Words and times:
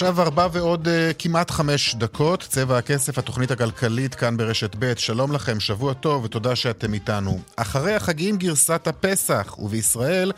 עכשיו 0.00 0.20
ארבע 0.20 0.48
ועוד 0.52 0.88
uh, 0.88 1.14
כמעט 1.18 1.50
חמש 1.50 1.94
דקות, 1.94 2.46
צבע 2.48 2.78
הכסף, 2.78 3.18
התוכנית 3.18 3.50
הכלכלית 3.50 4.14
כאן 4.14 4.36
ברשת 4.36 4.76
ב', 4.78 4.92
שלום 4.96 5.32
לכם, 5.32 5.60
שבוע 5.60 5.94
טוב 5.94 6.24
ותודה 6.24 6.56
שאתם 6.56 6.94
איתנו. 6.94 7.40
אחרי 7.56 7.94
החגים 7.94 8.36
גרסת 8.36 8.86
הפסח, 8.86 9.56
ובישראל, 9.58 10.32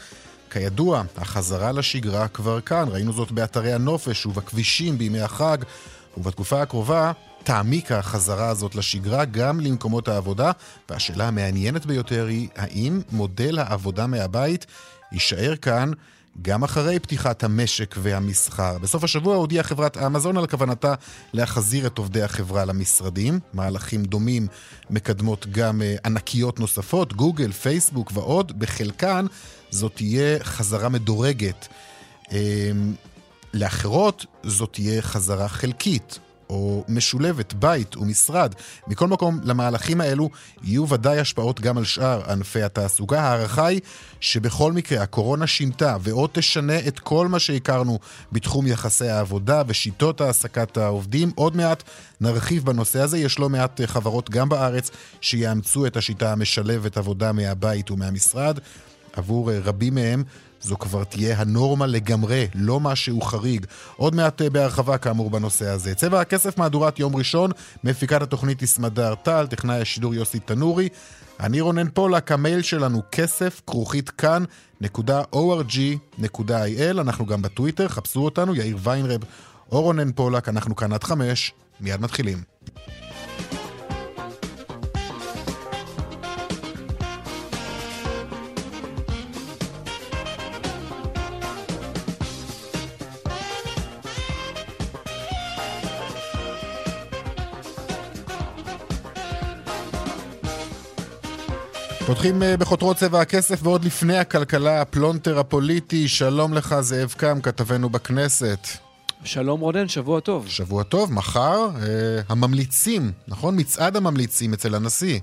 כידוע, 0.51 1.03
החזרה 1.17 1.73
לשגרה 1.73 2.29
כבר 2.29 2.61
כאן, 2.61 2.89
ראינו 2.89 3.13
זאת 3.13 3.33
באתרי 3.33 3.73
הנופש 3.73 4.27
ובכבישים 4.27 4.99
בימי 4.99 5.21
החג, 5.21 5.59
ובתקופה 6.17 6.63
הקרובה 6.63 7.13
תעמיק 7.45 7.93
החזרה 7.93 8.49
הזאת 8.49 8.75
לשגרה 8.75 9.25
גם 9.25 9.61
למקומות 9.61 10.09
העבודה, 10.09 10.51
והשאלה 10.91 11.29
המעניינת 11.29 11.87
ביותר 11.87 12.27
היא, 12.27 12.49
האם 12.57 13.01
מודל 13.13 13.59
העבודה 13.59 14.07
מהבית 14.07 14.67
יישאר 15.13 15.57
כאן 15.57 15.91
גם 16.43 16.63
אחרי 16.63 16.99
פתיחת 16.99 17.45
המשק 17.45 17.95
והמסחר. 17.99 18.79
בסוף 18.79 19.05
השבוע 19.05 19.37
הודיעה 19.37 19.65
חברת 19.65 19.97
אמזון 19.97 20.37
על 20.37 20.47
כוונתה 20.47 20.95
להחזיר 21.33 21.87
את 21.87 21.99
עובדי 21.99 22.23
החברה 22.23 22.65
למשרדים. 22.65 23.41
מהלכים 23.53 24.05
דומים 24.05 24.47
מקדמות 24.91 25.47
גם 25.47 25.83
אה, 25.83 25.97
ענקיות 26.05 26.61
נוספות, 26.61 27.13
גוגל, 27.13 27.53
פייסבוק 27.53 28.11
ועוד. 28.15 28.59
בחלקן 28.59 29.27
זאת 29.71 29.93
תהיה 29.95 30.39
חזרה 30.43 30.89
מדורגת. 30.89 31.69
אמ, 32.33 32.37
לאחרות 33.55 34.27
זאת 34.43 34.73
תהיה 34.73 35.03
חזרה 35.03 35.49
חלקית. 35.49 36.19
או 36.53 36.85
משולבת, 36.89 37.53
בית 37.55 37.97
ומשרד. 37.97 38.55
מכל 38.89 39.09
מקום, 39.09 39.41
למהלכים 39.45 40.01
האלו 40.01 40.31
יהיו 40.63 40.89
ודאי 40.89 41.19
השפעות 41.19 41.61
גם 41.61 41.79
על 41.79 41.85
שאר 41.85 42.31
ענפי 42.31 42.63
התעסוקה. 42.63 43.21
ההערכה 43.21 43.67
היא 43.67 43.81
שבכל 44.21 44.73
מקרה 44.73 45.03
הקורונה 45.03 45.47
שינתה 45.47 45.97
ועוד 46.01 46.31
תשנה 46.33 46.79
את 46.79 46.99
כל 46.99 47.29
מה 47.29 47.39
שהכרנו 47.39 47.99
בתחום 48.33 48.67
יחסי 48.67 49.09
העבודה 49.09 49.63
ושיטות 49.67 50.21
העסקת 50.21 50.77
העובדים. 50.77 51.31
עוד 51.35 51.57
מעט 51.57 51.83
נרחיב 52.21 52.65
בנושא 52.65 53.01
הזה. 53.01 53.19
יש 53.19 53.39
לא 53.39 53.49
מעט 53.49 53.81
חברות 53.87 54.31
גם 54.31 54.49
בארץ 54.49 54.91
שיאמצו 55.21 55.87
את 55.87 55.97
השיטה 55.97 56.33
המשלבת 56.33 56.97
עבודה 56.97 57.33
מהבית 57.33 57.91
ומהמשרד. 57.91 58.59
עבור 59.13 59.53
רבים 59.53 59.95
מהם 59.95 60.25
זו 60.63 60.79
כבר 60.79 61.05
תהיה 61.05 61.41
הנורמה 61.41 61.87
לגמרי, 61.87 62.47
לא 62.55 62.81
משהו 62.81 63.21
חריג. 63.21 63.67
עוד 63.97 64.15
מעט 64.15 64.43
אה, 64.43 64.51
בהרחבה 64.51 64.99
כאמור 64.99 65.31
בנושא 65.31 65.69
הזה. 65.69 65.95
צבע 65.95 66.21
הכסף 66.21 66.59
מהדורת 66.59 66.99
יום 66.99 67.17
ראשון, 67.17 67.51
מפיקת 67.85 68.23
התוכנית 68.23 68.63
יסמדר 68.63 69.15
טל, 69.15 69.47
טכנאי 69.47 69.81
השידור 69.81 70.15
יוסי 70.15 70.39
תנורי. 70.39 70.89
אני 71.41 71.61
רונן 71.61 71.89
פולק, 71.95 72.33
המייל 72.33 72.63
שלנו 72.63 73.03
כסף, 73.13 73.61
כרוכית 73.67 74.11
כאן, 74.11 74.45
נקודה 74.81 75.23
org.il, 75.35 77.01
אנחנו 77.01 77.27
גם 77.27 77.43
בטוויטר, 77.43 77.89
חפשו 77.89 78.25
אותנו, 78.25 78.55
יאיר 78.55 78.77
ויינרב 78.83 79.21
או 79.73 79.83
רונן 79.83 80.13
פולק, 80.13 80.49
אנחנו 80.49 80.77
כאן 80.77 80.93
עד 80.93 81.05
חמש, 81.05 81.53
מיד 81.81 82.01
מתחילים. 82.01 82.52
פותחים 102.13 102.43
אה, 102.43 102.57
בכותרות 102.57 102.97
צבע 102.97 103.21
הכסף 103.21 103.61
ועוד 103.63 103.85
לפני 103.85 104.19
הכלכלה, 104.19 104.81
הפלונטר 104.81 105.39
הפוליטי. 105.39 106.09
שלום 106.09 106.55
לך, 106.55 106.75
זאב 106.81 107.15
קם, 107.17 107.41
כתבנו 107.41 107.91
בכנסת. 107.91 108.67
שלום 109.25 109.61
רונן, 109.61 109.89
שבוע 109.89 110.21
טוב. 110.21 110.49
שבוע 110.49 110.83
טוב, 110.83 111.13
מחר 111.13 111.69
אה, 111.77 112.21
הממליצים, 112.29 113.13
נכון? 113.29 113.61
מצעד 113.61 113.97
הממליצים 113.97 114.53
אצל 114.53 114.75
הנשיא. 114.75 115.19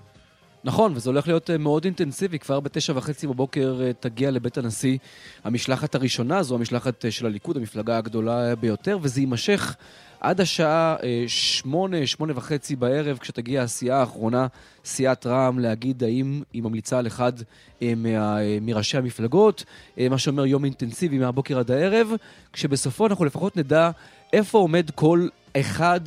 נכון, 0.64 0.94
וזה 0.96 1.10
הולך 1.10 1.28
להיות 1.28 1.50
אה, 1.50 1.58
מאוד 1.58 1.86
אינטנסיבי. 1.86 2.40
כבר 2.40 2.60
בתשע 2.60 2.94
וחצי 2.96 3.28
בבוקר 3.28 3.82
אה, 3.82 3.94
תגיע 3.94 4.32
לבית 4.32 4.58
הנשיא 4.58 4.98
המשלחת 5.44 5.96
הראשונה, 5.96 6.44
זו 6.44 6.56
המשלחת 6.56 7.06
של 7.10 7.26
הליכוד, 7.26 7.58
המפלגה 7.58 7.98
הגדולה 7.98 8.56
ביותר, 8.56 8.98
וזה 9.02 9.22
יימשך 9.22 9.76
עד 10.20 10.42
השעה 10.42 10.96
אה, 11.04 11.24
שמונה, 11.28 12.08
שמונה 12.08 12.34
וחצי 12.36 12.76
בערב, 12.76 13.18
כשתגיע 13.18 13.62
הסיעה 13.62 14.00
האחרונה, 14.00 14.48
סיעת 14.86 15.26
רע"מ, 15.26 15.60
להגיד 15.60 16.04
האם 16.04 16.42
היא 16.54 16.64
ממליצה 16.64 17.00
על 17.00 17.08
אחד 17.08 17.34
אה, 17.82 17.94
מה, 17.98 18.42
אה, 18.42 18.58
מראשי 18.62 18.98
המפלגות, 18.98 19.64
מה 20.10 20.18
שאומר 20.18 20.46
יום 20.46 20.66
אינטנסיבי 20.66 21.18
מהבוקר 21.18 21.60
עד 21.60 21.72
הערב, 21.72 22.12
כשבסופו 22.54 23.08
אנחנו 23.08 23.26
לפחות 23.26 23.58
נדע 23.58 23.92
איפה 24.34 24.58
עומד 24.58 24.90
כל 24.96 25.28
אחד 25.58 26.00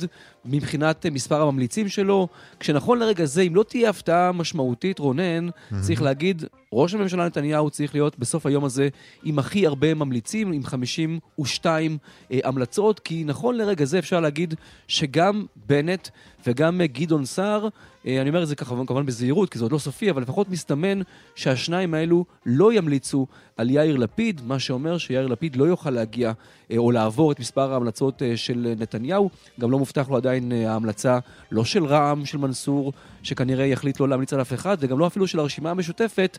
מבחינת 0.45 1.05
מספר 1.05 1.41
הממליצים 1.41 1.89
שלו, 1.89 2.27
כשנכון 2.59 2.99
לרגע 2.99 3.25
זה, 3.25 3.41
אם 3.41 3.55
לא 3.55 3.63
תהיה 3.63 3.89
הפתעה 3.89 4.31
משמעותית, 4.31 4.99
רונן, 4.99 5.49
mm-hmm. 5.49 5.75
צריך 5.81 6.01
להגיד, 6.01 6.43
ראש 6.73 6.93
הממשלה 6.93 7.25
נתניהו 7.25 7.69
צריך 7.69 7.95
להיות 7.95 8.19
בסוף 8.19 8.45
היום 8.45 8.65
הזה 8.65 8.89
עם 9.23 9.39
הכי 9.39 9.67
הרבה 9.67 9.93
ממליצים, 9.93 10.51
עם 10.51 10.63
52 10.63 11.97
אה, 12.31 12.39
המלצות, 12.43 12.99
כי 12.99 13.23
נכון 13.23 13.57
לרגע 13.57 13.85
זה 13.85 13.99
אפשר 13.99 14.19
להגיד 14.19 14.53
שגם 14.87 15.45
בנט 15.67 16.07
וגם 16.47 16.81
אה, 16.81 16.87
גדעון 16.87 17.25
סער, 17.25 17.67
אה, 18.07 18.21
אני 18.21 18.29
אומר 18.29 18.43
את 18.43 18.47
זה 18.47 18.55
ככה 18.55 18.75
כמובן 18.87 19.05
בזהירות, 19.05 19.49
כי 19.49 19.57
זה 19.57 19.65
עוד 19.65 19.71
לא 19.71 19.77
סופי, 19.77 20.09
אבל 20.09 20.21
לפחות 20.21 20.49
מסתמן 20.49 20.99
שהשניים 21.35 21.93
האלו 21.93 22.25
לא 22.45 22.73
ימליצו 22.73 23.27
על 23.57 23.69
יאיר 23.69 23.97
לפיד, 23.97 24.41
מה 24.45 24.59
שאומר 24.59 24.97
שיאיר 24.97 25.27
לפיד 25.27 25.55
לא 25.55 25.65
יוכל 25.65 25.89
להגיע 25.89 26.31
אה, 26.71 26.77
או 26.77 26.91
לעבור 26.91 27.31
את 27.31 27.39
מספר 27.39 27.73
ההמלצות 27.73 28.21
של 28.35 28.73
נתניהו. 28.79 29.29
גם 29.59 29.71
לא 29.71 29.79
מובטח 29.79 30.09
לו 30.09 30.17
עדיין 30.17 30.32
ההמלצה 30.67 31.19
לא 31.51 31.65
של 31.65 31.85
רע"מ, 31.85 32.25
של 32.25 32.37
מנסור, 32.37 32.93
שכנראה 33.23 33.65
יחליט 33.65 33.99
לא 33.99 34.09
להמליץ 34.09 34.33
על 34.33 34.41
אף 34.41 34.53
אחד, 34.53 34.77
וגם 34.79 34.99
לא 34.99 35.07
אפילו 35.07 35.27
של 35.27 35.39
הרשימה 35.39 35.71
המשותפת, 35.71 36.37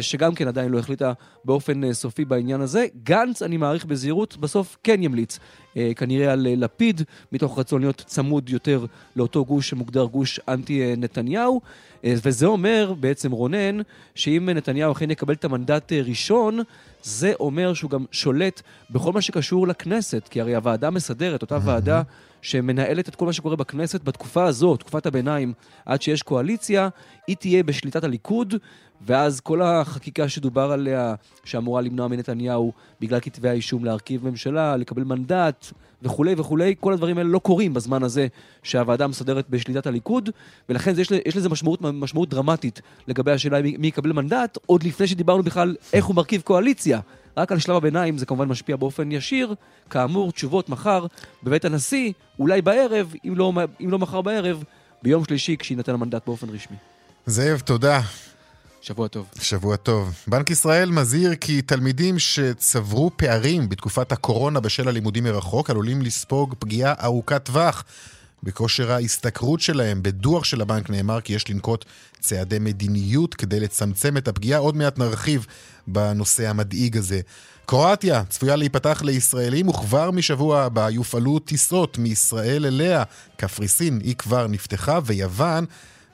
שגם 0.00 0.34
כן 0.34 0.48
עדיין 0.48 0.72
לא 0.72 0.78
החליטה 0.78 1.12
באופן 1.44 1.92
סופי 1.92 2.24
בעניין 2.24 2.60
הזה. 2.60 2.86
גנץ, 3.02 3.42
אני 3.42 3.56
מעריך 3.56 3.84
בזהירות, 3.84 4.36
בסוף 4.36 4.76
כן 4.82 5.02
ימליץ 5.02 5.38
אה, 5.76 5.92
כנראה 5.96 6.32
על 6.32 6.46
אה, 6.46 6.54
לפיד, 6.56 7.02
מתוך 7.32 7.58
רצון 7.58 7.80
להיות 7.80 8.02
צמוד 8.06 8.50
יותר 8.50 8.86
לאותו 9.16 9.44
גוש 9.44 9.68
שמוגדר 9.68 10.04
גוש 10.04 10.40
אנטי 10.48 10.96
נתניהו. 10.96 11.60
אה, 12.04 12.14
וזה 12.22 12.46
אומר 12.46 12.94
בעצם 13.00 13.32
רונן, 13.32 13.78
שאם 14.14 14.48
נתניהו 14.54 14.92
אכן 14.92 15.10
יקבל 15.10 15.34
את 15.34 15.44
המנדט 15.44 15.92
ראשון, 15.92 16.60
זה 17.02 17.32
אומר 17.40 17.74
שהוא 17.74 17.90
גם 17.90 18.04
שולט 18.10 18.62
בכל 18.90 19.12
מה 19.12 19.20
שקשור 19.20 19.68
לכנסת, 19.68 20.28
כי 20.30 20.40
הרי 20.40 20.54
הוועדה 20.54 20.90
מסדרת, 20.90 21.42
אותה 21.42 21.58
ועדה 21.64 22.02
שמנהלת 22.46 23.08
את 23.08 23.14
כל 23.14 23.26
מה 23.26 23.32
שקורה 23.32 23.56
בכנסת 23.56 24.04
בתקופה 24.04 24.44
הזו, 24.44 24.76
תקופת 24.76 25.06
הביניים, 25.06 25.52
עד 25.86 26.02
שיש 26.02 26.22
קואליציה, 26.22 26.88
היא 27.26 27.36
תהיה 27.36 27.62
בשליטת 27.62 28.04
הליכוד, 28.04 28.54
ואז 29.06 29.40
כל 29.40 29.62
החקיקה 29.62 30.28
שדובר 30.28 30.72
עליה, 30.72 31.14
שאמורה 31.44 31.80
למנוע 31.80 32.08
מנתניהו 32.08 32.72
בגלל 33.00 33.20
כתבי 33.20 33.48
האישום 33.48 33.84
להרכיב 33.84 34.28
ממשלה, 34.28 34.76
לקבל 34.76 35.04
מנדט 35.04 35.66
וכולי 36.02 36.34
וכולי, 36.36 36.74
כל 36.80 36.92
הדברים 36.92 37.18
האלה 37.18 37.28
לא 37.28 37.38
קורים 37.38 37.74
בזמן 37.74 38.02
הזה 38.02 38.26
שהוועדה 38.62 39.04
המסדרת 39.04 39.50
בשליטת 39.50 39.86
הליכוד, 39.86 40.30
ולכן 40.68 40.92
יש, 40.98 41.10
יש 41.26 41.36
לזה 41.36 41.48
משמעות, 41.48 41.82
משמעות 41.82 42.28
דרמטית 42.28 42.80
לגבי 43.08 43.32
השאלה 43.32 43.62
מי 43.62 43.86
יקבל 43.86 44.12
מנדט, 44.12 44.58
עוד 44.66 44.82
לפני 44.82 45.06
שדיברנו 45.06 45.42
בכלל 45.42 45.76
איך 45.92 46.04
הוא 46.04 46.16
מרכיב 46.16 46.40
קואליציה. 46.40 47.00
רק 47.36 47.52
על 47.52 47.58
שלב 47.58 47.76
הביניים 47.76 48.18
זה 48.18 48.26
כמובן 48.26 48.48
משפיע 48.48 48.76
באופן 48.76 49.12
ישיר. 49.12 49.54
כאמור, 49.90 50.32
תשובות 50.32 50.68
מחר 50.68 51.06
בבית 51.42 51.64
הנשיא, 51.64 52.12
אולי 52.38 52.62
בערב, 52.62 53.14
אם 53.24 53.34
לא, 53.36 53.52
אם 53.80 53.90
לא 53.90 53.98
מחר 53.98 54.20
בערב, 54.20 54.64
ביום 55.02 55.24
שלישי 55.24 55.56
כשיינתן 55.58 55.94
המנדט 55.94 56.26
באופן 56.26 56.48
רשמי. 56.48 56.76
זאב, 57.26 57.58
תודה. 57.58 58.00
שבוע 58.80 59.08
טוב. 59.08 59.26
שבוע 59.40 59.76
טוב. 59.76 60.14
בנק 60.26 60.50
ישראל 60.50 60.90
מזהיר 60.90 61.34
כי 61.34 61.62
תלמידים 61.62 62.18
שצברו 62.18 63.10
פערים 63.16 63.68
בתקופת 63.68 64.12
הקורונה 64.12 64.60
בשל 64.60 64.88
הלימודים 64.88 65.24
מרחוק 65.24 65.70
עלולים 65.70 66.02
לספוג 66.02 66.54
פגיעה 66.58 66.94
ארוכת 67.04 67.44
טווח 67.44 67.84
בכושר 68.42 68.92
ההשתכרות 68.92 69.60
שלהם. 69.60 70.02
בדוח 70.02 70.44
של 70.44 70.60
הבנק 70.60 70.90
נאמר 70.90 71.20
כי 71.20 71.32
יש 71.32 71.50
לנקוט 71.50 71.84
צעדי 72.20 72.58
מדיניות 72.58 73.34
כדי 73.34 73.60
לצמצם 73.60 74.16
את 74.16 74.28
הפגיעה. 74.28 74.60
עוד 74.60 74.76
מעט 74.76 74.98
נרחיב 74.98 75.46
בנושא 75.86 76.48
המדאיג 76.48 76.96
הזה. 76.96 77.20
קרואטיה 77.66 78.24
צפויה 78.28 78.56
להיפתח 78.56 79.02
לישראלים 79.04 79.68
וכבר 79.68 80.10
משבוע 80.10 80.62
הבא 80.62 80.90
יופעלו 80.90 81.38
טיסות 81.38 81.98
מישראל 81.98 82.66
אליה. 82.66 83.02
קפריסין 83.36 84.00
היא 84.04 84.14
כבר 84.16 84.46
נפתחה 84.46 84.98
ויוון 85.04 85.64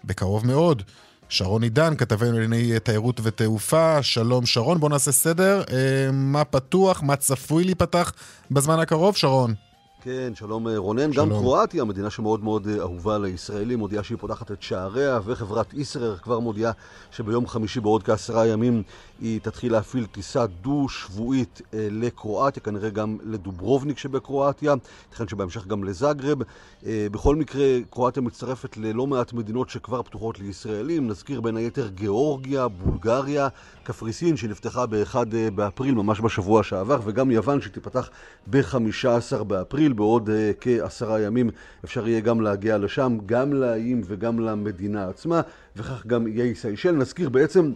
בקרוב 0.05 0.47
מאוד. 0.47 0.83
שרון 1.29 1.63
עידן, 1.63 1.97
כתבנו 1.97 2.39
לענייני 2.39 2.81
תיירות 2.81 3.21
ותעופה, 3.23 4.03
שלום 4.03 4.47
שרון, 4.47 4.81
בוא 4.81 4.89
נעשה 4.89 5.13
סדר, 5.13 5.63
אה, 5.71 6.13
מה 6.13 6.45
פתוח, 6.45 7.03
מה 7.03 7.17
צפוי 7.17 7.65
להיפתח 7.65 8.13
בזמן 8.51 8.79
הקרוב, 8.79 9.17
שרון? 9.17 9.55
כן, 10.05 10.33
שלום 10.35 10.69
אה, 10.69 10.79
רונן. 10.79 11.13
שלום. 11.13 11.29
גם 11.29 11.37
קרואטיה, 11.37 11.85
מדינה 11.85 12.11
שמאוד 12.11 12.45
מאוד 12.45 12.69
אה, 12.69 12.81
אהובה 12.81 13.19
לישראלים, 13.19 13.79
מודיעה 13.79 14.03
שהיא 14.03 14.19
פותחת 14.19 14.51
את 14.53 14.63
שעריה, 14.63 15.21
וחברת 15.25 15.75
ישראר 15.75 16.17
כבר 16.17 16.39
מודיעה 16.39 16.73
שביום 17.11 17.47
חמישי 17.47 17.81
בעוד 17.81 18.03
כעשרה 18.03 18.47
ימים 18.47 18.83
היא 19.23 19.41
תתחיל 19.41 19.73
להפעיל 19.73 20.07
טיסה 20.07 20.47
דו-שבועית 20.47 21.63
אה, 21.75 21.89
לקרואטיה, 21.91 22.63
כנראה 22.63 22.91
גם 22.91 23.19
לדוברובניק 23.25 23.99
שבקרואטיה, 23.99 24.75
ייתכן 25.09 25.29
שבהמשך 25.29 25.67
גם 25.67 25.85
לזגרב. 25.85 26.39
בכל 26.87 27.37
מקרה, 27.37 27.65
קרואטיה 27.91 28.23
מצטרפת 28.23 28.77
ללא 28.77 29.07
מעט 29.07 29.33
מדינות 29.33 29.71
שכבר 29.71 30.03
פתוחות 30.03 30.39
לישראלים, 30.39 31.09
נזכיר 31.09 31.41
בין 31.41 31.57
היתר 31.57 31.89
גיאורגיה, 31.89 32.69
בולגריה, 32.69 33.49
קפריסין 33.83 34.37
שנפתחה 34.37 34.87
ב-1 34.87 35.17
באפריל, 35.55 35.95
ממש 35.95 36.21
בשבוע 36.21 36.63
שעבר, 36.63 37.01
וגם 37.05 37.31
יוון 37.31 37.61
שתיפתח 37.61 38.11
ב-15 38.51 39.45
באפריל. 39.45 39.93
בעוד 39.93 40.31
כעשרה 40.61 41.21
ימים 41.21 41.51
אפשר 41.85 42.09
יהיה 42.09 42.21
גם 42.21 42.41
להגיע 42.41 42.79
לשם, 42.79 43.19
גם 43.27 43.53
לאיים 43.53 44.03
וגם 44.05 44.39
למדינה 44.39 45.09
עצמה, 45.09 45.41
וכך 45.77 46.07
גם 46.07 46.27
איי 46.27 46.55
סיישל. 46.55 46.93
נזכיר 46.93 47.29
בעצם, 47.29 47.73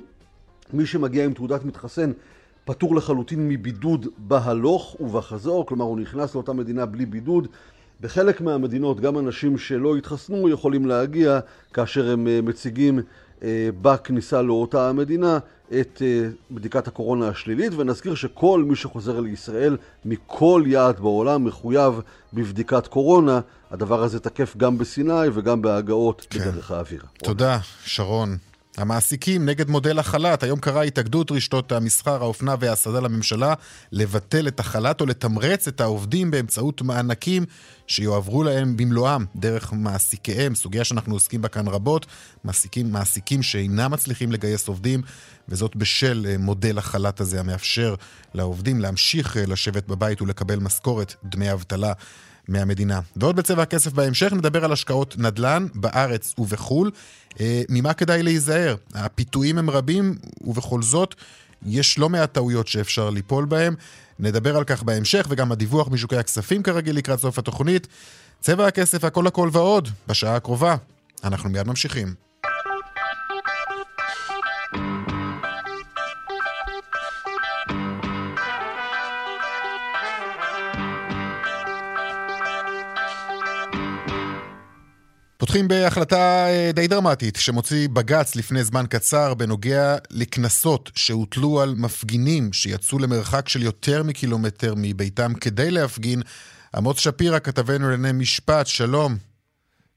מי 0.73 0.87
שמגיע 0.87 1.25
עם 1.25 1.33
תעודת 1.33 1.65
מתחסן 1.65 2.13
פטור 2.65 2.97
לחלוטין 2.97 3.49
מבידוד 3.49 4.07
בהלוך 4.19 4.97
ובחזור, 5.01 5.67
כלומר 5.67 5.85
הוא 5.85 5.99
נכנס 5.99 6.35
לאותה 6.35 6.53
מדינה 6.53 6.87
בלי 6.87 7.07
בידוד. 7.07 7.49
בחלק 8.01 8.41
מהמדינות 8.41 9.01
גם 9.01 9.19
אנשים 9.19 9.59
שלא 9.59 9.97
התחסנו 9.97 10.49
יכולים 10.49 10.87
להגיע 10.87 11.41
כאשר 11.73 12.11
הם 12.11 12.27
uh, 12.27 12.47
מציגים 12.47 12.99
uh, 12.99 13.43
בכניסה 13.83 14.43
לאותה 14.43 14.89
המדינה 14.89 15.39
את 15.81 16.03
אה, 16.03 16.29
בדיקת 16.51 16.89
הקורונה 16.89 17.29
השלילית, 17.29 17.73
ונזכיר 17.77 18.15
שכל 18.15 18.65
מי 18.67 18.77
שחוזר 18.77 19.21
לישראל 19.21 19.77
מכל 20.05 20.63
יעד 20.67 21.01
בעולם 21.01 21.45
מחויב 21.45 22.01
בבדיקת 22.33 22.87
קורונה. 22.87 23.41
הדבר 23.71 24.03
הזה 24.03 24.21
תקף 24.21 24.57
גם 24.57 24.79
בסיני 24.79 25.29
וגם 25.33 25.63
בהגעות 25.63 26.27
כן. 26.31 26.39
בדרך 26.39 26.71
האוויר. 26.71 27.03
תודה, 27.19 27.59
שרון. 27.85 28.37
המעסיקים 28.77 29.47
נגד 29.47 29.71
מודל 29.71 29.99
החל"ת. 29.99 30.43
היום 30.43 30.59
קראה 30.59 30.83
התאגדות 30.83 31.33
רשתות 31.33 31.73
המסחר, 31.73 32.23
האופנה 32.23 32.55
וההסעדה 32.61 33.01
לממשלה 33.01 33.55
לבטל 33.93 34.49
את 34.49 34.61
החל"ת 34.61 35.01
או 35.01 35.07
לתמרץ 35.07 35.69
את 35.69 35.81
העובדים 35.81 36.31
באמצעות 36.31 36.83
מענקים 36.83 37.45
שיועברו 37.87 38.43
להם 38.43 38.77
במלואם 38.77 39.25
דרך 39.37 39.73
מעסיקיהם. 39.73 40.55
סוגיה 40.55 40.85
שאנחנו 40.85 41.15
עוסקים 41.15 41.43
בה 41.43 41.49
כאן 41.49 41.69
רבות. 41.69 42.07
מעסיקים, 42.45 42.93
מעסיקים 42.93 43.43
שאינם 43.43 43.91
מצליחים 43.91 44.33
לגייס 44.33 44.69
עובדים, 44.69 45.03
וזאת 45.49 45.77
בשל 45.77 46.27
אה, 46.29 46.39
מודל 46.39 46.79
החל"ת 46.79 47.21
הזה 47.21 47.41
המאפשר 47.41 47.95
לעובדים 48.35 48.81
להמשיך 48.81 49.37
אה, 49.37 49.47
לשבת 49.47 49.89
בבית 49.89 50.23
ולקבל 50.23 50.59
משכורת, 50.59 51.15
דמי 51.25 51.53
אבטלה. 51.53 51.93
מהמדינה. 52.49 53.01
ועוד 53.17 53.37
בצבע 53.37 53.63
הכסף 53.63 53.93
בהמשך 53.93 54.33
נדבר 54.33 54.65
על 54.65 54.73
השקעות 54.73 55.15
נדל"ן 55.19 55.67
בארץ 55.75 56.35
ובחו"ל. 56.39 56.91
אה, 57.41 57.63
ממה 57.69 57.93
כדאי 57.93 58.23
להיזהר? 58.23 58.77
הפיתויים 58.95 59.59
הם 59.59 59.71
רבים, 59.71 60.15
ובכל 60.41 60.83
זאת 60.83 61.15
יש 61.67 61.99
לא 61.99 62.09
מעט 62.09 62.33
טעויות 62.33 62.69
שאפשר 62.69 63.11
ליפול 63.11 63.45
בהם. 63.45 63.75
נדבר 64.19 64.57
על 64.57 64.65
כך 64.65 64.83
בהמשך, 64.83 65.27
וגם 65.31 65.53
הדיווח 65.53 65.89
משוקי 65.89 66.17
הכספים 66.17 66.63
כרגיל 66.63 66.97
לקראת 66.97 67.21
סוף 67.21 67.39
התוכנית. 67.39 67.87
צבע 68.41 68.67
הכסף, 68.67 69.05
הכל 69.05 69.27
הכל 69.27 69.51
ועוד, 69.53 69.89
בשעה 70.09 70.37
הקרובה. 70.37 70.77
אנחנו 71.25 71.51
מיד 71.51 71.67
ממשיכים. 71.67 72.26
פותחים 85.57 85.69
בהחלטה 85.69 86.47
אה, 86.49 86.71
די 86.75 86.87
דרמטית 86.87 87.37
שמוציא 87.37 87.89
בג"ץ 87.89 88.37
לפני 88.37 88.65
זמן 88.65 88.85
קצר 88.91 89.35
בנוגע 89.35 89.97
לקנסות 90.11 90.91
שהוטלו 90.95 91.61
על 91.61 91.75
מפגינים 91.79 92.53
שיצאו 92.53 92.99
למרחק 92.99 93.49
של 93.49 93.63
יותר 93.63 94.03
מקילומטר 94.03 94.75
מביתם 94.77 95.35
כדי 95.35 95.71
להפגין. 95.71 96.23
עמוס 96.75 96.99
שפירא, 96.99 97.39
כתבנו 97.39 97.91
לענייני 97.91 98.19
משפט, 98.19 98.67
שלום. 98.67 99.17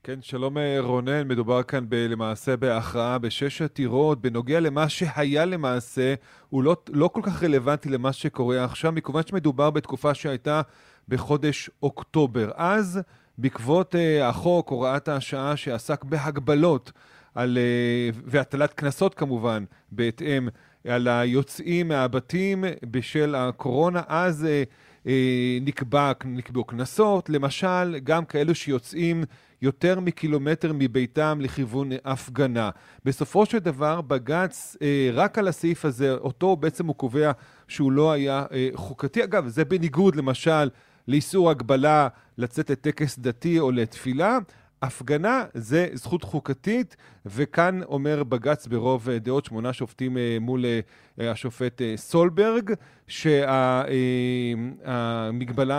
כן, 0.04 0.20
שלום 0.22 0.58
אה, 0.58 0.78
רונן, 0.80 1.28
מדובר 1.28 1.64
כאן 1.64 1.86
ב, 1.90 1.96
למעשה 1.96 2.58
בהכרעה 2.58 3.18
בשש 3.18 3.62
עתירות 3.62 4.22
בנוגע 4.22 4.60
למה 4.60 4.90
שהיה 4.90 5.46
למעשה, 5.46 6.14
הוא 6.50 6.64
לא, 6.64 6.76
לא 6.90 7.08
כל 7.14 7.22
כך 7.24 7.44
רלוונטי 7.44 7.90
למה 7.90 8.14
שקורה 8.14 8.64
עכשיו, 8.64 8.92
מכיוון 8.92 9.24
שמדובר 9.28 9.70
בתקופה 9.70 10.14
שהייתה 10.14 10.62
בחודש 11.08 11.70
אוקטובר. 11.84 12.52
אז 12.56 13.00
בעקבות 13.42 13.96
uh, 13.96 14.24
החוק, 14.24 14.70
הוראת 14.70 15.08
השעה 15.08 15.58
שעסק 15.58 16.04
בהגבלות 16.04 16.92
על, 17.36 17.58
uh, 17.58 18.18
והטלת 18.26 18.74
קנסות 18.74 19.16
כמובן, 19.16 19.64
בהתאם, 19.92 20.48
על 20.88 21.08
היוצאים 21.08 21.88
מהבתים 21.88 22.64
בשל 22.84 23.36
הקורונה, 23.36 24.02
אז 24.08 24.48
uh, 24.48 25.06
uh, 25.06 25.10
נקבע, 25.62 26.12
נקבעו 26.26 26.64
קנסות, 26.64 27.30
למשל, 27.30 28.00
גם 28.04 28.26
כאלו 28.26 28.56
שיוצאים 28.56 29.24
יותר 29.62 30.00
מקילומטר 30.00 30.72
מביתם 30.74 31.40
לכיוון 31.42 31.90
הפגנה. 32.06 32.70
בסופו 33.06 33.46
של 33.46 33.60
דבר, 33.60 34.02
בג"ץ, 34.02 34.78
אה, 34.82 35.10
רק 35.14 35.38
על 35.38 35.48
הסעיף 35.48 35.86
הזה, 35.86 36.12
אותו 36.12 36.56
בעצם 36.56 36.86
הוא 36.86 36.96
קובע 36.96 37.32
שהוא 37.68 37.92
לא 37.92 38.12
היה 38.12 38.46
אה, 38.52 38.70
חוקתי. 38.76 39.24
אגב, 39.24 39.48
זה 39.48 39.66
בניגוד, 39.66 40.16
למשל, 40.16 40.70
לאיסור 41.10 41.50
הגבלה 41.50 42.08
לצאת 42.38 42.70
לטקס 42.70 43.20
דתי 43.20 43.60
או 43.60 43.72
לתפילה. 43.72 44.38
הפגנה 44.82 45.46
זה 45.54 45.88
זכות 45.94 46.24
חוקתית, 46.24 46.96
וכאן 47.26 47.84
אומר 47.84 48.24
בג"ץ 48.24 48.68
ברוב 48.68 49.10
אה, 49.10 49.20
דעות 49.20 49.46
שמונה 49.46 49.74
שופטים 49.74 50.18
אה, 50.18 50.38
מול 50.42 50.66
אה, 50.66 51.32
השופט 51.32 51.82
סולברג, 51.96 52.74
שהמגבלה 53.08 53.90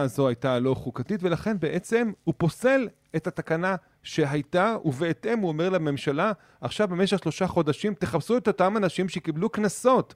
הזו 0.00 0.28
הייתה 0.28 0.58
לא 0.58 0.74
חוקתית, 0.74 1.22
ולכן 1.22 1.58
בעצם 1.60 2.12
הוא 2.24 2.34
פוסל 2.38 2.88
את 3.16 3.26
התקנה 3.26 3.76
שהייתה, 4.02 4.76
ובהתאם 4.84 5.38
הוא 5.38 5.48
אומר 5.48 5.68
לממשלה, 5.68 6.32
עכשיו 6.60 6.88
במשך 6.88 7.18
שלושה 7.18 7.46
חודשים 7.46 7.94
תחפשו 7.94 8.36
את 8.36 8.48
אותם 8.48 8.76
אנשים 8.76 9.08
שקיבלו 9.08 9.48
קנסות 9.48 10.14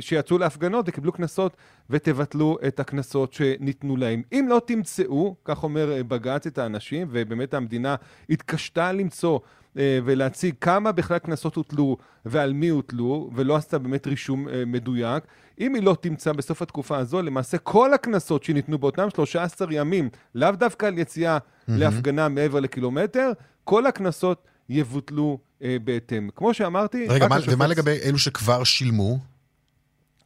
שיצאו 0.00 0.38
להפגנות 0.38 0.84
וקיבלו 0.88 1.12
קנסות 1.12 1.56
ותבטלו 1.90 2.58
את 2.66 2.80
הקנסות 2.80 3.32
שניתנו 3.32 3.96
להם. 3.96 4.22
אם 4.32 4.46
לא 4.48 4.60
תמצאו, 4.66 5.34
כך 5.44 5.62
אומר 5.62 5.92
אה, 5.92 6.02
בג"ץ 6.02 6.46
את 6.46 6.58
האנשים, 6.58 7.06
ובאמת 7.10 7.54
המדינה 7.54 7.94
התקשתה 8.30 8.92
למצוא 8.92 9.38
אה, 9.78 9.98
ולהציג 10.04 10.54
כמה 10.60 10.92
בכלל 10.92 11.18
קנסות 11.18 11.56
הוטלו 11.56 11.96
ועל 12.24 12.52
מי 12.52 12.68
הוטלו, 12.68 13.30
ולא 13.34 13.56
עשתה 13.56 13.78
באמת 13.78 14.06
רישום 14.06 14.46
מדויק. 14.66 15.24
אם 15.60 15.74
היא 15.74 15.82
לא 15.82 15.96
תמצא 16.00 16.32
בסוף 16.32 16.62
התקופה 16.62 16.96
הזו, 16.96 17.22
למעשה 17.22 17.58
כל 17.58 17.94
הקנסות 17.94 18.44
שניתנו 18.44 18.78
באותם 18.78 19.10
13 19.10 19.74
ימים, 19.74 20.08
לאו 20.34 20.50
דווקא 20.50 20.86
על 20.86 20.98
יציאה 20.98 21.36
mm-hmm. 21.38 21.72
להפגנה 21.72 22.28
מעבר 22.28 22.60
לקילומטר, 22.60 23.32
כל 23.64 23.86
הקנסות 23.86 24.44
יבוטלו 24.70 25.38
אה, 25.62 25.76
בהתאם. 25.84 26.28
כמו 26.36 26.54
שאמרתי... 26.54 27.06
רגע, 27.08 27.28
מה, 27.28 27.36
השופט... 27.36 27.54
ומה 27.54 27.66
לגבי 27.66 27.98
אלו 28.04 28.18
שכבר 28.18 28.64
שילמו? 28.64 29.18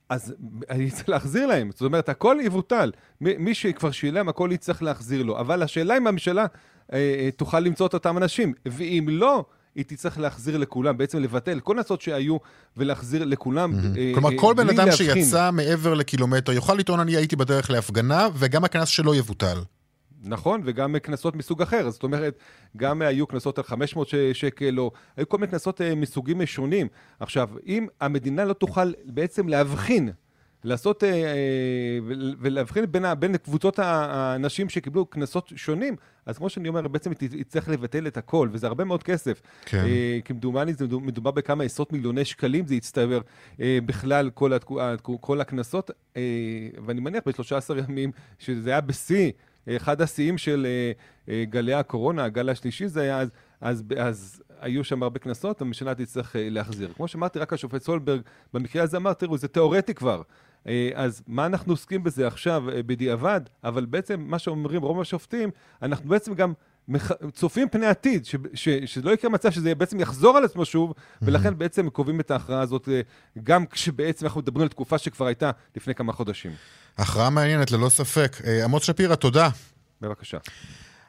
אז 0.08 0.34
אני 0.70 0.90
צריך 0.90 1.08
להחזיר 1.08 1.46
להם. 1.46 1.70
זאת 1.72 1.82
אומרת, 1.82 2.08
הכל 2.08 2.36
יבוטל. 2.42 2.92
מי 3.20 3.54
שכבר 3.54 3.90
שילם, 3.90 4.28
הכל 4.28 4.50
יצטרך 4.52 4.82
להחזיר 4.82 5.22
לו. 5.22 5.40
אבל 5.40 5.62
השאלה 5.62 5.96
אם 5.96 6.06
הממשלה 6.06 6.46
אה, 6.92 6.98
אה, 6.98 7.28
תוכל 7.36 7.60
למצוא 7.60 7.86
את 7.86 7.94
אותם 7.94 8.16
אנשים. 8.16 8.52
ואם 8.66 9.06
לא, 9.10 9.44
היא 9.74 9.84
תצטרך 9.84 10.18
להחזיר 10.18 10.56
לכולם, 10.56 10.96
בעצם 10.96 11.18
לבטל 11.18 11.60
כל 11.60 11.78
הקנסות 11.78 12.00
שהיו 12.00 12.36
ולהחזיר 12.76 13.24
לכולם. 13.24 13.72
Mm-hmm. 13.72 13.98
אה, 13.98 14.10
כלומר, 14.14 14.32
אה, 14.32 14.38
כל 14.38 14.54
בן 14.54 14.68
אדם 14.68 14.86
להבחין. 14.86 15.24
שיצא 15.24 15.50
מעבר 15.50 15.94
לקילומטר 15.94 16.52
יוכל 16.52 16.74
לטעון 16.74 17.00
אני 17.00 17.16
הייתי 17.16 17.36
בדרך 17.36 17.70
להפגנה, 17.70 18.28
וגם 18.34 18.64
הקנס 18.64 18.88
שלו 18.88 19.14
יבוטל. 19.14 19.58
נכון, 20.24 20.60
וגם 20.64 20.98
קנסות 20.98 21.36
מסוג 21.36 21.62
אחר. 21.62 21.90
זאת 21.90 22.02
אומרת, 22.02 22.38
גם 22.76 23.02
היו 23.02 23.26
קנסות 23.26 23.58
על 23.58 23.64
500 23.64 24.08
שקל, 24.32 24.80
או 24.80 24.90
היו 25.16 25.28
כל 25.28 25.38
מיני 25.38 25.50
קנסות 25.50 25.80
אה, 25.80 25.94
מסוגים 25.94 26.46
שונים. 26.46 26.88
עכשיו, 27.20 27.48
אם 27.66 27.86
המדינה 28.00 28.44
לא 28.44 28.52
תוכל 28.52 28.92
בעצם 29.04 29.48
להבחין 29.48 30.10
לעשות 30.64 31.04
ולהבחין 32.40 32.84
בין, 32.90 33.04
בין 33.18 33.36
קבוצות 33.36 33.78
האנשים 33.78 34.68
שקיבלו 34.68 35.06
קנסות 35.06 35.52
שונים, 35.56 35.96
אז 36.26 36.38
כמו 36.38 36.48
שאני 36.48 36.68
אומר, 36.68 36.88
בעצם 36.88 37.10
היא 37.20 37.44
תצטרך 37.44 37.68
לבטל 37.68 38.06
את 38.06 38.16
הכל, 38.16 38.48
וזה 38.52 38.66
הרבה 38.66 38.84
מאוד 38.84 39.02
כסף. 39.02 39.42
כן. 39.66 39.84
כמדומני, 40.24 40.74
זה 40.74 40.86
מדובר 40.86 41.30
בכמה 41.30 41.64
עשרות 41.64 41.92
מיליוני 41.92 42.24
שקלים, 42.24 42.66
זה 42.66 42.74
יצטבר 42.74 43.20
בכלל 43.58 44.30
כל, 44.30 44.52
כל 45.20 45.40
הקנסות, 45.40 45.90
ואני 46.86 47.00
מניח 47.00 47.22
ב-13 47.26 47.78
ימים, 47.88 48.12
שזה 48.38 48.70
היה 48.70 48.80
בשיא. 48.80 49.30
אחד 49.68 50.02
השיאים 50.02 50.38
של 50.38 50.66
גלי 51.42 51.74
הקורונה, 51.74 52.24
הגל 52.24 52.48
השלישי 52.48 52.88
זה 52.88 53.00
היה 53.00 53.20
אז, 53.20 53.30
אז, 53.60 53.84
אז 53.98 54.42
היו 54.60 54.84
שם 54.84 55.02
הרבה 55.02 55.18
קנסות, 55.18 55.60
הממשלה 55.60 55.94
תצטרך 55.94 56.36
להחזיר. 56.38 56.92
כמו 56.96 57.08
שאמרתי, 57.08 57.38
רק 57.38 57.52
השופט 57.52 57.82
סולברג, 57.82 58.20
במקרה 58.52 58.82
הזה 58.82 58.96
אמר, 58.96 59.12
תראו, 59.12 59.38
זה 59.38 59.48
תיאורטי 59.48 59.94
כבר. 59.94 60.22
אז 60.94 61.22
מה 61.26 61.46
אנחנו 61.46 61.72
עוסקים 61.72 62.02
בזה 62.02 62.26
עכשיו 62.26 62.64
בדיעבד? 62.86 63.40
אבל 63.64 63.84
בעצם 63.84 64.20
מה 64.20 64.38
שאומרים 64.38 64.82
רוב 64.82 65.00
השופטים, 65.00 65.50
אנחנו 65.82 66.08
בעצם 66.08 66.34
גם. 66.34 66.52
צופים 67.32 67.68
פני 67.68 67.86
עתיד, 67.86 68.26
ש... 68.26 68.36
ש... 68.54 68.68
שלא 68.86 69.10
יקרה 69.10 69.30
מצב 69.30 69.50
שזה 69.50 69.74
בעצם 69.74 70.00
יחזור 70.00 70.36
על 70.36 70.44
עצמו 70.44 70.64
שוב, 70.64 70.92
ולכן 71.22 71.58
בעצם 71.58 71.90
קובעים 71.90 72.20
את 72.20 72.30
ההכרעה 72.30 72.60
הזאת, 72.60 72.88
גם 73.44 73.66
כשבעצם 73.66 74.26
אנחנו 74.26 74.40
מדברים 74.40 74.62
על 74.62 74.68
תקופה 74.68 74.98
שכבר 74.98 75.26
הייתה 75.26 75.50
לפני 75.76 75.94
כמה 75.94 76.12
חודשים. 76.12 76.52
הכרעה 76.98 77.30
מעניינת, 77.30 77.70
ללא 77.70 77.88
ספק. 77.88 78.36
עמוס 78.64 78.82
שפירא, 78.82 79.14
תודה. 79.14 79.48
בבקשה. 80.00 80.38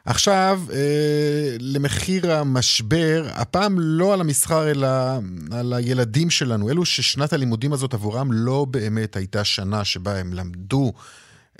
עכשיו, 0.04 0.60
אה, 0.72 1.56
למחיר 1.60 2.32
המשבר, 2.32 3.26
הפעם 3.34 3.76
לא 3.78 4.14
על 4.14 4.20
המסחר, 4.20 4.70
אלא 4.70 4.88
על 5.50 5.72
הילדים 5.72 6.30
שלנו, 6.30 6.70
אלו 6.70 6.84
ששנת 6.84 7.32
הלימודים 7.32 7.72
הזאת 7.72 7.94
עבורם 7.94 8.32
לא 8.32 8.66
באמת 8.70 9.16
הייתה 9.16 9.44
שנה 9.44 9.84
שבה 9.84 10.18
הם 10.18 10.32
למדו. 10.32 10.92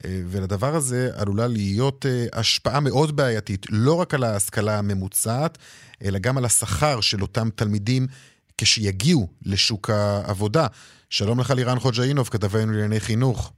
אה, 0.05 0.21
ולדבר 0.27 0.75
הזה 0.75 1.11
עלולה 1.17 1.47
להיות 1.47 2.07
אה, 2.07 2.27
השפעה 2.33 2.81
מאוד 2.81 3.17
בעייתית, 3.17 3.67
לא 3.71 3.95
רק 3.95 4.15
על 4.15 4.25
ההשכלה 4.25 4.79
הממוצעת, 4.79 5.59
אלא 6.05 6.19
גם 6.19 6.39
על 6.39 6.45
השכר 6.45 7.01
של 7.01 7.23
אותם 7.23 7.49
תלמידים 7.55 8.07
כשיגיעו 8.59 9.29
לשוק 9.47 9.91
העבודה. 9.91 10.67
שלום 11.11 11.41
לך 11.41 11.51
לירן 11.51 11.79
חוג'אינוב, 11.79 12.29
כתבנו 12.29 12.73
לענייני 12.73 13.01
חינוך. 13.01 13.53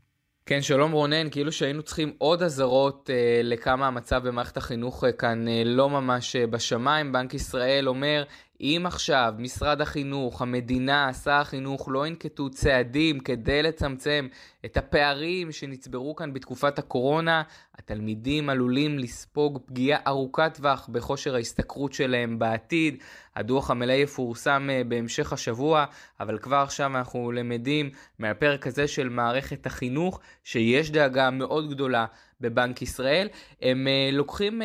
כן, 0.49 0.63
שלום 0.63 0.93
רונן, 0.93 1.31
כאילו 1.31 1.53
שהיינו 1.53 1.83
צריכים 1.83 2.13
עוד 2.19 2.43
אזהרות 2.43 3.11
אה, 3.13 3.41
לכמה 3.45 3.87
המצב 3.87 4.29
במערכת 4.29 4.57
החינוך 4.57 5.05
אה, 5.05 5.13
כאן 5.13 5.49
אה, 5.49 5.63
לא 5.65 5.91
ממש 5.91 6.37
אה, 6.37 6.47
בשמיים. 6.47 7.13
בנק 7.13 7.35
ישראל 7.35 7.89
אומר, 7.89 8.25
אם 8.61 8.83
עכשיו 8.87 9.35
משרד 9.39 9.81
החינוך, 9.81 10.43
המדינה, 10.43 11.13
שר 11.13 11.31
החינוך 11.31 11.89
לא 11.93 12.07
ינקטו 12.07 12.51
צעדים 12.51 13.21
כדי 13.21 13.63
לצמצם 13.63 14.29
את 14.65 14.77
הפערים 14.77 15.53
שנצברו 15.53 16.17
כאן 16.17 16.33
בתקופת 16.33 16.79
הקורונה, 16.79 17.43
התלמידים 17.75 18.51
עלולים 18.51 18.99
לספוג 18.99 19.59
פגיעה 19.67 20.01
ארוכת 20.07 20.55
טווח 20.55 20.89
בכושר 20.93 21.35
ההשתכרות 21.35 21.93
שלהם 21.93 22.39
בעתיד. 22.39 23.03
הדוח 23.37 23.71
המלא 23.71 23.93
יפורסם 23.93 24.69
אה, 24.71 24.83
בהמשך 24.89 25.33
השבוע, 25.33 25.85
אבל 26.21 26.39
כבר 26.39 26.57
עכשיו 26.57 26.97
אנחנו 26.97 27.33
למדים 27.33 27.91
מהפרק 28.19 28.67
הזה 28.67 28.89
של 28.89 29.09
מערכת 29.09 29.67
החינוך 29.67 30.21
שיש 30.45 30.91
דאגה 30.91 31.31
מאוד 31.31 31.71
גדולה 31.71 32.07
בבנק 32.41 32.83
ישראל. 32.83 33.29
הם 33.63 33.87
uh, 33.87 34.15
לוקחים 34.15 34.63
uh, 34.63 34.65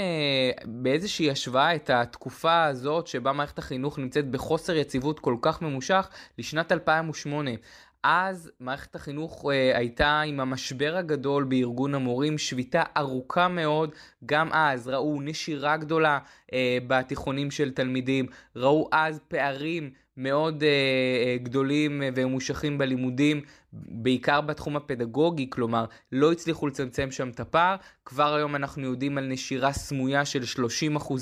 באיזושהי 0.65 1.31
השוואה 1.31 1.75
את 1.75 1.89
התקופה 1.89 2.63
הזאת 2.63 3.07
שבה 3.07 3.33
מערכת 3.33 3.59
החינוך 3.59 3.99
נמצאת 3.99 4.27
בחוסר 4.31 4.75
יציבות 4.75 5.19
כל 5.19 5.35
כך 5.41 5.61
ממושך 5.61 6.09
לשנת 6.37 6.71
2008. 6.71 7.51
אז 8.03 8.51
מערכת 8.59 8.95
החינוך 8.95 9.45
uh, 9.45 9.47
הייתה 9.77 10.21
עם 10.21 10.39
המשבר 10.39 10.95
הגדול 10.97 11.43
בארגון 11.43 11.95
המורים, 11.95 12.37
שביתה 12.37 12.83
ארוכה 12.97 13.47
מאוד, 13.47 13.95
גם 14.25 14.49
אז 14.53 14.87
ראו 14.87 15.21
נשירה 15.21 15.77
גדולה 15.77 16.19
uh, 16.47 16.53
בתיכונים 16.87 17.51
של 17.51 17.71
תלמידים, 17.71 18.25
ראו 18.55 18.89
אז 18.91 19.19
פערים 19.27 19.89
מאוד 20.17 20.63
uh, 20.63 21.43
גדולים 21.43 22.01
וממושכים 22.15 22.77
בלימודים, 22.77 23.41
בעיקר 23.73 24.41
בתחום 24.41 24.75
הפדגוגי, 24.75 25.49
כלומר, 25.49 25.85
לא 26.11 26.31
הצליחו 26.31 26.67
לצמצם 26.67 27.11
שם 27.11 27.29
את 27.29 27.39
הפער. 27.39 27.75
כבר 28.05 28.33
היום 28.33 28.55
אנחנו 28.55 28.83
יודעים 28.83 29.17
על 29.17 29.27
נשירה 29.27 29.73
סמויה 29.73 30.25
של 30.25 30.63
30% 30.99 31.13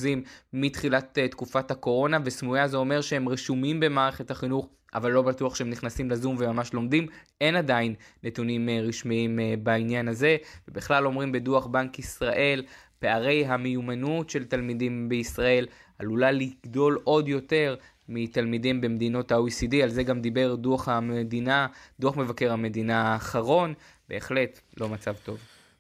מתחילת 0.54 1.18
uh, 1.18 1.32
תקופת 1.32 1.72
הקורונה, 1.72 2.18
וסמויה 2.26 2.68
זה 2.68 2.78
אומר 2.78 3.02
שהם 3.02 3.30
רשומים 3.30 3.80
במערכת 3.80 4.32
החינוך. 4.32 4.70
אבל 4.94 5.12
לא 5.12 5.22
בטוח 5.22 5.56
שהם 5.56 5.70
נכנסים 5.70 6.12
לזום 6.12 6.36
וממש 6.40 6.74
לומדים. 6.74 7.08
אין 7.42 7.56
עדיין 7.56 7.96
נתונים 8.24 8.70
uh, 8.70 8.88
רשמיים 8.88 9.40
uh, 9.40 9.60
בעניין 9.64 10.08
הזה, 10.08 10.38
ובכלל 10.68 11.06
אומרים 11.06 11.32
בדוח 11.32 11.66
בנק 11.66 12.00
ישראל, 12.00 12.64
פערי 13.00 13.46
המיומנות 13.46 14.30
של 14.30 14.44
תלמידים 14.44 15.10
בישראל 15.10 15.66
עלולה 16.00 16.32
לגדול 16.32 17.00
עוד 17.04 17.28
יותר 17.28 17.76
מתלמידים 18.10 18.82
במדינות 18.82 19.32
ה-OECD, 19.32 19.76
על 19.84 19.90
זה 19.90 20.04
גם 20.04 20.22
דיבר 20.22 20.56
דוח 20.56 20.88
המדינה, 20.88 21.68
דוח 22.00 22.18
מבקר 22.18 22.52
המדינה 22.52 23.02
האחרון, 23.02 23.74
בהחלט 24.10 24.60
לא 24.78 24.90
מצב 24.90 25.14
טוב. 25.26 25.38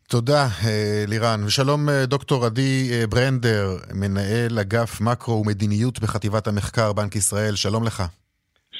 תודה, 0.07 0.47
אה, 0.63 1.03
לירן. 1.07 1.43
ושלום 1.45 1.89
אה, 1.89 2.05
דוקטור 2.05 2.45
עדי 2.45 2.89
אה, 2.91 3.07
ברנדר, 3.07 3.77
מנהל 3.93 4.59
אגף 4.59 5.01
מקרו 5.01 5.41
ומדיניות 5.41 5.99
בחטיבת 5.99 6.47
המחקר 6.47 6.93
בנק 6.93 7.15
ישראל, 7.15 7.55
שלום 7.55 7.83
לך. 7.83 8.03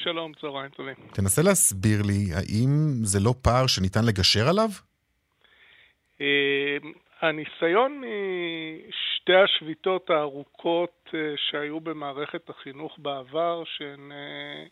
שלום, 0.04 0.32
צהריים 0.40 0.70
טובים. 0.70 0.94
תנסה 1.14 1.42
להסביר 1.42 2.02
לי, 2.02 2.34
האם 2.34 2.68
זה 3.02 3.18
לא 3.20 3.34
פער 3.42 3.66
שניתן 3.66 4.04
לגשר 4.04 4.48
עליו? 4.48 4.68
הניסיון 7.20 8.02
משתי 9.22 9.34
השביתות 9.34 10.10
הארוכות 10.10 11.08
אה, 11.14 11.34
שהיו 11.36 11.80
במערכת 11.80 12.50
החינוך 12.50 12.98
בעבר, 12.98 13.62
שהן 13.64 14.12
אה, 14.12 14.64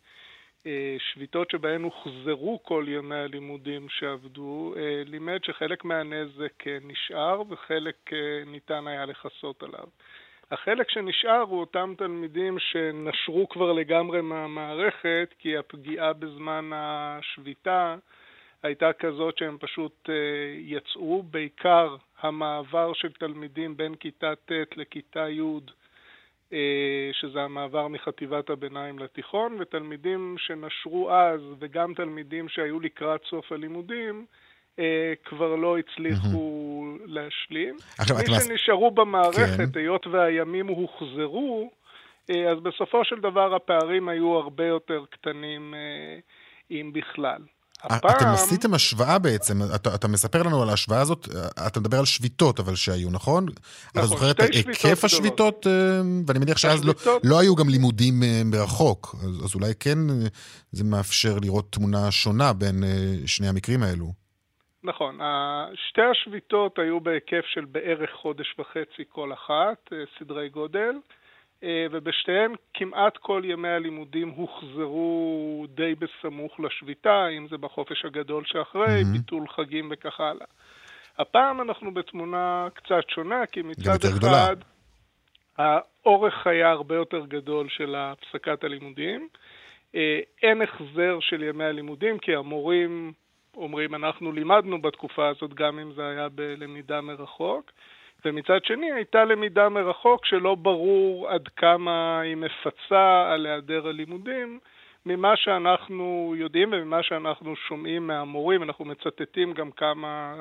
אה, 0.66 0.96
שביתות 0.98 1.50
שבהן 1.50 1.82
הוחזרו 1.82 2.60
כל 2.62 2.84
ימי 2.88 3.14
הלימודים 3.14 3.88
שעבדו, 3.88 4.74
לימד 5.06 5.44
שחלק 5.44 5.84
מהנזק 5.84 6.66
נשאר 6.82 7.42
וחלק 7.48 8.10
ניתן 8.46 8.86
היה 8.86 9.06
לכסות 9.06 9.62
עליו. 9.62 9.88
החלק 10.50 10.90
שנשאר 10.90 11.40
הוא 11.40 11.60
אותם 11.60 11.94
תלמידים 11.98 12.58
שנשרו 12.58 13.48
כבר 13.48 13.72
לגמרי 13.72 14.20
מהמערכת 14.20 15.34
כי 15.38 15.56
הפגיעה 15.56 16.12
בזמן 16.12 16.70
השביתה 16.74 17.96
הייתה 18.62 18.92
כזאת 18.92 19.38
שהם 19.38 19.58
פשוט 19.60 20.08
יצאו, 20.58 21.22
בעיקר 21.22 21.96
המעבר 22.20 22.92
של 22.92 23.12
תלמידים 23.12 23.76
בין 23.76 23.94
כיתה 23.94 24.32
ט' 24.44 24.76
לכיתה 24.76 25.28
י', 25.28 25.40
אה, 26.52 27.10
שזה 27.12 27.42
המעבר 27.42 27.88
מחטיבת 27.88 28.50
הביניים 28.50 28.98
לתיכון, 28.98 29.56
ותלמידים 29.60 30.36
שנשרו 30.38 31.12
אז, 31.12 31.40
וגם 31.58 31.94
תלמידים 31.94 32.48
שהיו 32.48 32.80
לקראת 32.80 33.20
סוף 33.24 33.52
הלימודים, 33.52 34.18
אה, 34.18 34.49
כבר 35.24 35.56
לא 35.56 35.76
הצליחו. 35.78 36.70
להשלים. 37.06 37.76
עכשיו, 37.98 38.16
מי 38.16 38.40
שנשארו 38.40 38.90
במערכת, 38.90 39.72
כן. 39.72 39.80
היות 39.80 40.06
והימים 40.06 40.66
הוחזרו, 40.66 41.70
אה, 42.30 42.52
אז 42.52 42.58
בסופו 42.62 43.04
של 43.04 43.16
דבר 43.20 43.54
הפערים 43.54 44.08
היו 44.08 44.36
הרבה 44.36 44.66
יותר 44.66 45.04
קטנים, 45.10 45.74
אם 46.70 46.92
בכלל. 46.94 47.38
הפעם... 47.82 48.16
אתם 48.16 48.26
עשיתם 48.26 48.74
השוואה 48.74 49.18
בעצם, 49.18 49.58
אתה, 49.74 49.94
אתה 49.94 50.08
מספר 50.08 50.42
לנו 50.42 50.62
על 50.62 50.70
ההשוואה 50.70 51.00
הזאת, 51.00 51.28
אתה 51.66 51.80
מדבר 51.80 51.98
על 51.98 52.04
שביתות 52.04 52.60
אבל 52.60 52.74
שהיו, 52.74 53.10
נכון? 53.10 53.44
נכון, 53.44 53.56
אתה 53.92 54.06
זוכר 54.06 54.30
את 54.30 54.40
היקף 54.40 55.04
השביתות, 55.04 55.66
אה, 55.66 55.72
ואני 56.26 56.38
מניח 56.38 56.58
שאז 56.58 56.84
לא, 56.84 56.94
לא 57.24 57.40
היו 57.40 57.54
גם 57.54 57.68
לימודים 57.68 58.22
אה, 58.22 58.42
מרחוק, 58.44 59.16
אז, 59.22 59.44
אז 59.44 59.54
אולי 59.54 59.72
כן 59.80 60.10
אה, 60.10 60.14
זה 60.72 60.84
מאפשר 60.84 61.38
לראות 61.42 61.72
תמונה 61.72 62.10
שונה 62.10 62.52
בין 62.52 62.84
שני 63.26 63.48
המקרים 63.48 63.82
האלו. 63.82 64.19
נכון, 64.84 65.18
שתי 65.88 66.02
השביתות 66.02 66.78
היו 66.78 67.00
בהיקף 67.00 67.44
של 67.46 67.64
בערך 67.64 68.10
חודש 68.12 68.54
וחצי 68.58 69.02
כל 69.08 69.32
אחת, 69.32 69.92
סדרי 70.18 70.48
גודל. 70.48 70.94
אה, 71.64 71.86
ובשתיהן 71.90 72.54
כמעט 72.74 73.16
כל 73.16 73.42
ימי 73.44 73.68
הלימודים 73.68 74.28
הוחזרו 74.28 75.66
די 75.68 75.94
בסמוך 75.94 76.60
לשביתה, 76.60 77.28
אם 77.28 77.46
זה 77.50 77.58
בחופש 77.58 78.04
הגדול 78.04 78.44
שאחרי, 78.46 79.02
mm-hmm. 79.02 79.12
ביטול 79.12 79.48
חגים 79.48 79.88
וכך 79.92 80.20
הלאה. 80.20 80.46
הפעם 81.18 81.60
אנחנו 81.60 81.94
בתמונה 81.94 82.68
קצת 82.74 83.10
שונה, 83.14 83.46
כי 83.46 83.62
מצד 83.62 83.90
אחד 83.90 84.18
גדולה. 84.18 84.48
האורך 85.58 86.46
היה 86.46 86.70
הרבה 86.70 86.94
יותר 86.94 87.26
גדול 87.26 87.68
של 87.68 87.94
הפסקת 87.94 88.64
הלימודים. 88.64 89.28
אה, 89.94 90.20
אין 90.42 90.62
החזר 90.62 91.18
של 91.20 91.42
ימי 91.42 91.64
הלימודים, 91.64 92.18
כי 92.18 92.34
המורים 92.34 93.12
אומרים, 93.56 93.94
אנחנו 93.94 94.32
לימדנו 94.32 94.82
בתקופה 94.82 95.28
הזאת, 95.28 95.54
גם 95.54 95.78
אם 95.78 95.92
זה 95.92 96.08
היה 96.08 96.28
בלמידה 96.28 97.00
מרחוק. 97.00 97.70
ומצד 98.24 98.64
שני 98.64 98.92
הייתה 98.92 99.24
למידה 99.24 99.68
מרחוק 99.68 100.26
שלא 100.26 100.54
ברור 100.54 101.28
עד 101.28 101.48
כמה 101.48 102.20
היא 102.20 102.36
מפצה 102.36 103.32
על 103.32 103.46
היעדר 103.46 103.88
הלימודים, 103.88 104.58
ממה 105.06 105.36
שאנחנו 105.36 106.34
יודעים 106.36 106.68
וממה 106.72 107.02
שאנחנו 107.02 107.56
שומעים 107.56 108.06
מהמורים, 108.06 108.62
אנחנו 108.62 108.84
מצטטים 108.84 109.52
גם 109.52 109.70
כמה 109.70 110.34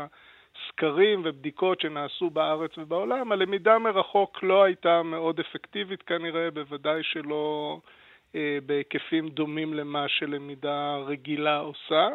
סקרים 0.67 1.21
ובדיקות 1.25 1.81
שנעשו 1.81 2.29
בארץ 2.29 2.77
ובעולם, 2.77 3.31
הלמידה 3.31 3.77
מרחוק 3.77 4.43
לא 4.43 4.63
הייתה 4.63 5.03
מאוד 5.03 5.39
אפקטיבית 5.39 6.01
כנראה, 6.03 6.51
בוודאי 6.51 7.03
שלא 7.03 7.77
אה, 8.35 8.57
בהיקפים 8.65 9.29
דומים 9.29 9.73
למה 9.73 10.07
שלמידה 10.07 10.97
רגילה 10.97 11.57
עושה. 11.57 12.07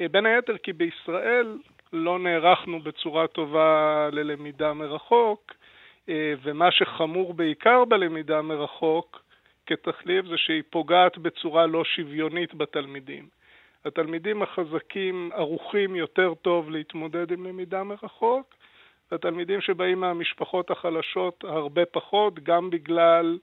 אה, 0.00 0.08
בין 0.08 0.26
היתר 0.26 0.56
כי 0.56 0.72
בישראל 0.72 1.58
לא 1.92 2.18
נערכנו 2.18 2.80
בצורה 2.80 3.26
טובה 3.26 4.08
ללמידה 4.12 4.72
מרחוק, 4.72 5.52
אה, 6.08 6.34
ומה 6.42 6.72
שחמור 6.72 7.34
בעיקר 7.34 7.84
בלמידה 7.84 8.42
מרחוק 8.42 9.22
כתחליף 9.66 10.26
זה 10.26 10.36
שהיא 10.36 10.62
פוגעת 10.70 11.18
בצורה 11.18 11.66
לא 11.66 11.84
שוויונית 11.84 12.54
בתלמידים. 12.54 13.28
התלמידים 13.84 14.42
החזקים 14.42 15.30
ערוכים 15.34 15.96
יותר 15.96 16.34
טוב 16.34 16.70
להתמודד 16.70 17.32
עם 17.32 17.46
למידה 17.46 17.82
מרחוק, 17.82 18.54
והתלמידים 19.12 19.60
שבאים 19.60 20.00
מהמשפחות 20.00 20.70
החלשות 20.70 21.44
הרבה 21.44 21.86
פחות, 21.86 22.38
גם 22.38 22.70
בגלל 22.70 23.38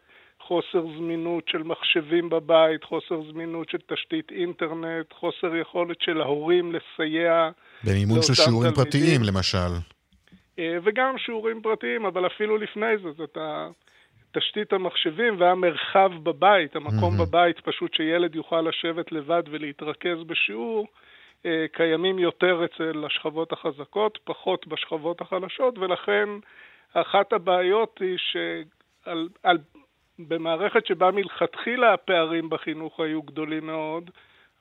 חוסר 0.47 0.81
זמינות 0.97 1.47
של 1.47 1.63
מחשבים 1.63 2.29
בבית, 2.29 2.83
חוסר 2.83 3.21
זמינות 3.31 3.69
של 3.69 3.77
תשתית 3.87 4.31
אינטרנט, 4.31 5.13
חוסר 5.13 5.55
יכולת 5.55 6.01
של 6.01 6.21
ההורים 6.21 6.73
לסייע 6.75 7.49
במימון 7.83 8.21
של 8.21 8.33
שיעורים 8.33 8.73
תלמידים. 8.73 8.91
פרטיים, 8.91 9.21
למשל. 9.23 9.71
אה, 10.59 10.77
וגם 10.83 11.17
שיעורים 11.17 11.61
פרטיים, 11.61 12.05
אבל 12.05 12.27
אפילו 12.27 12.57
לפני 12.57 12.97
זה, 13.03 13.11
זאת 13.11 13.37
תשתית 14.31 14.73
המחשבים 14.73 15.35
והמרחב 15.39 16.11
בבית, 16.23 16.75
המקום 16.75 17.17
מהמם. 17.17 17.17
בבית 17.17 17.59
פשוט 17.59 17.93
שילד 17.93 18.35
יוכל 18.35 18.61
לשבת 18.61 19.11
לבד 19.11 19.43
ולהתרכז 19.51 20.23
בשיעור, 20.27 20.87
אה, 21.45 21.65
קיימים 21.71 22.19
יותר 22.19 22.65
אצל 22.65 23.05
השכבות 23.05 23.51
החזקות, 23.51 24.19
פחות 24.23 24.67
בשכבות 24.67 25.21
החלשות, 25.21 25.77
ולכן 25.77 26.29
אחת 26.93 27.33
הבעיות 27.33 27.99
היא 27.99 28.17
שעל, 28.17 29.29
על, 29.43 29.57
במערכת 30.27 30.85
שבה 30.85 31.11
מלכתחילה 31.11 31.93
הפערים 31.93 32.49
בחינוך 32.49 32.99
היו 32.99 33.21
גדולים 33.21 33.65
מאוד, 33.65 34.09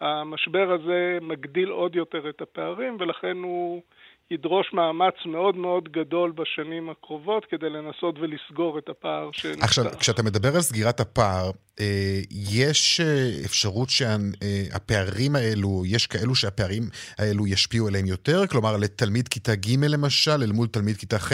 המשבר 0.00 0.72
הזה 0.72 1.18
מגדיל 1.22 1.68
עוד 1.68 1.96
יותר 1.96 2.28
את 2.28 2.40
הפערים, 2.40 2.96
ולכן 3.00 3.36
הוא 3.36 3.82
ידרוש 4.30 4.72
מאמץ 4.72 5.14
מאוד 5.26 5.56
מאוד 5.56 5.92
גדול 5.92 6.32
בשנים 6.32 6.90
הקרובות 6.90 7.44
כדי 7.44 7.70
לנסות 7.70 8.18
ולסגור 8.18 8.78
את 8.78 8.88
הפער 8.88 9.30
שנפתח. 9.32 9.64
עכשיו, 9.64 9.84
כשאתה 9.98 10.22
מדבר 10.22 10.48
על 10.54 10.60
סגירת 10.60 11.00
הפער, 11.00 11.50
אה, 11.80 12.20
יש 12.50 13.00
אה, 13.00 13.30
אפשרות 13.44 13.88
שהפערים 13.90 15.36
האלו, 15.36 15.82
יש 15.86 16.06
כאלו 16.06 16.34
שהפערים 16.34 16.82
האלו 17.18 17.46
ישפיעו 17.46 17.88
עליהם 17.88 18.06
יותר? 18.06 18.46
כלומר, 18.46 18.76
לתלמיד 18.76 19.28
כיתה 19.28 19.54
ג' 19.54 19.84
למשל, 19.88 20.42
אל 20.42 20.52
מול 20.52 20.66
תלמיד 20.66 20.96
כיתה 20.96 21.18
ח'? 21.18 21.32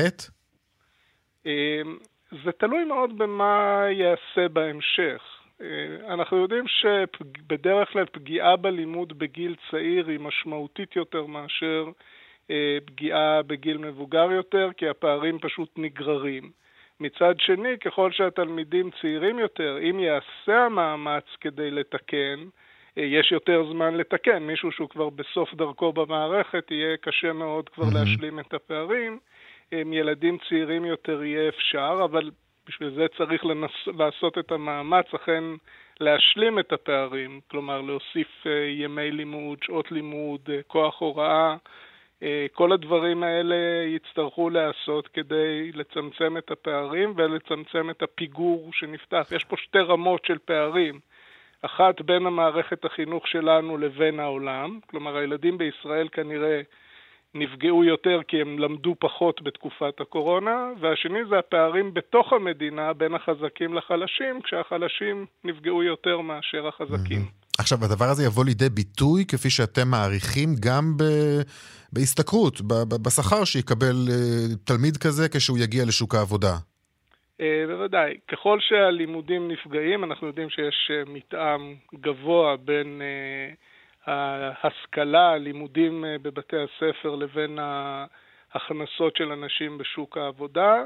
זה 2.45 2.53
תלוי 2.53 2.85
מאוד 2.85 3.19
במה 3.19 3.85
ייעשה 3.91 4.49
בהמשך. 4.53 5.23
אה, 5.61 5.67
אנחנו 6.15 6.37
יודעים 6.37 6.65
שבדרך 6.69 7.93
כלל 7.93 8.05
פגיעה 8.13 8.57
בלימוד 8.57 9.19
בגיל 9.19 9.55
צעיר 9.71 10.09
היא 10.09 10.21
משמעותית 10.21 10.97
יותר 10.97 11.27
מאשר 11.27 11.85
אה, 12.51 12.79
פגיעה 12.85 13.43
בגיל 13.43 13.79
מבוגר 13.79 14.33
יותר, 14.33 14.71
כי 14.77 14.89
הפערים 14.89 15.39
פשוט 15.39 15.69
נגררים. 15.77 16.51
מצד 17.01 17.35
שני, 17.39 17.79
ככל 17.79 18.13
שהתלמידים 18.13 18.91
צעירים 19.01 19.39
יותר, 19.39 19.79
אם 19.91 20.01
יעשה 20.01 20.65
המאמץ 20.65 21.25
כדי 21.41 21.71
לתקן, 21.71 22.45
אה, 22.99 23.03
יש 23.03 23.33
יותר 23.33 23.65
זמן 23.73 23.95
לתקן. 23.95 24.43
מישהו 24.43 24.73
שהוא 24.73 24.89
כבר 24.89 25.11
בסוף 25.11 25.55
דרכו 25.55 25.93
במערכת, 25.93 26.71
יהיה 26.71 26.97
קשה 26.97 27.33
מאוד 27.33 27.69
כבר 27.69 27.85
Mhm. 27.85 27.95
להשלים 27.95 28.41
את 28.41 28.55
הפערים. 28.55 29.19
עם 29.73 29.93
ילדים 29.93 30.39
צעירים 30.49 30.85
יותר 30.85 31.25
יהיה 31.25 31.49
אפשר, 31.49 32.01
אבל 32.05 32.31
בשביל 32.69 32.91
זה 32.91 33.07
צריך 33.17 33.45
לנס... 33.45 33.71
לעשות 33.87 34.39
את 34.39 34.53
המאמץ 34.53 35.15
אכן 35.15 35.45
להשלים 36.01 36.59
את 36.59 36.73
הפערים, 36.73 37.41
כלומר 37.51 37.81
להוסיף 37.81 38.47
אה, 38.47 38.53
ימי 38.53 39.11
לימוד, 39.11 39.59
שעות 39.63 39.93
לימוד, 39.93 40.41
אה, 40.49 40.61
כוח 40.67 41.01
הוראה. 41.01 41.57
אה, 42.23 42.47
כל 42.53 42.73
הדברים 42.73 43.23
האלה 43.23 43.57
יצטרכו 43.87 44.51
להיעשות 44.51 45.09
כדי 45.09 45.73
לצמצם 45.75 46.37
את 46.37 46.51
הפערים 46.51 47.13
ולצמצם 47.17 47.91
את 47.91 48.03
הפיגור 48.03 48.71
שנפתח. 48.73 49.29
יש 49.33 49.45
פה 49.45 49.57
שתי 49.57 49.79
רמות 49.79 50.25
של 50.25 50.39
פערים. 50.39 51.01
אחת 51.63 52.01
בין 52.01 52.27
המערכת 52.27 52.85
החינוך 52.85 53.29
שלנו 53.29 53.79
לבין 53.79 54.21
העולם, 54.21 54.79
כלומר 54.87 55.17
הילדים 55.17 55.59
בישראל 55.59 56.09
כנראה 56.13 56.61
נפגעו 57.39 57.85
יותר 57.85 58.21
כי 58.29 58.41
הם 58.41 58.59
למדו 58.59 58.95
פחות 58.99 59.43
בתקופת 59.43 60.01
הקורונה, 60.01 60.71
והשני 60.81 61.19
זה 61.31 61.39
הפערים 61.39 61.95
בתוך 61.95 62.33
המדינה 62.33 62.93
בין 62.93 63.15
החזקים 63.15 63.75
לחלשים, 63.75 64.41
כשהחלשים 64.45 65.27
נפגעו 65.45 65.83
יותר 65.83 66.21
מאשר 66.21 66.69
החזקים. 66.69 67.23
עכשיו, 67.59 67.79
הדבר 67.85 68.05
הזה 68.05 68.25
יבוא 68.25 68.45
לידי 68.45 68.69
ביטוי, 68.69 69.25
כפי 69.29 69.51
שאתם 69.51 69.89
מעריכים, 69.89 70.49
גם 70.61 70.85
ב... 70.97 71.03
בהשתכרות, 71.93 72.61
ב... 72.61 72.73
ב- 72.73 73.03
בשכר 73.07 73.45
שיקבל 73.45 73.97
אה, 74.11 74.57
תלמיד 74.65 74.97
כזה 74.97 75.29
כשהוא 75.29 75.59
יגיע 75.59 75.85
לשוק 75.85 76.15
העבודה. 76.15 76.55
אה, 77.41 77.65
בוודאי. 77.67 78.15
ככל 78.29 78.59
שהלימודים 78.61 79.49
נפגעים, 79.49 80.05
אנחנו 80.05 80.27
יודעים 80.27 80.51
שיש 80.51 80.91
אה, 80.91 81.03
מתאם 81.07 81.75
גבוה 81.95 82.57
בין 82.57 83.03
אה, 83.03 83.55
ההשכלה, 84.07 85.33
הלימודים 85.33 86.05
אה, 86.05 86.17
בבתי 86.23 86.57
הספר 86.57 87.15
לבין 87.15 87.59
ההכנסות 87.59 89.17
של 89.17 89.33
אנשים 89.33 89.79
בשוק 89.79 90.19
העבודה. 90.19 90.85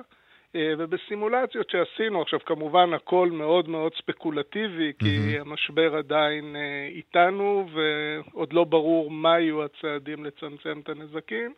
אה, 0.56 0.72
ובסימולציות 0.78 1.70
שעשינו, 1.70 2.22
עכשיו 2.22 2.40
כמובן 2.46 2.94
הכל 2.94 3.28
מאוד 3.32 3.68
מאוד 3.68 3.92
ספקולטיבי, 3.94 4.92
כי 4.98 5.18
מהמם. 5.18 5.40
המשבר 5.40 5.96
עדיין 5.96 6.56
אה, 6.56 6.88
איתנו 6.90 7.68
ועוד 7.72 8.52
לא 8.52 8.64
ברור 8.64 9.10
מה 9.10 9.40
יהיו 9.40 9.64
הצעדים 9.64 10.24
לצמצם 10.24 10.80
את 10.82 10.88
הנזקים, 10.88 11.54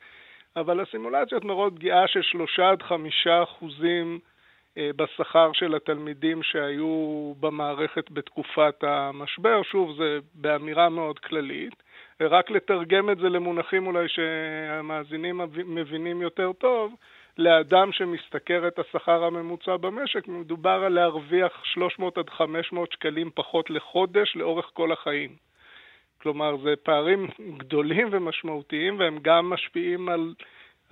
אבל 0.57 0.81
הסימולציות 0.81 1.45
מראות 1.45 1.73
פגיעה 1.77 2.09
של 2.09 2.23
שלושה 2.23 2.71
עד 2.71 2.83
חמישה 2.83 3.43
אחוזים 3.43 4.19
בשכר 4.79 5.51
של 5.53 5.75
התלמידים 5.75 6.43
שהיו 6.43 7.33
במערכת 7.41 8.11
בתקופת 8.11 8.75
המשבר. 8.85 9.63
שוב, 9.63 9.97
זה 9.97 10.19
באמירה 10.35 10.89
מאוד 10.89 11.19
כללית. 11.19 11.83
רק 12.21 12.51
לתרגם 12.51 13.11
את 13.11 13.19
זה 13.19 13.29
למונחים 13.29 13.87
אולי 13.87 14.09
שהמאזינים 14.09 15.41
מבינים 15.67 16.23
יותר 16.23 16.53
טוב, 16.53 16.95
לאדם 17.39 17.93
שמשתכר 17.93 18.69
את 18.69 18.79
השכר 18.79 19.25
הממוצע 19.25 19.77
במשק, 19.77 20.29
מדובר 20.29 20.83
על 20.87 20.93
להרוויח 20.93 21.65
300 21.65 22.19
עד 22.19 22.31
500 22.31 22.93
שקלים 22.93 23.31
פחות 23.35 23.71
לחודש 23.71 24.37
לאורך 24.37 24.71
כל 24.73 24.93
החיים. 24.93 25.37
כלומר, 26.23 26.57
זה 26.57 26.75
פערים 26.83 27.29
גדולים 27.57 28.09
ומשמעותיים, 28.11 28.99
והם 28.99 29.19
גם 29.23 29.51
משפיעים 29.51 30.09
על 30.09 30.35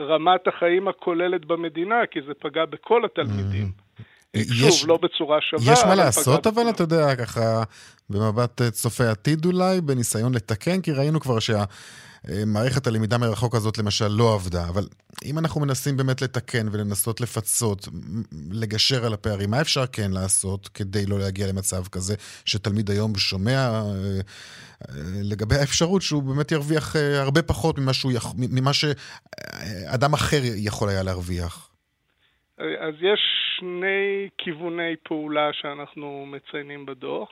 רמת 0.01 0.49
החיים 0.49 0.89
הכוללת 0.89 1.45
במדינה, 1.45 2.07
כי 2.11 2.21
זה 2.23 2.33
פגע 2.35 2.65
בכל 2.65 3.05
התלמידים. 3.05 3.65
יש- 3.65 3.90
שוב, 4.37 4.89
לא 4.89 4.97
בצורה 4.97 5.39
שווה. 5.41 5.73
יש 5.73 5.85
מה 5.85 5.95
לעשות, 5.95 6.47
אבל. 6.47 6.71
אתה 6.71 6.83
יודע, 6.83 7.17
ככה, 7.17 7.63
במבט 8.11 8.63
אה, 8.63 8.71
צופה 8.71 9.11
עתיד 9.11 9.45
אולי, 9.45 9.81
בניסיון 9.81 10.35
לתקן, 10.35 10.81
כי 10.81 10.93
ראינו 10.93 11.21
כבר 11.21 11.39
שהמערכת 11.39 12.87
הלמידה 12.87 13.19
מרחוק 13.19 13.55
הזאת 13.55 13.79
למשל 13.79 14.09
לא 14.09 14.35
עבדה, 14.35 14.69
אבל 14.69 14.85
אם 15.25 15.39
אנחנו 15.39 15.61
מנסים 15.61 15.97
באמת 15.97 16.23
לתקן 16.23 16.67
ולנסות 16.73 17.21
לפצות, 17.21 17.89
לגשר 18.53 19.07
על 19.07 19.13
הפערים, 19.13 19.51
מה 19.51 19.61
אפשר 19.61 19.87
כן 19.87 20.11
לעשות 20.11 20.69
כדי 20.69 21.07
לא 21.07 21.19
להגיע 21.19 21.47
למצב 21.47 21.87
כזה 21.93 22.15
שתלמיד 22.45 22.91
היום 22.91 23.15
שומע 23.17 23.53
אה, 23.53 23.83
אה, 24.89 24.95
לגבי 25.23 25.57
האפשרות 25.57 26.03
שהוא 26.03 26.23
באמת 26.23 26.53
ירוויח 26.53 26.97
אה, 26.97 27.23
הרבה 27.23 27.43
פחות 27.43 27.79
ממה, 27.79 27.93
שהוא 27.93 28.13
יכ... 28.13 28.27
ממה 28.37 28.73
שאדם 28.73 30.13
אחר 30.13 30.41
יכול 30.43 30.89
היה 30.89 31.03
להרוויח? 31.03 31.71
אז 32.59 32.95
יש 33.01 33.40
שני 33.61 34.29
כיווני 34.39 34.97
פעולה 35.03 35.53
שאנחנו 35.53 36.27
מציינים 36.27 36.87
בדוח. 36.87 37.29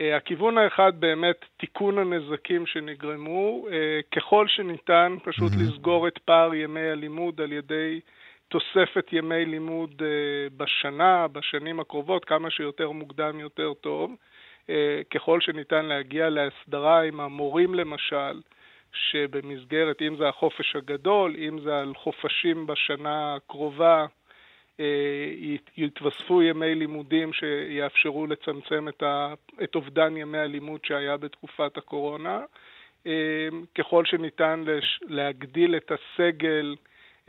אה, 0.00 0.16
הכיוון 0.16 0.58
האחד 0.58 0.92
באמת 0.98 1.44
תיקון 1.56 1.98
הנזקים 1.98 2.66
שנגרמו, 2.66 3.66
אה, 3.72 4.00
ככל 4.16 4.48
שניתן 4.48 5.16
פשוט 5.24 5.52
מהמם. 5.52 5.68
לסגור 5.68 6.08
את 6.08 6.18
פער 6.18 6.54
ימי 6.54 6.80
הלימוד 6.80 7.40
על 7.40 7.52
ידי 7.52 8.00
תוספת 8.48 9.06
ימי 9.12 9.44
לימוד 9.44 10.02
אה, 10.02 10.48
בשנה, 10.56 11.28
בשנים 11.28 11.80
הקרובות, 11.80 12.24
כמה 12.24 12.50
שיותר 12.50 12.90
מוקדם 12.90 13.40
יותר 13.40 13.72
טוב. 13.80 14.14
ככל 15.14 15.40
שניתן 15.40 15.84
להגיע 15.84 16.28
להסדרה 16.28 17.02
עם 17.02 17.20
המורים 17.20 17.74
למשל, 17.74 18.40
שבמסגרת, 18.92 20.02
אם 20.02 20.16
זה 20.16 20.28
החופש 20.28 20.76
הגדול, 20.76 21.36
אם 21.38 21.60
זה 21.60 21.78
על 21.78 21.92
חופשים 21.94 22.66
בשנה 22.66 23.34
הקרובה, 23.34 24.06
יתווספו 25.76 26.42
ימי 26.42 26.74
לימודים 26.74 27.32
שיאפשרו 27.32 28.26
לצמצם 28.26 28.88
את, 28.88 29.02
ה, 29.02 29.34
את 29.64 29.74
אובדן 29.74 30.16
ימי 30.16 30.38
הלימוד 30.38 30.80
שהיה 30.84 31.16
בתקופת 31.16 31.76
הקורונה. 31.76 32.40
ככל 33.78 34.04
שניתן 34.04 34.64
להגדיל 35.02 35.76
את 35.76 35.92
הסגל 35.92 36.76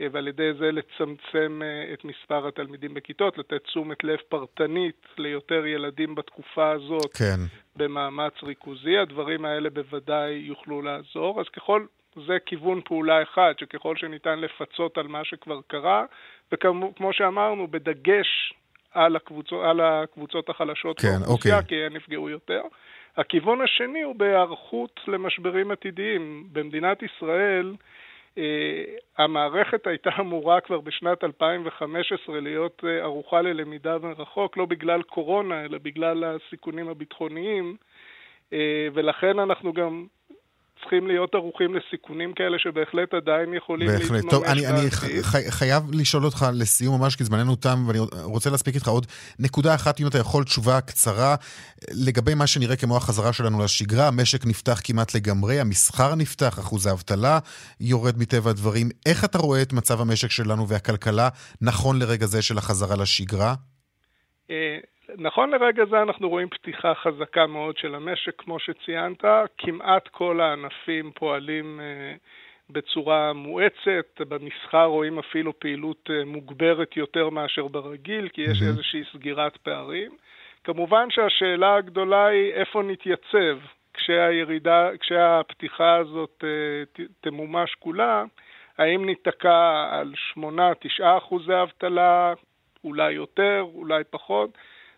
ועל 0.00 0.28
ידי 0.28 0.54
זה 0.58 0.72
לצמצם 0.72 1.62
את 1.92 2.04
מספר 2.04 2.48
התלמידים 2.48 2.94
בכיתות, 2.94 3.38
לתת 3.38 3.64
תשומת 3.64 4.04
לב 4.04 4.18
פרטנית 4.28 5.06
ליותר 5.18 5.66
ילדים 5.66 6.14
בתקופה 6.14 6.70
הזאת 6.70 7.16
כן. 7.16 7.40
במאמץ 7.76 8.32
ריכוזי. 8.42 8.98
הדברים 8.98 9.44
האלה 9.44 9.70
בוודאי 9.70 10.32
יוכלו 10.32 10.82
לעזור. 10.82 11.40
אז 11.40 11.48
ככל, 11.48 11.86
זה 12.26 12.38
כיוון 12.46 12.80
פעולה 12.84 13.22
אחד, 13.22 13.54
שככל 13.60 13.96
שניתן 13.96 14.38
לפצות 14.38 14.98
על 14.98 15.06
מה 15.06 15.24
שכבר 15.24 15.60
קרה, 15.66 16.04
וכמו 16.52 17.12
שאמרנו, 17.12 17.68
בדגש 17.68 18.54
על 18.94 19.16
הקבוצות, 19.16 19.64
על 19.64 19.80
הקבוצות 19.80 20.48
החלשות 20.48 21.00
כן, 21.00 21.08
באוכלוסייה, 21.08 21.58
אוקיי. 21.58 21.78
כי 21.78 21.84
הן 21.84 21.92
נפגעו 21.92 22.30
יותר. 22.30 22.62
הכיוון 23.16 23.60
השני 23.60 24.02
הוא 24.02 24.14
בהיערכות 24.14 25.00
למשברים 25.08 25.70
עתידיים. 25.70 26.48
במדינת 26.52 27.02
ישראל, 27.02 27.74
אה, 28.38 28.84
המערכת 29.18 29.86
הייתה 29.86 30.10
אמורה 30.20 30.60
כבר 30.60 30.80
בשנת 30.80 31.24
2015 31.24 32.40
להיות 32.40 32.84
אה, 32.86 33.02
ערוכה 33.02 33.42
ללמידה 33.42 33.98
מרחוק, 33.98 34.56
לא 34.56 34.66
בגלל 34.66 35.02
קורונה, 35.02 35.64
אלא 35.64 35.78
בגלל 35.78 36.24
הסיכונים 36.24 36.88
הביטחוניים, 36.88 37.76
אה, 38.52 38.88
ולכן 38.94 39.38
אנחנו 39.38 39.72
גם 39.72 40.06
צריכים 40.84 41.06
להיות 41.06 41.34
ערוכים 41.34 41.74
לסיכונים 41.74 42.32
כאלה 42.34 42.58
שבהחלט 42.58 43.14
עדיין 43.14 43.54
יכולים 43.54 43.88
בהחלט. 43.88 44.10
להתממש 44.10 44.30
טוב, 44.30 44.44
אני, 44.44 44.66
אני. 44.66 44.90
חי, 45.22 45.50
חייב 45.50 45.82
לשאול 45.92 46.24
אותך 46.24 46.46
לסיום 46.52 47.00
ממש, 47.00 47.16
כי 47.16 47.24
זמננו 47.24 47.56
תם, 47.56 47.84
ואני 47.86 47.98
רוצה 48.24 48.50
להספיק 48.50 48.74
איתך 48.74 48.88
עוד 48.88 49.06
נקודה 49.38 49.74
אחת, 49.74 50.00
אם 50.00 50.06
אתה 50.06 50.18
יכול, 50.18 50.44
תשובה 50.44 50.80
קצרה, 50.80 51.34
לגבי 51.90 52.34
מה 52.34 52.46
שנראה 52.46 52.76
כמו 52.76 52.96
החזרה 52.96 53.32
שלנו 53.32 53.64
לשגרה, 53.64 54.08
המשק 54.08 54.46
נפתח 54.46 54.80
כמעט 54.84 55.14
לגמרי, 55.14 55.60
המסחר 55.60 56.14
נפתח, 56.14 56.58
אחוז 56.58 56.86
האבטלה 56.86 57.38
יורד 57.80 58.18
מטבע 58.18 58.50
הדברים. 58.50 58.88
איך 59.06 59.24
אתה 59.24 59.38
רואה 59.38 59.62
את 59.62 59.72
מצב 59.72 60.00
המשק 60.00 60.30
שלנו 60.30 60.68
והכלכלה 60.68 61.28
נכון 61.60 61.98
לרגע 61.98 62.26
זה 62.26 62.42
של 62.42 62.58
החזרה 62.58 62.96
לשגרה? 62.96 63.54
נכון 65.18 65.50
לרגע 65.50 65.84
זה 65.84 66.02
אנחנו 66.02 66.28
רואים 66.28 66.48
פתיחה 66.48 66.94
חזקה 66.94 67.46
מאוד 67.46 67.76
של 67.76 67.94
המשק, 67.94 68.42
כמו 68.42 68.58
שציינת, 68.58 69.24
כמעט 69.58 70.08
כל 70.08 70.40
הענפים 70.40 71.10
פועלים 71.14 71.80
אה, 71.80 72.14
בצורה 72.70 73.32
מואצת, 73.32 74.20
במסחר 74.28 74.84
רואים 74.84 75.18
אפילו 75.18 75.58
פעילות 75.58 76.10
אה, 76.10 76.24
מוגברת 76.24 76.96
יותר 76.96 77.28
מאשר 77.28 77.66
ברגיל, 77.66 78.28
כי 78.28 78.42
יש. 78.42 78.62
איזושהי 78.62 79.02
סגירת 79.12 79.56
פערים. 79.56 80.10
כמובן 80.64 81.10
שהשאלה 81.10 81.74
הגדולה 81.74 82.26
היא 82.26 82.52
איפה 82.52 82.82
נתייצב 82.82 83.58
כשהירידה, 83.94 84.88
כשהפתיחה 85.00 85.96
הזאת 85.96 86.44
אה, 86.44 87.04
תמומש 87.20 87.74
כולה, 87.74 88.24
האם 88.78 89.04
ניתקע 89.04 89.88
על 89.90 90.12
8-9 90.38 90.38
אחוזי 91.18 91.62
אבטלה, 91.62 92.34
אולי 92.84 93.12
יותר, 93.12 93.66
אולי 93.74 94.04
פחות. 94.10 94.50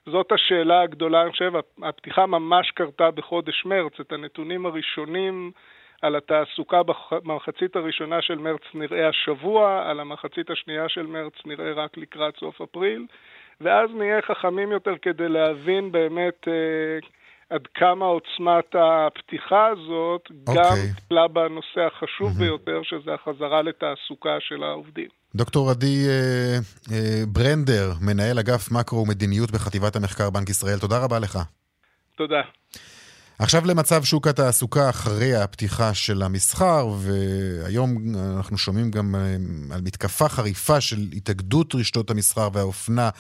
זאת 0.06 0.32
השאלה 0.32 0.80
הגדולה, 0.80 1.22
אני 1.22 1.30
חושב, 1.30 1.52
הפתיחה 1.82 2.26
ממש 2.26 2.70
קרתה 2.70 3.10
בחודש 3.10 3.64
מרץ, 3.64 4.00
את 4.00 4.12
הנתונים 4.12 4.66
הראשונים 4.66 5.50
על 6.02 6.16
התעסוקה 6.16 6.80
במחצית 7.24 7.76
הראשונה 7.76 8.22
של 8.22 8.38
מרץ 8.38 8.62
נראה 8.74 9.08
השבוע, 9.08 9.90
על 9.90 10.00
המחצית 10.00 10.50
השנייה 10.50 10.88
של 10.88 11.06
מרץ 11.06 11.32
נראה 11.44 11.72
רק 11.72 11.96
לקראת 11.96 12.36
סוף 12.36 12.60
אפריל, 12.60 13.06
ואז 13.60 13.90
נהיה 13.94 14.22
חכמים 14.22 14.72
יותר 14.72 14.94
כדי 15.02 15.28
להבין 15.28 15.92
באמת 15.92 16.48
אה, 16.48 17.08
עד 17.50 17.62
כמה 17.74 18.04
עוצמת 18.04 18.74
הפתיחה 18.74 19.66
הזאת 19.66 20.22
גם 20.44 20.56
אוקיי. 20.56 20.92
טיפלה 20.94 21.28
בנושא 21.28 21.80
החשוב 21.80 22.28
מהמם. 22.28 22.38
ביותר, 22.38 22.80
שזה 22.82 23.10
החזרה 23.14 23.62
לתעסוקה 23.62 24.36
של 24.40 24.62
העובדים. 24.62 25.08
דוקטור 25.34 25.70
עדי 25.70 26.06
אה, 26.08 26.58
אה, 26.92 27.22
ברנדר, 27.28 27.92
מנהל 28.00 28.38
אגף 28.38 28.70
מקרו 28.70 28.98
ומדיניות 29.02 29.50
בחטיבת 29.50 29.96
המחקר 29.96 30.30
בנק 30.30 30.48
ישראל, 30.48 30.78
תודה 30.78 30.98
רבה 30.98 31.18
לך. 31.18 31.38
תודה. 32.16 32.42
עכשיו 33.38 33.66
למצב 33.66 34.04
שוק 34.04 34.26
התעסוקה 34.26 34.90
אחרי 34.90 35.34
הפתיחה 35.34 35.94
של 35.94 36.22
המסחר, 36.22 36.86
והיום 36.98 37.96
אנחנו 38.36 38.58
שומעים 38.58 38.90
גם 38.90 39.14
אה, 39.14 39.20
על 39.74 39.80
מתקפה 39.80 40.28
חריפה 40.28 40.80
של 40.80 40.96
התאגדות 41.12 41.74
רשתות 41.74 42.10
המסחר 42.10 42.48
והאופנה 42.52 43.10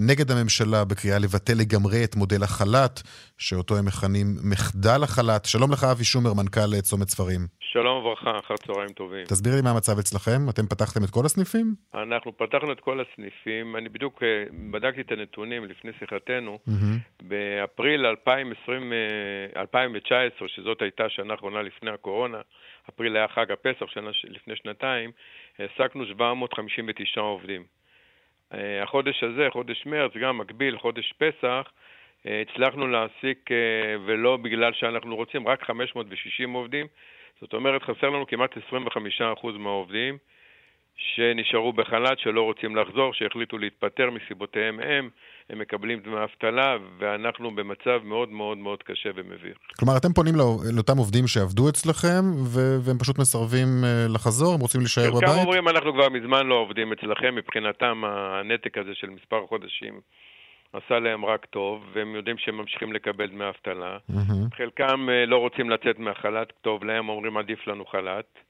נגד 0.00 0.30
הממשלה 0.30 0.84
בקריאה 0.84 1.18
לבטל 1.18 1.52
לגמרי 1.60 2.04
את 2.04 2.16
מודל 2.16 2.42
החל"ת, 2.42 3.00
שאותו 3.38 3.76
הם 3.78 3.86
מכנים 3.86 4.26
מחדל 4.50 5.02
החל"ת. 5.02 5.44
שלום 5.44 5.72
לך 5.72 5.84
אבי 5.84 6.04
שומר, 6.04 6.32
מנכ"ל 6.34 6.74
אה, 6.74 6.82
צומת 6.82 7.08
ספרים. 7.08 7.40
שלום 7.60 7.96
וברכה, 7.98 8.38
אחר 8.38 8.56
צהריים 8.56 8.88
טובים. 8.88 9.24
תסביר 9.24 9.52
לי 9.56 9.62
מה 9.62 9.70
המצב 9.70 9.98
אצלכם, 9.98 10.48
אתם 10.50 10.66
פתחתם 10.66 11.04
את 11.04 11.10
כל 11.10 11.24
הסניפים? 11.24 11.74
אנחנו 11.94 12.36
פתחנו 12.36 12.72
את 12.72 12.80
כל 12.80 13.00
הסניפים, 13.00 13.76
אני 13.76 13.88
בדיוק 13.88 14.22
אה, 14.22 14.44
בדקתי 14.70 15.00
את 15.00 15.12
הנתונים 15.12 15.64
לפני 15.64 15.90
שיחתנו. 15.98 16.58
מהמם. 16.66 16.98
באפריל 17.22 18.06
2020, 18.06 18.92
אה, 18.92 19.60
2019, 19.60 20.48
שזאת 20.48 20.82
הייתה 20.82 21.04
שנה 21.08 21.32
האחרונה 21.32 21.62
לפני 21.62 21.90
הקורונה, 21.90 22.40
אפריל 22.88 23.16
היה 23.16 23.28
חג 23.28 23.52
הפסח 23.52 23.86
שנה, 23.94 24.10
לפני 24.24 24.56
שנתיים, 24.56 25.10
העסקנו 25.58 26.04
759 26.06 27.20
עובדים. 27.20 27.79
אה, 28.54 28.82
החודש 28.82 29.24
הזה, 29.24 29.48
חודש 29.50 29.86
מרץ, 29.86 30.12
גם 30.16 30.38
מקביל, 30.38 30.78
חודש 30.78 31.14
פסח, 31.18 31.72
אה, 32.26 32.42
הצלחנו 32.42 32.86
להעסיק, 32.86 33.52
אה, 33.52 33.96
ולא 34.04 34.36
בגלל 34.36 34.72
שאנחנו 34.72 35.16
רוצים, 35.16 35.48
רק 35.48 35.62
560 35.62 36.52
עובדים. 36.52 36.86
זאת 37.40 37.52
אומרת, 37.52 37.82
חסר 37.82 38.10
לנו 38.10 38.26
כמעט 38.26 38.56
25% 38.56 39.56
מהעובדים 39.58 40.18
שנשארו 40.96 41.72
בחל"ת, 41.72 42.18
שלא 42.18 42.42
רוצים 42.42 42.76
לחזור, 42.76 43.14
שהחליטו 43.14 43.58
להתפטר 43.58 44.10
מסיבותיהם 44.10 44.80
הם, 44.80 45.10
הם 45.50 45.58
מקבלים 45.58 46.00
דמי 46.00 46.16
אבטלה, 46.24 46.76
ואנחנו 46.98 47.50
במצב 47.50 48.00
מאוד 48.04 48.30
מאוד 48.30 48.58
מאוד 48.58 48.82
קשה 48.82 49.10
ומביך. 49.14 49.56
כלומר, 49.78 49.96
אתם 49.96 50.12
פונים 50.12 50.34
לא- 50.34 50.58
לאותם 50.74 50.98
עובדים 50.98 51.26
שעבדו 51.26 51.68
אצלכם, 51.68 52.22
ו- 52.54 52.76
והם 52.84 52.98
פשוט 52.98 53.18
מסרבים 53.18 53.68
אה, 53.84 54.06
לחזור, 54.14 54.54
הם 54.54 54.60
רוצים 54.60 54.80
להישאר 54.80 55.02
חלקם 55.02 55.26
בבית? 55.26 55.44
אומרים, 55.44 55.68
אנחנו 55.68 55.92
כבר 55.92 56.08
מזמן 56.08 56.46
לא 56.46 56.54
עובדים 56.54 56.92
אצלכם, 56.92 57.34
מבחינתם 57.34 58.02
הנתק 58.06 58.78
הזה 58.78 58.90
של 58.94 59.10
מספר 59.10 59.46
חודשים 59.48 60.00
עשה 60.72 60.98
להם 60.98 61.24
רק 61.24 61.46
טוב, 61.46 61.84
והם 61.92 62.14
יודעים 62.14 62.38
שהם 62.38 62.56
ממשיכים 62.56 62.92
לקבל 62.92 63.26
דמי 63.26 63.48
אבטלה. 63.48 63.98
מהמם. 64.08 64.50
חלקם 64.56 65.08
אה, 65.10 65.26
לא 65.26 65.36
רוצים 65.36 65.70
לצאת 65.70 65.98
מהחל"ת, 65.98 66.52
טוב 66.60 66.84
להם, 66.84 67.08
אומרים 67.08 67.36
עדיף 67.36 67.66
לנו 67.66 67.84
חל"ת. 67.84 68.49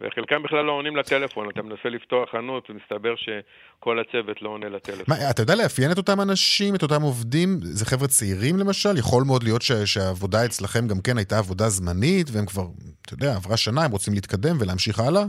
וחלקם 0.00 0.42
בכלל 0.42 0.64
לא 0.64 0.72
עונים 0.72 0.96
לטלפון, 0.96 1.50
אתה 1.50 1.62
מנסה 1.62 1.88
לפתוח 1.88 2.30
חנות 2.30 2.70
ומסתבר 2.70 3.14
שכל 3.16 3.98
הצוות 4.00 4.42
לא 4.42 4.48
עונה 4.48 4.68
לטלפון. 4.68 5.04
מה, 5.08 5.30
אתה 5.30 5.42
יודע 5.42 5.54
לאפיין 5.54 5.92
את 5.92 5.98
אותם 5.98 6.20
אנשים, 6.20 6.74
את 6.74 6.82
אותם 6.82 7.02
עובדים? 7.02 7.48
זה 7.60 7.86
חבר'ה 7.86 8.08
צעירים 8.08 8.56
למשל? 8.58 8.98
יכול 8.98 9.22
מאוד 9.26 9.42
להיות 9.42 9.62
ש- 9.62 9.72
שהעבודה 9.72 10.44
אצלכם 10.44 10.88
גם 10.88 11.00
כן 11.04 11.16
הייתה 11.16 11.38
עבודה 11.38 11.68
זמנית, 11.68 12.26
והם 12.32 12.46
כבר, 12.46 12.66
אתה 13.02 13.14
יודע, 13.14 13.34
עברה 13.36 13.56
שנה, 13.56 13.84
הם 13.84 13.90
רוצים 13.90 14.14
להתקדם 14.14 14.56
ולהמשיך 14.60 15.00
הלאה? 15.00 15.22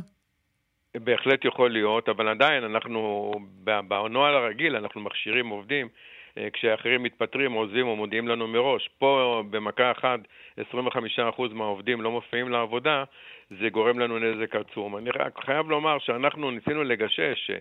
בהחלט 0.95 1.45
יכול 1.45 1.71
להיות, 1.71 2.09
אבל 2.09 2.27
עדיין 2.27 2.63
אנחנו, 2.63 3.31
בנוהל 3.63 4.35
הרגיל 4.35 4.75
אנחנו 4.75 5.01
מכשירים 5.01 5.47
עובדים 5.47 5.87
כשאחרים 6.53 7.03
מתפטרים, 7.03 7.51
עוזבים 7.51 7.87
או 7.87 7.95
מודיעים 7.95 8.27
לנו 8.27 8.47
מראש. 8.47 8.89
פה 8.99 9.43
במכה 9.49 9.91
אחת 9.91 10.19
25% 10.59 10.63
מהעובדים 11.51 12.01
לא 12.01 12.11
מופיעים 12.11 12.49
לעבודה, 12.49 13.03
זה 13.59 13.69
גורם 13.69 13.99
לנו 13.99 14.19
נזק 14.19 14.55
עצום. 14.55 14.97
אני 14.97 15.09
רק 15.09 15.39
חייב 15.45 15.69
לומר 15.69 15.99
שאנחנו 15.99 16.51
ניסינו 16.51 16.83
לגשש 16.83 17.51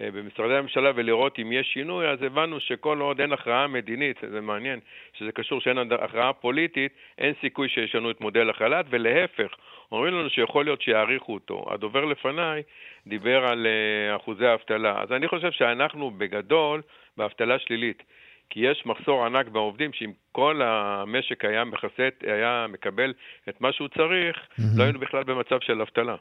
אה, 0.00 0.10
במשרדי 0.10 0.54
הממשלה 0.54 0.90
ולראות 0.94 1.38
אם 1.38 1.52
יש 1.52 1.66
שינוי, 1.72 2.08
אז 2.08 2.22
הבנו 2.22 2.60
שכל 2.60 3.00
עוד 3.00 3.20
אין 3.20 3.32
הכרעה 3.32 3.66
מדינית, 3.66 4.16
זה 4.30 4.40
מעניין 4.40 4.80
שזה 5.12 5.32
קשור 5.32 5.60
שאין 5.60 5.78
הכרעה 5.78 6.32
פוליטית, 6.32 6.92
אין 7.18 7.34
סיכוי 7.40 7.68
שישנו 7.68 8.10
את 8.10 8.20
מודל 8.20 8.50
החל"ת, 8.50 8.86
ולהפך, 8.90 9.54
אומרים 9.92 10.14
לנו 10.14 10.30
שיכול 10.30 10.64
להיות 10.64 10.82
שיאריכו 10.82 11.34
אותו. 11.34 11.64
הדובר 11.70 12.04
לפניי 12.04 12.62
דיבר 13.06 13.44
על 13.46 13.66
אה, 13.66 14.16
אחוזי 14.16 14.46
האבטלה. 14.46 15.02
אז 15.02 15.12
אני 15.12 15.28
חושב 15.28 15.50
שאנחנו 15.50 16.10
בגדול 16.10 16.82
באבטלה 17.20 17.58
שלילית. 17.58 18.02
כי 18.50 18.60
יש 18.60 18.82
מחסור 18.86 19.26
ענק 19.26 19.48
בעובדים, 19.48 19.90
שאם 19.92 20.12
כל 20.32 20.60
המשק 20.62 21.44
היה 21.44 21.64
מכסה, 21.64 22.08
היה 22.22 22.66
מקבל 22.68 23.12
את 23.48 23.60
מה 23.60 23.72
שהוא 23.72 23.88
צריך, 23.88 24.36
מהמם. 24.58 24.78
לא 24.78 24.82
היינו 24.84 24.98
בכלל 24.98 25.24
במצב 25.24 25.58
של 25.60 25.80
אבטלה. 25.80 26.16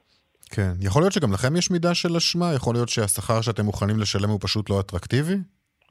כן. 0.56 0.72
יכול 0.82 1.02
להיות 1.02 1.14
שגם 1.14 1.32
לכם 1.34 1.56
יש 1.56 1.72
מידה 1.72 1.94
של 1.94 2.16
אשמה? 2.18 2.46
יכול 2.56 2.76
להיות 2.76 2.90
שהשכר 2.90 3.42
שאתם 3.42 3.66
מוכנים 3.66 4.00
לשלם 4.00 4.30
הוא 4.30 4.40
פשוט 4.42 4.70
לא 4.70 4.80
אטרקטיבי? 4.80 5.36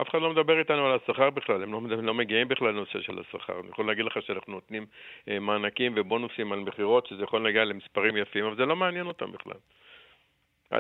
אף 0.03 0.09
אחד 0.11 0.19
לא 0.23 0.31
מדבר 0.31 0.59
איתנו 0.59 0.87
על 0.87 0.99
השכר 1.03 1.31
בכלל, 1.31 1.63
הם 1.63 1.73
לא, 1.73 1.79
הם 1.79 2.05
לא 2.07 2.15
מגיעים 2.15 2.49
בכלל 2.49 2.69
לנושא 2.69 3.01
של 3.01 3.19
השכר. 3.19 3.61
אני 3.61 3.69
יכול 3.71 3.87
להגיד 3.87 4.05
לך 4.05 4.19
שאנחנו 4.27 4.53
נותנים 4.53 4.87
אה, 5.29 5.39
מענקים 5.39 5.93
ובונוסים 5.97 6.53
על 6.53 6.59
מכירות, 6.59 7.07
שזה 7.07 7.23
יכול 7.23 7.45
להגיע 7.45 7.65
למספרים 7.65 8.17
יפים, 8.17 8.45
אבל 8.45 8.57
זה 8.57 8.67
לא 8.67 8.77
מעניין 8.77 9.07
אותם 9.07 9.33
בכלל. 9.33 9.59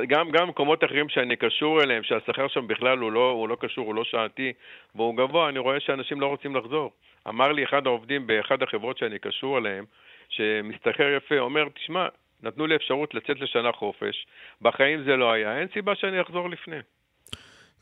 גם, 0.09 0.31
גם 0.31 0.48
מקומות 0.48 0.85
אחרים 0.85 1.09
שאני 1.09 1.37
קשור 1.37 1.83
אליהם, 1.83 2.03
שהשכר 2.03 2.48
שם 2.48 2.66
בכלל 2.66 2.98
הוא 2.98 3.12
לא, 3.12 3.31
הוא 3.31 3.48
לא 3.48 3.57
קשור, 3.61 3.87
הוא 3.87 3.94
לא 3.94 4.05
שעתי 4.05 4.53
והוא 4.94 5.16
גבוה, 5.16 5.48
אני 5.48 5.59
רואה 5.59 5.81
שאנשים 5.81 6.20
לא 6.20 6.27
רוצים 6.27 6.57
לחזור. 6.57 6.92
אמר 7.29 7.53
לי 7.53 7.64
אחד 7.64 7.87
העובדים 7.87 8.27
באחד 8.27 8.62
החברות 8.62 8.98
שאני 8.98 9.18
קשור 9.18 9.59
אליהם, 9.59 9.85
שמשתכר 10.29 11.16
יפה, 11.16 11.38
אומר, 11.38 11.64
תשמע, 11.74 12.07
נתנו 12.42 12.66
לי 12.66 12.77
אפשרות 12.77 13.14
לצאת 13.14 13.40
לשנה 13.40 13.72
חופש, 13.72 14.27
בחיים 14.62 15.05
זה 15.05 15.16
לא 15.16 15.33
היה, 15.33 15.59
אין 15.59 15.68
סיבה 15.74 15.92
שאני 15.94 16.20
אחזור 16.20 16.51
לפני. 16.51 16.77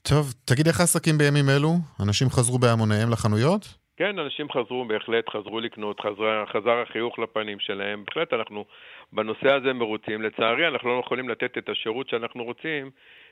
טוב, 0.02 0.34
תגיד 0.44 0.66
איך 0.66 0.80
העסקים 0.80 1.18
בימים 1.18 1.48
אלו? 1.56 1.68
אנשים 2.02 2.30
חזרו 2.30 2.58
בהמוניהם 2.58 3.10
לחנויות? 3.10 3.85
כן, 3.96 4.18
אנשים 4.18 4.50
חזרו, 4.50 4.84
בהחלט 4.84 5.28
חזרו 5.28 5.60
לקנות, 5.60 6.00
חזר, 6.00 6.44
חזר 6.46 6.82
החיוך 6.82 7.18
לפנים 7.18 7.60
שלהם. 7.60 8.04
בהחלט 8.04 8.32
אנחנו 8.32 8.64
בנושא 9.12 9.52
הזה 9.52 9.72
מרוצים. 9.72 10.22
לצערי, 10.22 10.68
אנחנו 10.68 10.88
לא 10.88 11.00
יכולים 11.04 11.28
לתת 11.28 11.58
את 11.58 11.68
השירות 11.68 12.08
שאנחנו 12.08 12.44
רוצים, 12.44 12.90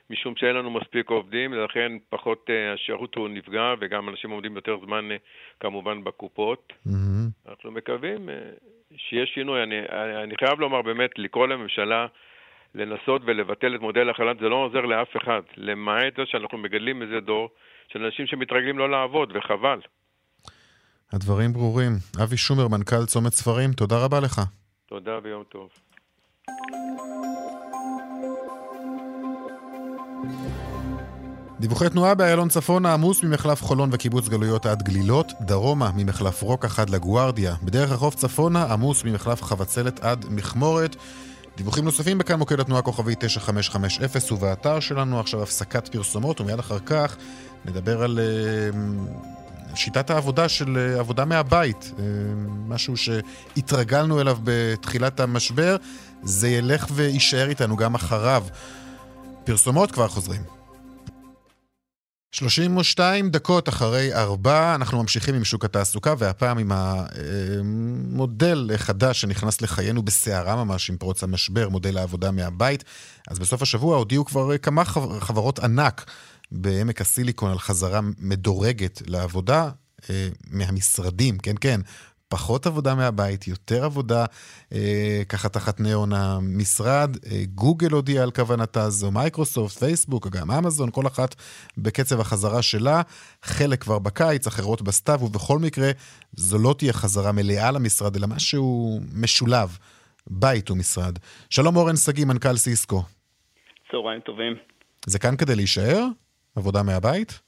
משום 0.09 0.35
שאין 0.35 0.55
לנו 0.55 0.71
מספיק 0.71 1.09
עובדים, 1.09 1.51
ולכן 1.51 1.91
פחות 2.09 2.49
uh, 2.49 2.73
השירות 2.73 3.15
הוא 3.15 3.29
נפגע, 3.29 3.73
וגם 3.79 4.09
אנשים 4.09 4.29
עומדים 4.29 4.55
יותר 4.55 4.77
זמן 4.85 5.11
uh, 5.11 5.13
כמובן 5.59 6.03
בקופות. 6.03 6.73
Mm-hmm. 6.87 7.49
אנחנו 7.49 7.71
מקווים 7.71 8.29
uh, 8.29 8.31
שיהיה 8.97 9.25
שינוי. 9.25 9.63
אני, 9.63 9.79
אני 10.23 10.35
חייב 10.37 10.59
לומר 10.59 10.81
באמת, 10.81 11.19
לקרוא 11.19 11.47
לממשלה 11.47 12.07
לנסות 12.75 13.21
ולבטל 13.25 13.75
את 13.75 13.81
מודל 13.81 14.09
החל"ת, 14.09 14.39
זה 14.39 14.49
לא 14.49 14.55
עוזר 14.55 14.81
לאף 14.81 15.17
אחד, 15.17 15.41
למעט 15.57 16.15
זה 16.17 16.25
שאנחנו 16.25 16.57
מגדלים 16.57 17.01
איזה 17.01 17.19
דור 17.19 17.49
של 17.87 18.05
אנשים 18.05 18.27
שמתרגלים 18.27 18.77
לא 18.77 18.89
לעבוד, 18.89 19.31
וחבל. 19.35 19.79
הדברים 21.13 21.53
ברורים. 21.53 21.97
אבי 22.23 22.37
שומר, 22.37 22.67
מנכ"ל 22.67 23.05
צומת 23.05 23.33
ספרים, 23.33 23.73
תודה 23.73 23.97
רבה 23.97 24.19
לך. 24.19 24.41
תודה 24.85 25.11
ויום 25.23 25.43
טוב. 25.49 25.69
דיווחי 31.59 31.89
תנועה 31.89 32.15
באיילון 32.15 32.49
צפונה 32.49 32.93
עמוס 32.93 33.23
ממחלף 33.23 33.63
חולון 33.63 33.89
וקיבוץ 33.93 34.27
גלויות 34.27 34.65
עד 34.65 34.83
גלילות, 34.83 35.31
דרומה 35.41 35.91
ממחלף 35.95 36.41
רוקח 36.41 36.79
עד 36.79 36.89
לגוארדיה. 36.89 37.55
בדרך 37.63 37.91
החוף 37.91 38.15
צפונה 38.15 38.63
עמוס 38.63 39.03
ממחלף 39.03 39.43
חבצלת 39.43 39.99
עד 39.99 40.25
מכמורת. 40.29 40.95
דיווחים 41.57 41.85
נוספים 41.85 42.17
בכאן 42.17 42.39
מוקד 42.39 42.59
התנועה 42.59 42.81
כוכבי 42.81 43.15
9550 43.19 44.37
ובאתר 44.37 44.79
שלנו 44.79 45.19
עכשיו 45.19 45.43
הפסקת 45.43 45.87
פרסומות 45.87 46.41
ומיד 46.41 46.59
אחר 46.59 46.79
כך 46.79 47.17
נדבר 47.65 48.03
על 48.03 48.19
uh, 48.19 48.75
שיטת 49.75 50.09
העבודה 50.09 50.49
של 50.49 50.93
uh, 50.95 50.99
עבודה 50.99 51.25
מהבית, 51.25 51.91
uh, 51.97 52.01
משהו 52.67 52.93
שהתרגלנו 52.97 54.21
אליו 54.21 54.37
בתחילת 54.43 55.19
המשבר, 55.19 55.75
זה 56.23 56.49
ילך 56.49 56.87
ויישאר 56.91 57.49
איתנו 57.49 57.75
גם 57.75 57.95
אחריו. 57.95 58.43
פרסומות 59.43 59.91
כבר 59.91 60.07
חוזרים. 60.07 60.41
32 62.35 63.29
דקות 63.29 63.69
אחרי 63.69 64.13
ארבע, 64.13 64.75
אנחנו 64.75 65.01
ממשיכים 65.01 65.35
עם 65.35 65.43
שוק 65.43 65.65
התעסוקה, 65.65 66.13
והפעם 66.17 66.57
עם 66.57 66.71
המודל 66.71 68.69
חדש 68.77 69.21
שנכנס 69.21 69.61
לחיינו 69.61 70.03
בסערה 70.03 70.55
ממש 70.63 70.89
עם 70.89 70.97
פרוץ 70.97 71.23
המשבר, 71.23 71.69
מודל 71.69 71.97
העבודה 71.97 72.31
מהבית. 72.31 72.83
אז 73.27 73.39
בסוף 73.39 73.61
השבוע 73.61 73.97
הודיעו 73.97 74.25
כבר 74.25 74.57
כמה 74.57 74.85
חברות 75.19 75.59
ענק 75.59 76.11
בעמק 76.51 77.01
הסיליקון 77.01 77.51
על 77.51 77.59
חזרה 77.59 77.99
מדורגת 78.19 79.01
לעבודה. 79.07 79.69
אה, 80.09 80.27
מהמשרדים, 80.51 81.37
כן, 81.37 81.55
כן, 81.61 81.79
פחות 82.29 82.65
עבודה 82.65 82.95
מהבית, 82.95 83.47
יותר 83.47 83.85
עבודה 83.85 84.25
אה, 84.73 85.21
ככה 85.29 85.49
תחת 85.49 85.79
ניאון 85.79 86.13
המשרד. 86.13 87.17
אה, 87.31 87.43
גוגל 87.55 87.91
הודיעה 87.91 88.23
על 88.23 88.31
כוונתה 88.31 88.89
זו, 88.89 89.11
מייקרוסופט, 89.11 89.77
פייסבוק, 89.77 90.27
גם 90.27 90.51
אמזון, 90.51 90.91
כל 90.91 91.07
אחת 91.07 91.35
בקצב 91.77 92.19
החזרה 92.19 92.61
שלה. 92.61 93.01
חלק 93.43 93.81
כבר 93.81 93.99
בקיץ, 93.99 94.47
אחרות 94.47 94.81
בסתיו, 94.81 95.19
ובכל 95.21 95.59
מקרה, 95.59 95.91
זו 96.33 96.57
לא 96.57 96.75
תהיה 96.77 96.93
חזרה 96.93 97.31
מלאה 97.31 97.71
למשרד, 97.71 98.15
אלא 98.15 98.27
משהו 98.27 98.99
משולב, 99.13 99.77
בית 100.27 100.71
ומשרד. 100.71 101.19
שלום 101.49 101.75
אורן 101.75 101.95
שגיא, 101.95 102.25
מנכ"ל 102.25 102.57
סיסקו. 102.57 103.03
צהריים 103.91 104.21
טובים. 104.21 104.53
זה 105.05 105.19
כאן 105.19 105.35
כדי 105.35 105.55
להישאר? 105.55 106.05
עבודה 106.55 106.83
מהבית? 106.83 107.39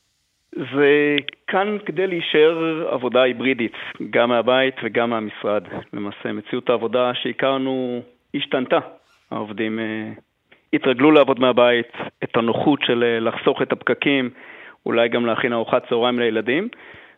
זה 0.55 1.15
כאן 1.47 1.77
כדי 1.85 2.07
להישאר 2.07 2.87
עבודה 2.91 3.21
היברידית, 3.21 3.75
גם 4.09 4.29
מהבית 4.29 4.75
וגם 4.83 5.09
מהמשרד. 5.09 5.63
למעשה, 5.93 6.33
מציאות 6.33 6.69
העבודה 6.69 7.11
שהכרנו 7.13 8.01
השתנתה. 8.35 8.79
העובדים 9.31 9.79
אה, 9.79 10.11
התרגלו 10.73 11.11
לעבוד 11.11 11.39
מהבית, 11.39 11.91
את 12.23 12.37
הנוחות 12.37 12.79
של 12.85 13.03
אה, 13.03 13.19
לחסוך 13.19 13.61
את 13.61 13.71
הפקקים, 13.71 14.29
אולי 14.85 15.09
גם 15.09 15.25
להכין 15.25 15.53
ארוחת 15.53 15.83
צהריים 15.89 16.19
לילדים. 16.19 16.67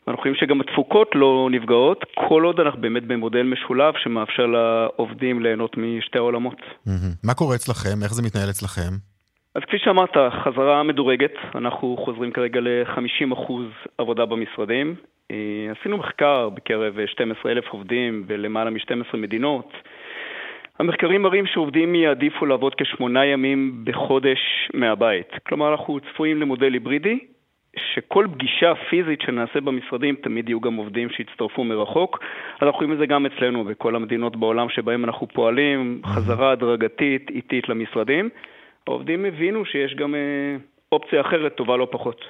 ואנחנו 0.08 0.22
חושבים 0.22 0.36
שגם 0.36 0.62
התפוקות 0.62 1.08
לא 1.16 1.48
נפגעות, 1.52 2.06
כל 2.30 2.44
עוד 2.44 2.60
אנחנו 2.60 2.82
באמת 2.82 3.04
במודל 3.04 3.44
משולב 3.44 3.94
שמאפשר 4.04 4.46
לעובדים 4.46 5.44
ליהנות 5.44 5.78
משתי 5.78 6.18
העולמות. 6.18 6.62
מה 7.24 7.34
קורה 7.34 7.56
אצלכם? 7.56 8.04
איך 8.04 8.14
זה 8.14 8.22
מתנהל 8.24 8.50
אצלכם? 8.50 8.92
אז 9.60 9.64
כפי 9.66 9.80
שאמרת, 9.80 10.18
חזרה 10.44 10.84
מדורגת, 10.84 11.34
אנחנו 11.56 11.98
חוזרים 12.06 12.32
כרגע 12.32 12.60
ל-50% 12.60 13.52
עבודה 13.98 14.26
במשרדים. 14.26 14.96
אה, 15.32 15.38
עשינו 15.80 15.98
מחקר 15.98 16.50
בקרב 16.50 17.06
12,000 17.06 17.68
עובדים 17.70 18.24
בלמעלה 18.28 18.70
מ-12 18.70 19.18
מדינות. 19.18 19.74
המחקרים 20.80 21.22
מראים 21.22 21.46
שעובדים 21.46 21.96
יעדיפו 21.96 22.46
לעבוד 22.46 22.76
כשמונה 22.76 23.26
ימים 23.26 23.82
בחודש 23.84 24.40
מהבית. 24.74 25.32
כלומר, 25.48 25.72
אנחנו 25.72 26.00
צפויים 26.00 26.42
למודל 26.42 26.74
היברידי, 26.74 27.20
שכל 27.78 28.28
פגישה 28.34 28.74
פיזית 28.90 29.22
שנעשה 29.22 29.62
במשרדים, 29.62 30.16
תמיד 30.16 30.50
יהיו 30.50 30.62
גם 30.62 30.76
עובדים 30.76 31.10
שיצטרפו 31.10 31.64
מרחוק. 31.64 32.20
אנחנו 32.62 32.78
רואים 32.78 32.94
את 32.94 32.98
זה 32.98 33.06
גם 33.06 33.26
אצלנו, 33.26 33.64
בכל 33.64 33.96
המדינות 33.96 34.36
בעולם 34.36 34.70
שבהן 34.70 35.04
אנחנו 35.04 35.28
פועלים, 35.28 36.02
חזרה 36.06 36.52
הדרגתית, 36.52 37.30
איטית 37.30 37.70
למשרדים. 37.70 38.30
העובדים 38.90 39.26
הבינו 39.26 39.66
שיש 39.66 39.96
גם 39.96 40.16
אה, 40.16 40.56
אופציה 40.92 41.22
אחרת, 41.22 41.56
טובה 41.56 41.78
לא 41.78 41.88
פחות. 41.92 42.22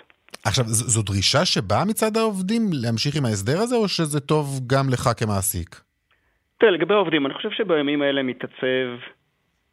עכשיו, 0.45 0.65
זו 0.67 1.01
דרישה 1.01 1.45
שבאה 1.45 1.85
מצד 1.85 2.17
העובדים 2.17 2.61
להמשיך 2.83 3.15
עם 3.17 3.25
ההסדר 3.25 3.57
הזה, 3.59 3.75
או 3.75 3.87
שזה 3.87 4.19
טוב 4.19 4.45
גם 4.67 4.85
לך 4.93 5.09
כמעסיק? 5.19 5.69
תראה, 6.57 6.71
לגבי 6.71 6.93
העובדים, 6.93 7.25
אני 7.25 7.33
חושב 7.33 7.49
שבימים 7.51 8.01
האלה 8.01 8.23
מתעצב 8.23 8.89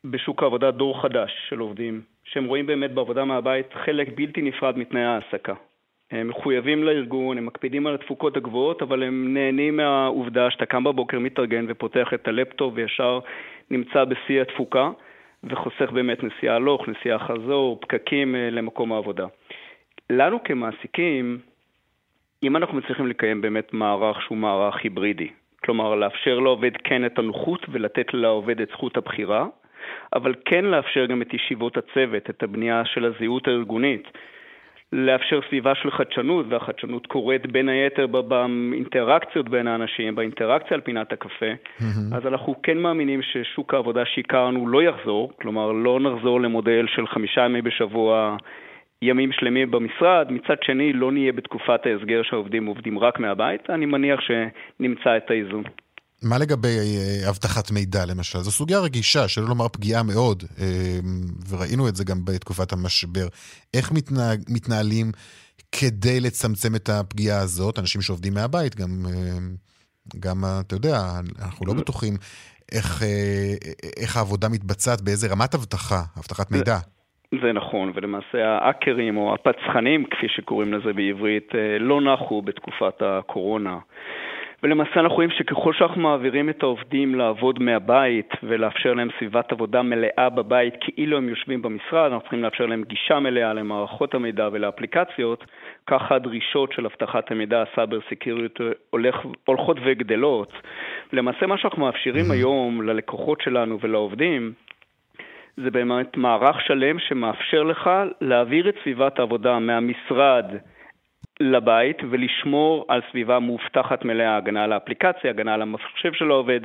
בשוק 0.05 0.43
העבודה 0.43 0.71
דור 0.71 1.03
חדש 1.03 1.31
של 1.49 1.59
עובדים, 1.59 2.03
שהם 2.25 2.45
רואים 2.45 2.67
באמת 2.67 2.95
בעבודה 2.95 3.25
מהבית 3.25 3.67
חלק 3.85 4.09
בלתי 4.15 4.43
נפרד 4.43 4.79
מתנאי 4.79 5.05
ההעסקה. 5.05 5.55
הם 6.11 6.29
מחויבים 6.29 6.85
לארגון, 6.85 7.39
הם 7.39 7.47
מקפידים 7.47 7.87
על 7.87 7.95
התפוקות 7.95 8.37
הגבוהות, 8.37 8.83
אבל 8.83 9.03
הם 9.03 9.35
נהנים 9.35 9.77
מהעובדה 9.77 10.51
שאתה 10.51 10.67
קם 10.67 10.85
בבוקר, 10.85 11.19
מתארגן 11.19 11.65
ופותח 11.69 12.09
את 12.15 12.29
הלפטופ 12.29 12.73
וישר 12.77 13.19
נמצא 13.71 14.05
בשיא 14.05 14.43
התפוקה. 14.43 14.91
וחוסך 15.45 15.91
באמת 15.91 16.25
נסיעה 16.25 16.57
הלוך, 16.57 16.89
נסיעה 16.89 17.19
חזור, 17.19 17.81
פקקים 17.81 18.35
אה, 18.35 18.51
למקום 18.51 18.93
העבודה. 18.93 19.27
לנו 20.11 20.45
כמעסיקים, 20.45 21.39
אם 22.43 22.57
אנחנו 22.57 22.79
מצליחים 22.79 23.07
לקיים 23.07 23.41
באמת 23.41 23.73
מערך 23.73 24.23
שהוא 24.23 24.39
מערך 24.39 24.77
היברידי, 24.85 25.29
כלומר 25.65 25.95
לאפשר 25.95 26.39
לעובד 26.39 26.77
כן 26.85 27.07
את 27.07 27.19
הנוחות 27.19 27.67
ולתת 27.69 28.15
לעובד 28.15 28.61
את 28.61 28.69
זכות 28.69 28.97
הבחירה, 28.97 29.47
אבל 30.15 30.35
כן 30.45 30.65
לאפשר 30.65 31.07
גם 31.07 31.23
את 31.23 31.35
ישיבות 31.35 31.77
הצוות, 31.77 32.31
את 32.31 32.43
הבנייה 32.43 32.85
של 32.85 33.05
הזהות 33.05 33.49
הארגונית, 33.49 34.09
לאפשר 34.93 35.41
סביבה 35.49 35.75
של 35.75 35.91
חדשנות, 35.91 36.47
והחדשנות 36.49 37.07
קורית 37.07 37.47
בין 37.47 37.69
היתר 37.69 38.07
באינטראקציות 38.07 39.49
בין 39.49 39.67
האנשים, 39.67 40.15
באינטראקציה 40.15 40.75
על 40.75 40.81
פינת 40.81 41.13
הקפה, 41.13 41.53
mm-hmm. 41.53 42.17
אז 42.17 42.27
אנחנו 42.27 42.55
כן 42.63 42.79
מאמינים 42.79 43.23
ששוק 43.23 43.75
העבודה 43.75 44.03
שהכרנו 44.05 44.69
לא 44.69 44.83
יחזור, 44.83 45.33
כלומר 45.41 45.73
לא 45.73 46.01
נחזור 46.01 46.41
למודל 46.41 46.87
של 46.89 47.07
חמישה 47.07 47.41
ימים 47.41 47.65
בשבוע, 47.65 48.37
ימים 49.03 49.33
שלמים 49.33 49.71
במשרד, 49.71 50.33
מצד 50.33 50.63
שני 50.63 50.93
לא 50.93 51.13
נהיה 51.13 51.33
בתקופת 51.33 51.87
ההסגר 51.87 52.23
שהעובדים 52.23 52.67
עובדים 52.67 52.99
רק 52.99 53.19
מהבית, 53.19 53.71
אני 53.71 53.87
מניח 53.87 54.21
שנמצא 54.21 55.17
את 55.17 55.31
האיזון. 55.31 55.65
מה 56.23 56.39
לגבי 56.39 56.77
אה, 56.79 57.29
אבטחת 57.31 57.71
מידע 57.71 58.07
למשל? 58.07 58.39
זו 58.39 58.51
סוגיה 58.51 58.81
רגישה, 58.81 59.29
שלא 59.29 59.47
לומר 59.49 59.69
פגיעה 59.69 60.03
מאוד, 60.03 60.43
אה, 60.61 60.99
וראינו 61.51 61.89
את 61.89 61.97
זה 61.97 62.05
גם 62.05 62.19
בתקופת 62.25 62.73
המשבר. 62.73 63.27
איך 63.75 63.93
מתנהג, 63.93 64.41
מתנהלים 64.49 65.07
כדי 65.73 66.21
לצמצם 66.21 66.75
את 66.75 66.89
הפגיעה 66.89 67.41
הזאת? 67.41 67.79
אנשים 67.79 68.01
שעובדים 68.01 68.35
מהבית, 68.35 68.77
גם, 68.77 68.89
אה, 69.07 69.39
גם 70.21 70.37
אתה 70.61 70.75
יודע, 70.75 70.97
אנחנו 71.45 71.67
לא 71.67 71.75
בטוחים 71.75 72.15
איך, 72.73 73.03
איך 74.01 74.17
העבודה 74.17 74.49
מתבצעת, 74.49 75.01
באיזה 75.01 75.33
רמת 75.33 75.55
אבטחה, 75.55 76.01
אבטחת 76.19 76.51
מידע. 76.51 76.77
זה 77.43 77.53
נכון, 77.53 77.93
ולמעשה 77.95 78.59
האקרים 78.61 79.17
או 79.17 79.35
הפצחנים, 79.35 80.05
כפי 80.05 80.27
שקוראים 80.29 80.75
לזה 80.75 80.93
בעברית, 80.93 81.49
לא 81.81 82.01
נחו 82.01 82.43
בתקופת 82.43 83.03
הקורונה. 83.03 83.79
ולמעשה 84.63 85.01
אנחנו 85.01 85.15
רואים 85.15 85.31
שככל 85.31 85.73
שאנחנו 85.73 86.01
מעבירים 86.03 86.49
את 86.49 86.63
העובדים 86.63 87.15
לעבוד 87.15 87.63
מהבית 87.63 88.31
ולאפשר 88.43 88.95
להם 88.95 89.09
סביבת 89.19 89.53
עבודה 89.53 89.83
מלאה 89.83 90.29
בבית 90.29 90.75
כאילו 90.81 91.17
הם 91.17 91.29
יושבים 91.29 91.63
במשרד, 91.63 92.05
אנחנו 92.05 92.21
צריכים 92.21 92.43
לאפשר 92.43 92.67
להם 92.67 92.83
גישה 92.85 93.21
מלאה 93.21 93.53
למערכות 93.53 94.15
המידע 94.15 94.49
ולאפליקציות, 94.53 95.45
ככה 95.87 96.15
הדרישות 96.15 96.73
של 96.73 96.87
אבטחת 96.87 97.31
המידע, 97.31 97.63
הסאבר 97.63 97.99
סקיוריות, 98.11 98.61
הולכות 99.45 99.77
וגדלות. 99.85 100.53
למעשה 101.13 101.47
מה 101.47 101.59
שאנחנו 101.59 101.85
מאפשרים 101.85 102.25
mm-hmm. 102.31 102.35
היום 102.35 102.83
ללקוחות 102.83 103.41
שלנו 103.41 103.79
ולעובדים, 103.81 104.53
זה 105.57 105.71
באמת 105.71 106.17
מערך 106.17 106.61
שלם 106.61 106.99
שמאפשר 106.99 107.63
לך 107.63 107.91
להעביר 108.21 108.69
את 108.69 108.75
סביבת 108.83 109.19
העבודה 109.19 109.59
מהמשרד 109.59 110.45
לבית 111.41 111.99
ולשמור 112.11 112.85
על 112.89 113.01
סביבה 113.11 113.39
מאובטחת 113.39 114.05
מלאה, 114.05 114.37
הגנה 114.37 114.65
על 114.65 114.73
האפליקציה, 114.73 115.31
הגנה 115.31 115.55
על 115.55 115.63
המחשב 115.63 116.13
של 116.13 116.31
העובד. 116.31 116.61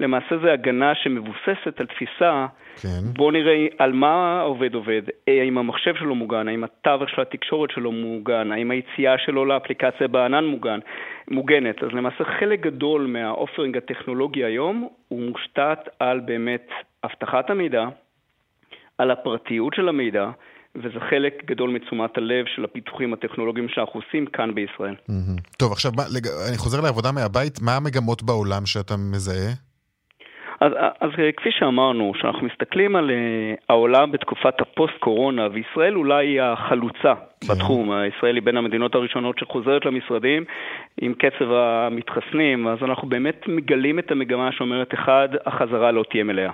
למעשה 0.00 0.38
זו 0.42 0.48
הגנה 0.48 0.94
שמבוססת 0.94 1.80
על 1.80 1.86
תפיסה, 1.86 2.46
כן. 2.82 3.12
בוא 3.16 3.32
נראה 3.32 3.66
על 3.78 3.92
מה 3.92 4.40
העובד 4.40 4.74
עובד, 4.74 5.02
האם 5.28 5.58
המחשב 5.58 5.94
שלו 5.94 6.14
מוגן, 6.14 6.48
האם 6.48 6.64
התווך 6.64 7.08
של 7.10 7.22
התקשורת 7.22 7.70
שלו 7.70 7.92
מוגן, 7.92 8.52
האם 8.52 8.70
היציאה 8.70 9.18
שלו 9.18 9.44
לאפליקציה 9.44 10.08
בענן 10.08 10.44
מוגן, 10.44 10.78
מוגנת. 11.30 11.82
אז 11.82 11.88
למעשה 11.92 12.24
חלק 12.24 12.60
גדול 12.60 13.06
מהאופרינג 13.06 13.76
הטכנולוגי 13.76 14.44
היום 14.44 14.88
הוא 15.08 15.20
מושתת 15.20 15.78
על 15.98 16.20
באמת 16.20 16.68
אבטחת 17.04 17.50
המידע, 17.50 17.84
על 18.98 19.10
הפרטיות 19.10 19.74
של 19.74 19.88
המידע, 19.88 20.30
וזה 20.76 21.00
חלק 21.10 21.42
גדול 21.44 21.70
מתשומת 21.70 22.18
הלב 22.18 22.44
של 22.54 22.64
הפיתוחים 22.64 23.12
הטכנולוגיים 23.12 23.68
שאנחנו 23.68 24.00
עושים 24.00 24.26
כאן 24.26 24.54
בישראל. 24.54 24.94
טוב, 25.58 25.72
עכשיו, 25.72 25.92
אני 26.48 26.56
חוזר 26.56 26.80
לעבודה 26.80 27.12
מהבית, 27.12 27.60
מה 27.62 27.76
המגמות 27.76 28.22
בעולם 28.22 28.66
שאתה 28.66 28.94
מזהה? 28.96 29.52
אז, 30.60 30.72
אז 31.00 31.10
כפי 31.36 31.50
שאמרנו, 31.52 32.12
כשאנחנו 32.14 32.46
מסתכלים 32.46 32.96
על 32.96 33.10
uh, 33.10 33.64
העולם 33.68 34.12
בתקופת 34.12 34.60
הפוסט-קורונה, 34.60 35.48
וישראל 35.52 35.96
אולי 35.96 36.26
היא 36.26 36.42
החלוצה 36.42 37.14
כן. 37.40 37.52
בתחום, 37.52 37.92
ישראל 38.16 38.34
היא 38.34 38.42
בין 38.42 38.56
המדינות 38.56 38.94
הראשונות 38.94 39.38
שחוזרת 39.38 39.84
למשרדים 39.84 40.44
עם 41.00 41.14
קצב 41.14 41.52
המתחסנים, 41.52 42.68
אז 42.68 42.78
אנחנו 42.82 43.08
באמת 43.08 43.40
מגלים 43.48 43.98
את 43.98 44.10
המגמה 44.10 44.52
שאומרת, 44.52 44.94
אחד, 44.94 45.28
החזרה 45.46 45.92
לא 45.92 46.04
תהיה 46.10 46.24
מלאה. 46.24 46.52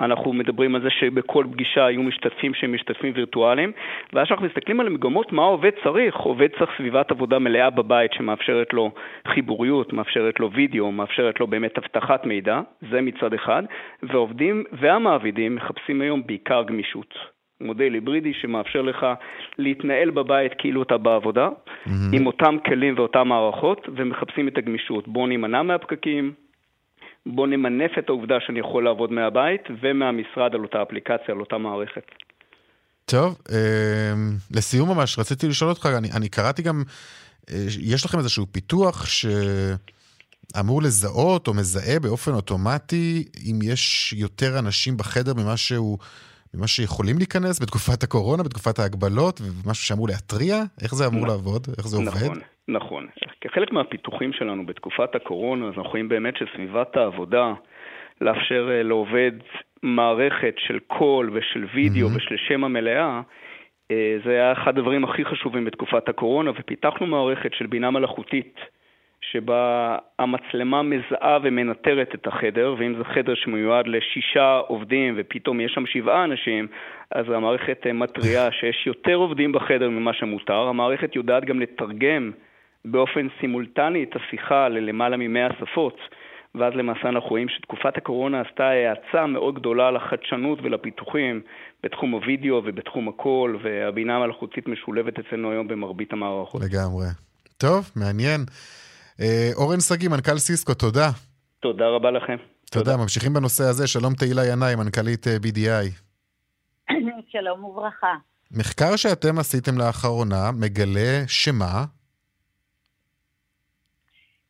אנחנו 0.00 0.32
מדברים 0.32 0.74
על 0.74 0.82
זה 0.82 0.90
שבכל 0.90 1.44
פגישה 1.52 1.86
היו 1.86 2.02
משתתפים 2.02 2.54
שהם 2.54 2.74
משתתפים 2.74 3.12
וירטואליים, 3.16 3.72
ואז 4.12 4.26
כשאנחנו 4.26 4.46
מסתכלים 4.46 4.80
על 4.80 4.86
המגמות, 4.86 5.32
מה 5.32 5.42
העובד 5.42 5.70
צריך? 5.84 6.16
עובד 6.16 6.48
צריך 6.58 6.70
סביבת 6.76 7.10
עבודה 7.10 7.38
מלאה 7.38 7.70
בבית 7.70 8.12
שמאפשרת 8.12 8.72
לו 8.72 8.90
חיבוריות, 9.28 9.92
מאפשרת 9.92 10.40
לו 10.40 10.52
וידאו, 10.52 10.92
מאפשרת 10.92 11.40
לו 11.40 11.46
באמת 11.46 11.78
אבטחת 11.78 12.26
מידע, 12.26 12.60
זה 12.90 13.00
מצד 13.00 13.34
אחד, 13.34 13.62
ועובדים 14.02 14.64
והמעבידים 14.72 15.54
מחפשים 15.54 16.00
היום 16.00 16.26
בעיקר 16.26 16.62
גמישות. 16.62 17.14
מודל 17.60 17.94
היברידי 17.94 18.34
שמאפשר 18.34 18.82
לך 18.82 19.06
להתנהל 19.58 20.10
בבית 20.10 20.52
כאילו 20.58 20.82
אתה 20.82 20.98
בעבודה, 20.98 21.48
mm-hmm. 21.48 21.90
עם 22.12 22.26
אותם 22.26 22.56
כלים 22.66 22.94
ואותן 22.96 23.22
מערכות, 23.22 23.88
ומחפשים 23.96 24.48
את 24.48 24.58
הגמישות. 24.58 25.08
בואו 25.08 25.26
נימנע 25.26 25.62
מהפקקים, 25.62 26.32
בוא 27.26 27.46
נמנף 27.46 27.90
את 27.98 28.08
העובדה 28.08 28.34
שאני 28.46 28.60
יכול 28.60 28.84
לעבוד 28.84 29.12
מהבית 29.12 29.62
ומהמשרד 29.82 30.54
על 30.54 30.62
אותה 30.62 30.82
אפליקציה, 30.82 31.34
על 31.34 31.40
אותה 31.40 31.58
מערכת. 31.58 32.04
טוב, 33.04 33.38
אה, 33.52 34.12
לסיום 34.50 34.88
ממש, 34.88 35.18
רציתי 35.18 35.48
לשאול 35.48 35.70
אותך, 35.70 35.88
אני, 35.98 36.08
אני 36.16 36.28
קראתי 36.28 36.62
גם, 36.62 36.82
אה, 37.50 37.66
יש 37.80 38.04
לכם 38.04 38.18
איזשהו 38.18 38.46
פיתוח 38.52 39.06
שאמור 39.06 40.82
לזהות 40.82 41.48
או 41.48 41.54
מזהה 41.54 42.00
באופן 42.00 42.32
אוטומטי 42.32 43.24
אם 43.50 43.58
יש 43.62 44.12
יותר 44.12 44.58
אנשים 44.58 44.96
בחדר 44.96 45.34
ממה 45.34 45.56
שהוא... 45.56 45.98
ממה 46.56 46.66
שיכולים 46.66 47.18
להיכנס 47.18 47.60
בתקופת 47.60 48.02
הקורונה, 48.02 48.42
בתקופת 48.42 48.78
ההגבלות, 48.78 49.40
ומשהו 49.40 49.84
שאמור 49.86 50.08
להתריע? 50.08 50.62
איך 50.80 50.94
זה 50.94 51.06
אמור 51.06 51.26
לעבוד? 51.26 51.66
איך 51.78 51.88
זה 51.88 51.96
עובד? 51.96 52.08
נכון, 52.08 52.40
נכון. 52.68 53.06
כחלק 53.40 53.72
מהפיתוחים 53.72 54.32
שלנו 54.32 54.66
בתקופת 54.66 55.14
הקורונה, 55.14 55.66
אנחנו 55.66 55.82
רואים 55.82 56.08
באמת 56.08 56.36
שסביבת 56.36 56.96
העבודה, 56.96 57.52
לאפשר 58.20 58.68
אה, 58.70 58.82
לעובד 58.82 59.32
מערכת 59.82 60.54
של 60.58 60.78
קול 60.78 61.30
ושל 61.32 61.66
וידאו 61.74 62.08
mm-hmm. 62.08 62.16
ושל 62.16 62.36
שם 62.48 62.64
המלאה, 62.64 63.20
אה, 63.90 64.16
זה 64.24 64.30
היה 64.30 64.52
אחד 64.52 64.78
הדברים 64.78 65.04
הכי 65.04 65.24
חשובים 65.24 65.64
בתקופת 65.64 66.08
הקורונה, 66.08 66.50
ופיתחנו 66.50 67.06
מערכת 67.06 67.54
של 67.54 67.66
בינה 67.66 67.90
מלאכותית. 67.90 68.60
שבה 69.32 69.96
המצלמה 70.18 70.82
מזהה 70.82 71.38
ומנטרת 71.42 72.14
את 72.14 72.26
החדר, 72.26 72.74
ואם 72.78 72.94
זה 72.98 73.04
חדר 73.04 73.34
שמיועד 73.34 73.86
לשישה 73.86 74.60
עובדים 74.66 75.14
ופתאום 75.16 75.60
יש 75.60 75.72
שם 75.72 75.86
שבעה 75.86 76.24
אנשים, 76.24 76.66
אז 77.10 77.30
המערכת 77.30 77.86
מתריעה 77.86 78.52
שיש 78.60 78.86
יותר 78.86 79.14
עובדים 79.14 79.52
בחדר 79.52 79.90
ממה 79.90 80.12
שמותר. 80.12 80.68
המערכת 80.68 81.16
יודעת 81.16 81.44
גם 81.44 81.60
לתרגם 81.60 82.30
באופן 82.84 83.26
סימולטני 83.40 84.04
את 84.04 84.16
השיחה 84.16 84.68
ללמעלה 84.68 85.16
ממאה 85.16 85.48
שפות. 85.60 85.96
ואז 86.54 86.72
למעשה 86.74 87.08
אנחנו 87.08 87.28
רואים 87.28 87.48
שתקופת 87.48 87.96
הקורונה 87.96 88.40
עשתה 88.40 88.64
האצה 88.64 89.26
מאוד 89.26 89.54
גדולה 89.54 89.90
לחדשנות 89.90 90.58
ולפיתוחים 90.62 91.40
בתחום 91.82 92.10
הוידאו 92.10 92.62
ובתחום 92.64 93.08
הקול, 93.08 93.58
והבינה 93.64 94.16
המלאכותית 94.16 94.68
משולבת 94.68 95.18
אצלנו 95.18 95.50
היום 95.50 95.68
במרבית 95.68 96.12
המערכות. 96.12 96.62
לגמרי. 96.62 97.06
טוב, 97.58 97.90
מעניין. 97.96 98.40
אה, 99.20 99.50
אורן 99.56 99.80
שגיא, 99.80 100.08
מנכ"ל 100.08 100.38
סיסקו, 100.38 100.74
תודה. 100.74 101.10
תודה 101.60 101.88
רבה 101.88 102.10
לכם. 102.10 102.36
תודה. 102.70 102.84
תודה. 102.84 102.96
ממשיכים 103.02 103.34
בנושא 103.34 103.64
הזה. 103.64 103.86
שלום 103.86 104.14
תהילה 104.14 104.46
ינאי, 104.46 104.74
מנכ"לית 104.76 105.26
אה, 105.26 105.36
BDI. 105.36 105.86
שלום 107.32 107.64
וברכה. 107.64 108.14
מחקר 108.50 108.96
שאתם 108.96 109.38
עשיתם 109.38 109.78
לאחרונה 109.78 110.50
מגלה 110.60 111.22
שמה? 111.26 111.84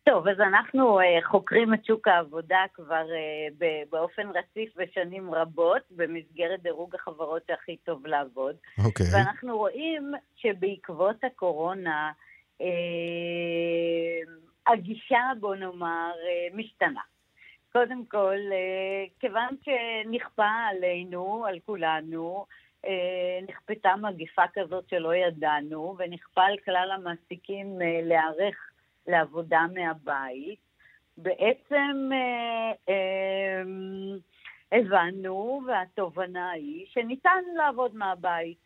טוב, 0.05 0.29
אז 0.29 0.41
אנחנו 0.41 1.01
uh, 1.01 1.05
חוקרים 1.25 1.75
את 1.75 1.85
שוק 1.85 2.09
העבודה 2.09 2.65
כבר 2.75 3.07
uh, 3.07 3.65
באופן 3.91 4.29
רציף 4.29 4.77
בשנים 4.77 5.35
רבות, 5.35 5.83
במסגרת 5.91 6.63
דירוג 6.63 6.95
החברות 6.95 7.43
שהכי 7.47 7.77
טוב 7.77 8.07
לעבוד. 8.07 8.57
אוקיי. 8.85 9.07
Okay. 9.07 9.17
ואנחנו 9.17 9.59
רואים 9.59 10.13
שבעקבות 10.37 11.25
הקורונה, 11.25 12.13
uh, 12.59 12.65
הגישה, 14.67 15.21
בוא 15.41 15.55
נאמר, 15.55 16.13
אה, 16.29 16.57
משתנה. 16.57 17.01
קודם 17.73 18.05
כל, 18.07 18.37
אה, 18.53 19.05
כיוון 19.21 19.57
שנכפה 19.65 20.51
עלינו, 20.71 21.47
על 21.47 21.59
כולנו, 21.67 22.47
אה, 22.85 23.39
נכפתה 23.49 23.97
מגיפה 23.97 24.43
כזאת 24.55 24.89
שלא 24.89 25.15
ידענו, 25.15 25.97
ונכפה 25.99 26.43
על 26.43 26.57
כלל 26.65 26.91
המעסיקים 26.95 27.79
להיערך 28.03 28.71
לעבודה 29.07 29.67
מהבית, 29.75 30.61
בעצם 31.17 32.11
הבנו, 34.73 35.61
והתובנה 35.67 36.51
היא, 36.51 36.87
שניתן 36.89 37.43
לעבוד 37.57 37.95
מהבית. 37.97 38.65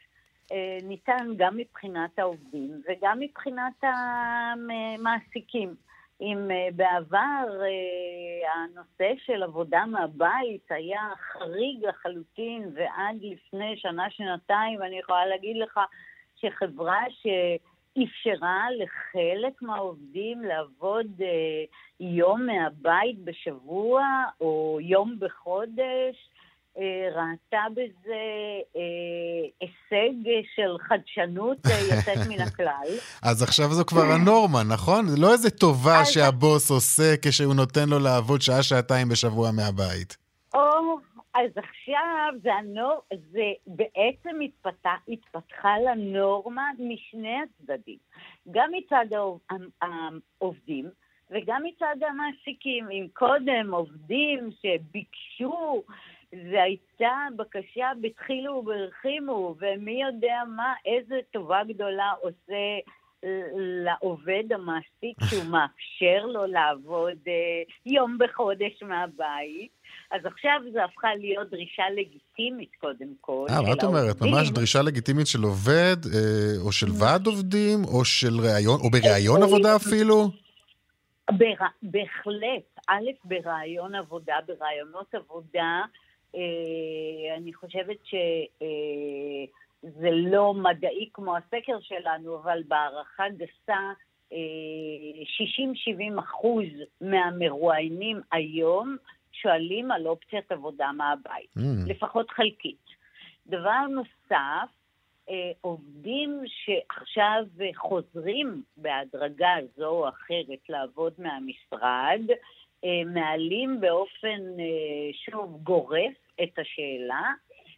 ניתן 0.83 1.27
גם 1.37 1.57
מבחינת 1.57 2.18
העובדים 2.18 2.83
וגם 2.88 3.18
מבחינת 3.20 3.83
המעסיקים. 3.83 5.74
אם 6.20 6.51
אה, 6.51 6.68
בעבר 6.77 7.46
אה, 7.62 8.53
הנושא 8.55 9.12
של 9.24 9.42
עבודה 9.42 9.87
מהבית 9.87 10.66
היה 10.70 11.09
חריג 11.33 11.85
לחלוטין, 11.85 12.70
ועד 12.74 13.16
לפני 13.20 13.77
שנה-שנתיים 13.77 14.83
אני 14.83 14.98
יכולה 14.98 15.27
להגיד 15.27 15.57
לך 15.57 15.81
שחברה 16.37 17.05
שאפשרה 18.06 18.64
לחלק 18.78 19.62
מהעובדים 19.62 20.42
לעבוד 20.42 21.06
אה, 21.20 21.64
יום 22.00 22.46
מהבית 22.46 23.18
בשבוע 23.24 24.02
או 24.40 24.78
יום 24.82 25.16
בחודש, 25.20 26.16
אה, 26.78 27.08
ראתה 27.14 27.66
בזה 27.72 28.14
אה, 28.76 28.80
הישג 29.61 30.14
של 30.54 30.76
חדשנות 30.88 31.58
אה, 31.66 31.80
יוצאת 31.80 32.26
מן 32.28 32.40
הכלל. 32.40 32.88
אז 33.30 33.42
עכשיו 33.42 33.72
זו 33.72 33.84
כבר 33.84 34.12
הנורמה, 34.12 34.62
נכון? 34.62 35.08
זה 35.08 35.16
לא 35.20 35.32
איזה 35.32 35.50
טובה 35.50 36.04
שהבוס 36.04 36.70
עושה 36.70 37.14
כשהוא 37.22 37.54
נותן 37.54 37.88
לו 37.88 37.98
לעבוד 37.98 38.42
שעה-שעתיים 38.42 39.08
בשבוע 39.08 39.50
מהבית. 39.50 40.16
או, 40.54 40.61
אז 41.34 41.50
עכשיו 41.56 42.34
זה, 42.42 42.54
הנור... 42.54 43.02
זה 43.32 43.52
בעצם 43.66 44.40
התפתח, 44.40 44.98
התפתחה 45.09 45.78
לנורמה 45.78 46.70
משני 46.78 47.36
הצדדים. 47.42 47.98
גם 48.50 48.70
מצד 48.72 49.07
העובדים 49.82 50.90
וגם 51.30 51.62
מצד 51.64 51.96
המעסיקים. 52.09 52.90
אם 52.90 53.07
קודם 53.12 53.74
עובדים 53.74 54.50
שביקשו 54.62 55.82
זה 56.32 56.62
הייתה 56.62 57.26
בקשה 57.36 57.90
בתחילו 58.00 58.53
וברחימו, 58.53 59.55
ומי 59.59 60.03
יודע 60.03 60.42
מה, 60.57 60.74
איזה 60.84 61.20
טובה 61.32 61.64
גדולה 61.64 62.12
עושה 62.20 62.78
לעובד 63.57 64.53
המעסיק 64.53 65.16
שהוא 65.24 65.44
מאפשר 65.53 66.26
לו 66.26 66.46
לעבוד 66.46 67.18
אה, 67.28 67.62
יום 67.86 68.18
בחודש 68.18 68.82
מהבית. 68.82 69.78
אז 70.11 70.26
עכשיו 70.26 70.61
זו 70.72 70.80
הפכה 70.80 71.14
להיות 71.14 71.51
דרישה 71.51 71.82
לגיטימית 71.96 72.70
קודם 72.80 73.09
כל. 73.20 73.46
אה, 73.51 73.62
מה 73.62 73.72
את 73.72 73.84
אומרת? 73.84 74.22
ממש 74.22 74.51
דרישה 74.51 74.82
לגיטימית 74.82 75.26
של 75.26 75.42
עובד, 75.42 75.96
אה, 76.14 76.64
או 76.64 76.72
של 76.72 76.86
ועד 77.01 77.26
עובדים, 77.26 77.84
או 77.84 78.05
של 78.05 78.40
ראיון, 78.40 78.80
או 78.80 78.90
בראיון 78.90 79.42
עבודה 79.42 79.76
אפילו? 79.76 80.30
בר... 81.30 81.55
בהחלט. 81.82 82.78
א', 82.88 83.11
בראיון 83.24 83.94
עבודה, 83.94 84.36
בראיונות 84.46 85.14
עבודה, 85.14 85.82
אה, 86.34 86.40
אני 87.36 87.55
חושבת 87.55 87.96
שזה 88.05 90.11
לא 90.11 90.55
מדעי 90.55 91.09
כמו 91.12 91.36
הסקר 91.36 91.78
שלנו, 91.80 92.36
אבל 92.36 92.62
בהערכה 92.68 93.24
גסה, 93.36 93.92
60-70 94.30 94.34
אחוז 96.20 96.66
מהמרואיינים 97.01 98.20
היום 98.32 98.96
שואלים 99.43 99.91
על 99.91 100.07
אופציית 100.07 100.53
עבודה 100.53 100.93
מהבית, 100.93 101.57
mm. 101.59 101.62
לפחות 101.91 102.30
חלקית. 102.30 102.86
דבר 103.47 103.86
נוסף, 103.91 104.68
אה, 105.30 105.53
עובדים 105.61 106.43
שעכשיו 106.47 107.45
חוזרים 107.76 108.62
בהדרגה 108.76 109.55
זו 109.76 109.89
או 109.89 110.09
אחרת 110.09 110.68
לעבוד 110.68 111.12
מהמשרד, 111.18 112.20
אה, 112.84 113.05
מעלים 113.07 113.80
באופן, 113.80 114.41
אה, 114.61 115.11
שוב, 115.12 115.61
גורף 115.62 116.14
את 116.43 116.59
השאלה 116.59 117.32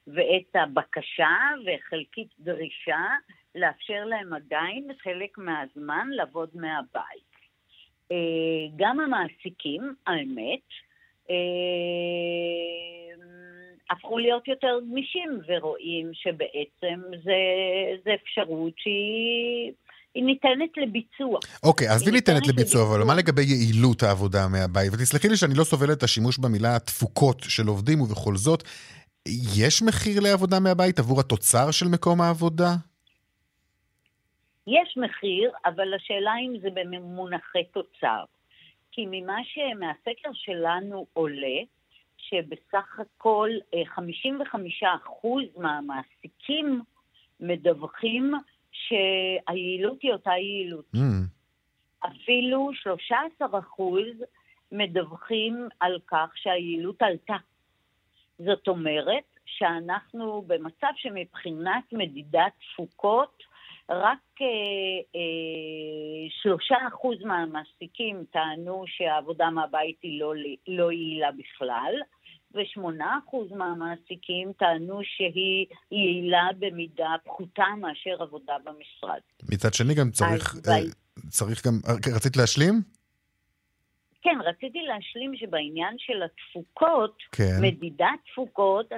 ואת 0.06 0.56
הבקשה 0.56 1.36
וחלקית 1.66 2.28
דרישה 2.38 3.04
לאפשר 3.54 4.04
להם 4.04 4.32
עדיין 4.32 4.88
חלק 5.02 5.38
מהזמן 5.38 6.08
לעבוד 6.10 6.48
מהבית. 6.54 7.30
גם 8.76 9.00
המעסיקים, 9.00 9.94
האמת, 10.06 10.66
הפכו 13.90 14.18
להיות 14.18 14.48
יותר 14.48 14.78
גמישים 14.90 15.40
ורואים 15.48 16.10
שבעצם 16.14 17.00
זה, 17.24 17.40
זה 18.04 18.10
אפשרות 18.22 18.72
שהיא... 18.76 19.72
היא 20.14 20.24
ניתנת 20.24 20.76
לביצוע. 20.76 21.38
אוקיי, 21.62 21.88
okay, 21.88 21.90
אז 21.90 22.06
היא 22.06 22.12
ניתנת 22.12 22.46
לביצוע, 22.46 22.82
אבל 22.82 23.04
מה 23.04 23.14
לגבי 23.14 23.42
יעילות 23.42 24.02
העבודה 24.02 24.48
מהבית? 24.48 24.92
ותסלחי 24.92 25.28
לי 25.28 25.36
שאני 25.36 25.54
לא 25.54 25.64
סובל 25.64 25.92
את 25.92 26.02
השימוש 26.02 26.38
במילה 26.38 26.78
תפוקות 26.78 27.42
של 27.48 27.66
עובדים, 27.66 28.00
ובכל 28.00 28.36
זאת, 28.36 28.62
יש 29.56 29.82
מחיר 29.82 30.20
לעבודה 30.20 30.60
מהבית 30.60 30.98
עבור 30.98 31.20
התוצר 31.20 31.70
של 31.70 31.86
מקום 31.88 32.20
העבודה? 32.20 32.70
יש 34.66 34.96
מחיר, 34.96 35.50
אבל 35.66 35.94
השאלה 35.94 36.32
אם 36.46 36.60
זה 36.62 36.68
במונחי 36.74 37.64
תוצר. 37.72 38.24
כי 38.92 39.06
ממה 39.10 39.38
שמהסקר 39.44 40.30
שלנו 40.32 41.06
עולה, 41.12 41.58
שבסך 42.16 43.00
הכל 43.00 43.50
55% 43.72 44.00
אה, 44.84 45.30
מהמעסיקים 45.56 46.80
מדווחים 47.40 48.32
שהיעילות 48.72 50.02
היא 50.02 50.12
אותה 50.12 50.30
יעילות. 50.30 50.84
Mm. 50.96 50.98
אפילו 52.06 52.70
13% 53.40 53.44
מדווחים 54.72 55.68
על 55.80 55.98
כך 56.06 56.30
שהיעילות 56.34 57.02
עלתה. 57.02 57.36
זאת 58.38 58.68
אומרת 58.68 59.24
שאנחנו 59.46 60.42
במצב 60.46 60.92
שמבחינת 60.96 61.84
מדידת 61.92 62.52
תפוקות, 62.58 63.42
רק 63.90 64.18
אה, 64.40 64.46
אה, 65.16 66.28
שלושה 66.42 66.76
אחוז 66.88 67.16
מהמעסיקים 67.24 68.24
טענו 68.32 68.84
שהעבודה 68.86 69.50
מהבית 69.50 69.96
היא 70.02 70.20
לא, 70.20 70.34
לא 70.68 70.92
יעילה 70.92 71.30
בכלל, 71.32 71.94
ושמונה 72.54 73.18
אחוז 73.26 73.52
מהמעסיקים 73.52 74.52
טענו 74.52 75.00
שהיא 75.04 75.66
יעילה 75.90 76.48
במידה 76.58 77.14
פחותה 77.24 77.66
מאשר 77.80 78.22
עבודה 78.22 78.54
במשרד. 78.64 79.20
מצד 79.52 79.74
שני 79.74 79.94
גם 79.94 80.10
צריך, 80.10 80.54
אז, 80.54 80.68
אה, 80.68 80.76
צריך 81.28 81.66
גם, 81.66 81.72
רצית 82.16 82.36
להשלים? 82.36 82.74
כן, 84.22 84.38
רציתי 84.44 84.78
להשלים 84.82 85.36
שבעניין 85.36 85.94
של 85.98 86.22
התפוקות, 86.22 87.16
כן. 87.32 87.58
מדידת 87.60 88.20
תפוקות 88.32 88.92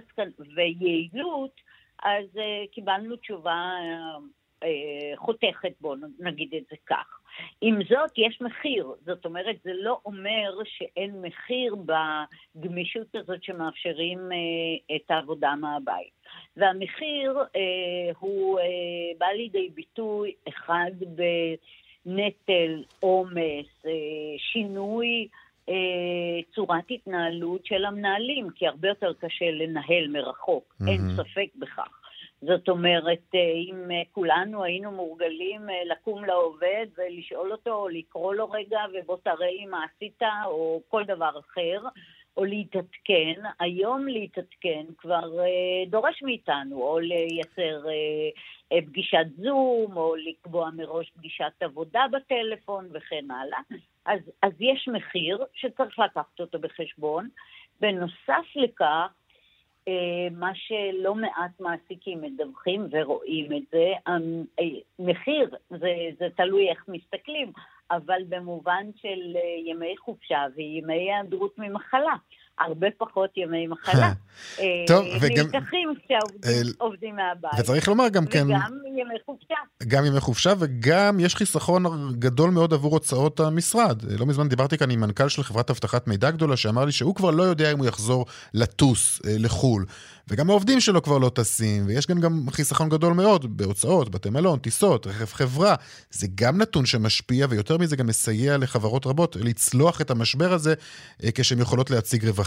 ויעילות, 0.57 1.61
אז 2.03 2.25
uh, 2.35 2.75
קיבלנו 2.75 3.17
תשובה 3.17 3.71
uh, 3.79 3.85
אה, 3.85 4.19
חותכת, 5.17 5.73
בואו 5.81 5.97
נגיד 6.19 6.55
את 6.55 6.63
זה 6.71 6.77
כך. 6.87 7.23
עם 7.61 7.79
זאת, 7.89 8.11
יש 8.17 8.41
מחיר. 8.41 8.87
זאת 9.07 9.25
אומרת, 9.25 9.57
זה 9.65 9.71
לא 9.75 10.01
אומר 10.05 10.55
שאין 10.65 11.23
מחיר 11.23 11.77
בגמישות 12.55 13.15
הזאת 13.15 13.45
שמאפשרים 13.45 14.19
אה, 14.33 14.97
את 14.97 15.11
העבודה 15.11 15.55
מהבית. 15.55 16.13
והמחיר 16.57 17.39
אה, 17.57 18.13
הוא 18.19 18.59
אה, 18.59 18.65
בא 19.19 19.27
לידי 19.27 19.69
ביטוי, 19.75 20.33
אחד, 20.49 20.91
בנטל, 22.05 22.83
עומס, 23.01 23.87
אה, 23.87 23.93
שינוי 24.39 25.29
אה, 25.69 25.75
צורת 26.55 26.91
התנהלות 26.91 27.67
של 27.67 27.85
המנהלים, 27.85 28.51
כי 28.51 28.67
הרבה 28.67 28.89
יותר 28.89 29.13
קשה 29.21 29.51
לנהל 29.51 30.09
מרחוק, 30.09 30.75
mm-hmm. 30.75 30.89
אין 30.89 31.01
ספק 31.17 31.49
בכך. 31.57 32.02
זאת 32.43 32.69
אומרת, 32.69 33.35
אה, 33.35 33.41
אם 33.41 33.91
אה, 33.91 34.03
כולנו 34.13 34.65
היינו 34.65 34.91
מורגלים 34.91 35.71
אה, 35.71 35.75
לקום 35.85 36.25
לעובד 36.25 36.87
ולשאול 36.99 37.53
אותו, 37.53 37.75
או 37.75 37.89
לקרוא 37.89 38.35
לו 38.35 38.51
רגע 38.51 38.81
ובוא 38.95 39.17
תראה 39.25 39.51
לי 39.51 39.67
מה 39.67 39.85
עשית, 39.85 40.23
או 40.47 40.83
כל 40.89 41.05
דבר 41.05 41.39
אחר, 41.39 41.89
או 42.37 42.45
להתעדכן, 42.45 43.43
היום 43.61 44.07
להתעדכן 44.07 44.85
כבר 44.99 45.31
דורש 45.87 46.23
מאיתנו, 46.23 46.83
או 46.83 46.99
לייצר 46.99 47.83
פגישת 48.87 49.27
זום, 49.37 49.97
או 49.97 50.15
לקבוע 50.17 50.71
מראש 50.71 51.11
פגישת 51.11 51.53
עבודה 51.61 52.05
בטלפון 52.13 52.89
וכן 52.93 53.31
הלאה. 53.31 53.59
אז, 54.07 54.21
אז 54.43 54.53
יש 54.61 54.89
מחיר 54.93 55.45
שצריך 55.55 55.99
לקחת 55.99 56.41
אותו 56.41 56.59
בחשבון. 56.59 57.29
בנוסף 57.81 58.47
לכך, 58.57 59.09
מה 60.31 60.51
שלא 60.55 61.15
מעט 61.15 61.61
מעסיקים 61.61 62.21
מדווחים 62.21 62.87
ורואים 62.91 63.53
את 63.53 63.63
זה, 63.73 63.93
המחיר, 64.07 65.57
זה, 65.71 65.95
זה 66.19 66.29
תלוי 66.37 66.71
איך 66.71 66.85
מסתכלים, 66.89 67.53
אבל 67.91 68.23
במובן 68.29 68.87
של 68.97 69.37
אה, 69.37 69.71
ימי 69.71 69.97
חופשה 69.97 70.47
וימי 70.55 70.95
היעדרות 70.95 71.59
ממחלה. 71.59 72.15
הרבה 72.59 72.87
פחות 72.99 73.31
ימי 73.37 73.67
מחלה. 73.67 74.13
אה, 74.61 74.85
טוב, 74.87 75.07
וגם... 75.21 75.47
נלקחים 75.47 75.95
כשעובדים 76.05 77.17
מהבית. 77.17 77.61
וצריך 77.61 77.89
לומר 77.89 78.09
גם 78.09 78.27
כן... 78.27 78.45
וגם 78.45 78.73
ימי 78.87 79.15
חופשה. 79.27 79.55
גם 79.89 80.05
ימי 80.05 80.21
חופשה, 80.21 80.53
וגם 80.59 81.21
יש 81.21 81.37
חיסכון 81.37 81.85
גדול 82.19 82.51
מאוד 82.51 82.73
עבור 82.73 82.93
הוצאות 82.93 83.41
המשרד. 83.41 84.03
לא 84.19 84.27
מזמן 84.27 84.49
דיברתי 84.49 84.79
כאן 84.79 84.91
עם 84.91 85.01
מנכ"ל 85.01 85.29
של 85.29 85.43
חברת 85.43 85.71
אבטחת 85.71 86.09
מידע 86.09 86.31
גדולה, 86.31 86.57
שאמר 86.57 86.85
לי 86.85 86.93
שהוא 86.93 87.15
כבר 87.15 87.31
לא 87.31 87.43
יודע 87.43 87.73
אם 87.73 87.79
הוא 87.79 87.87
יחזור 87.87 88.27
לטוס 88.55 89.21
אה, 89.27 89.35
לחו"ל. 89.39 89.85
וגם 90.29 90.51
העובדים 90.51 90.81
שלו 90.81 91.03
כבר 91.03 91.19
לא 91.19 91.29
טסים, 91.29 91.87
ויש 91.87 92.07
גם, 92.07 92.21
גם 92.21 92.47
חיסכון 92.51 92.89
גדול 92.89 93.13
מאוד 93.13 93.57
בהוצאות, 93.57 94.11
בתי 94.11 94.31
מלון, 94.31 94.59
טיסות, 94.59 95.07
רכב 95.07 95.33
חברה. 95.33 95.75
זה 96.11 96.27
גם 96.35 96.59
נתון 96.59 96.87
שמשפיע, 96.87 97.47
ויותר 97.51 97.79
מזה 97.79 97.97
גם 97.97 98.07
מסייע 98.07 98.57
לחברות 98.57 99.07
רבות 99.07 99.37
לצלוח 99.41 100.01
את 100.01 100.11
המשבר 100.11 100.53
הזה 100.53 100.75
אה, 101.25 101.31
כשהן 101.35 101.61
יכולות 101.61 101.91
להציג 101.91 102.25
רווחים. 102.25 102.42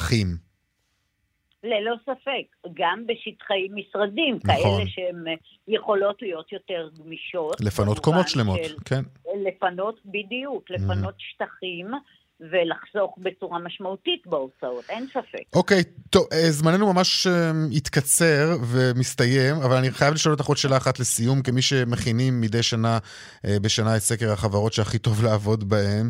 ללא 1.63 1.95
ספק, 2.03 2.69
גם 2.73 3.03
בשטחי 3.07 3.67
משרדים, 3.71 4.39
נכון. 4.43 4.55
כאלה 4.55 4.87
שהן 4.87 5.27
אה, 5.27 5.33
יכולות 5.67 6.21
להיות 6.21 6.51
יותר 6.51 6.89
גמישות. 6.99 7.61
לפנות 7.61 7.99
קומות 7.99 8.27
שלמות, 8.27 8.59
של, 8.63 8.75
כן. 8.85 9.01
לפנות, 9.47 9.99
בדיוק, 10.05 10.71
לפנות 10.71 11.15
mm. 11.15 11.23
שטחים. 11.33 11.91
ולחסוך 12.39 13.17
בצורה 13.17 13.59
משמעותית 13.59 14.27
בהוצאות, 14.27 14.85
אין 14.89 15.07
ספק. 15.07 15.55
אוקיי, 15.55 15.81
okay, 15.81 16.09
טוב, 16.09 16.27
אה, 16.33 16.51
זמננו 16.51 16.93
ממש 16.93 17.27
אה, 17.27 17.51
התקצר 17.75 18.57
ומסתיים, 18.71 19.55
אבל 19.55 19.75
אני 19.75 19.91
חייב 19.91 20.13
לשאול 20.13 20.33
אותך 20.33 20.45
עוד 20.45 20.57
שאלה 20.57 20.77
אחת 20.77 20.99
לסיום, 20.99 21.41
כמי 21.41 21.61
שמכינים 21.61 22.41
מדי 22.41 22.63
שנה 22.63 22.97
אה, 23.45 23.57
בשנה 23.61 23.95
את 23.95 24.01
סקר 24.01 24.31
החברות 24.31 24.73
שהכי 24.73 24.97
טוב 24.97 25.23
לעבוד 25.23 25.69
בהן. 25.69 26.09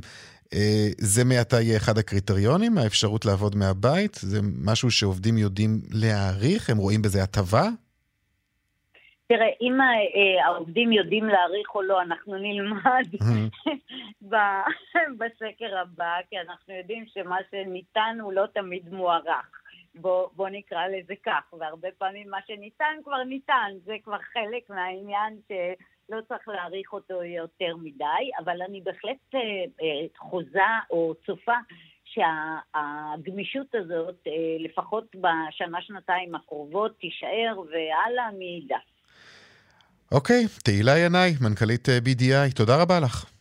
זה 0.98 1.24
מעתה 1.26 1.62
יהיה 1.62 1.78
אחד 1.78 1.98
הקריטריונים, 1.98 2.78
האפשרות 2.78 3.26
לעבוד 3.26 3.56
מהבית? 3.56 4.16
זה 4.16 4.40
משהו 4.66 4.92
שעובדים 4.92 5.38
יודעים 5.38 5.82
להעריך? 5.92 6.70
הם 6.70 6.78
רואים 6.78 7.02
בזה 7.02 7.24
הטבה? 7.24 7.64
תראה, 9.28 9.48
אם 9.62 9.82
אה, 9.82 10.46
העובדים 10.46 10.92
יודעים 10.92 11.26
להעריך 11.26 11.76
או 11.76 11.82
לא, 11.82 12.02
אנחנו 12.02 12.38
נלמד 12.38 13.08
בסקר 15.18 15.78
הבא, 15.78 16.16
כי 16.30 16.36
אנחנו 16.40 16.74
יודעים 16.74 17.06
שמה 17.14 17.38
שניתן 17.52 18.18
הוא 18.22 18.34
לא 18.34 18.46
תמיד 18.54 18.94
מוערך. 18.94 19.62
בוא, 19.96 20.28
בוא 20.36 20.50
נקרא 20.50 20.88
לזה 20.88 21.14
כך, 21.26 21.54
והרבה 21.60 21.88
פעמים 21.98 22.30
מה 22.30 22.38
שניתן 22.48 22.96
כבר 23.04 23.24
ניתן, 23.24 23.72
זה 23.86 23.94
כבר 24.04 24.18
חלק 24.34 24.70
מהעניין 24.70 25.40
ש, 25.48 25.52
לא 26.10 26.20
צריך 26.28 26.48
להעריך 26.48 26.94
אותו 26.94 27.24
יותר 27.24 27.76
מדי, 27.76 28.30
אבל 28.44 28.62
אני 28.62 28.82
בהחלט 28.82 29.36
אה, 29.36 29.40
אה, 29.82 30.08
חוזה 30.18 30.60
או 30.92 31.14
צופה 31.26 31.54
שהגמישות 32.06 33.68
הזאת, 33.76 34.16
אה, 34.28 34.32
לפחות 34.60 35.16
בשנה-שנתיים 35.16 36.36
הקרובות, 36.36 37.00
תישאר 37.00 37.60
והלאה 37.60 38.32
מאידך. 38.40 38.86
אוקיי, 40.12 40.46
תהילה 40.64 41.00
ינאי, 41.00 41.34
מנכ"לית 41.42 41.90
אה, 41.90 41.98
BDI, 41.98 42.56
תודה 42.56 42.82
רבה 42.82 43.00
לך. 43.00 43.35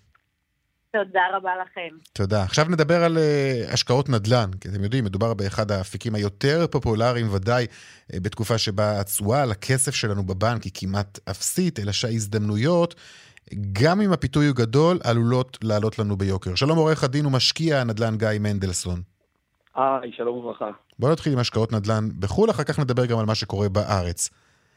תודה 0.95 1.23
רבה 1.33 1.51
לכם. 1.63 1.97
תודה. 2.13 2.43
עכשיו 2.43 2.65
נדבר 2.71 3.05
על 3.05 3.17
uh, 3.17 3.73
השקעות 3.73 4.09
נדל"ן, 4.09 4.51
כי 4.61 4.69
אתם 4.69 4.85
יודעים, 4.85 5.05
מדובר 5.05 5.35
באחד 5.35 5.71
האפיקים 5.71 6.15
היותר 6.15 6.67
פופולריים 6.71 7.27
ודאי 7.33 7.67
uh, 7.67 8.21
בתקופה 8.23 8.59
שבה 8.59 9.01
התשואה 9.01 9.43
על 9.43 9.51
הכסף 9.51 9.95
שלנו 9.95 10.27
בבנק 10.27 10.63
היא 10.63 10.73
כמעט 10.75 11.19
אפסית, 11.31 11.79
אלא 11.79 11.93
שההזדמנויות, 11.93 12.95
גם 13.73 14.01
אם 14.01 14.13
הפיתוי 14.13 14.47
הוא 14.47 14.57
גדול, 14.57 14.99
עלולות 15.05 15.59
לעלות 15.63 15.99
לנו 15.99 16.17
ביוקר. 16.17 16.55
שלום 16.55 16.79
עורך 16.79 17.05
הדין 17.05 17.27
ומשקיע 17.27 17.81
הנדל"ן 17.81 18.19
גיא 18.19 18.29
מנדלסון. 18.41 19.03
היי, 19.75 20.13
שלום 20.17 20.37
וברכה. 20.37 20.71
בוא 20.99 21.13
נתחיל 21.13 21.33
עם 21.33 21.39
השקעות 21.39 21.73
נדל"ן 21.73 22.09
בחו"ל, 22.19 22.51
אחר 22.51 22.65
כך 22.65 22.79
נדבר 22.79 23.07
גם 23.07 23.19
על 23.19 23.27
מה 23.27 23.35
שקורה 23.35 23.69
בארץ. 23.69 24.31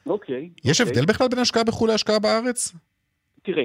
אוקיי. 0.06 0.50
יש 0.66 0.82
אוקיי. 0.82 0.94
הבדל 0.94 1.06
בכלל 1.06 1.28
בין 1.28 1.40
השקעה 1.40 1.64
בחו"ל 1.64 1.90
להשקעה 1.90 2.20
בארץ? 2.20 2.74
תראה, 3.44 3.64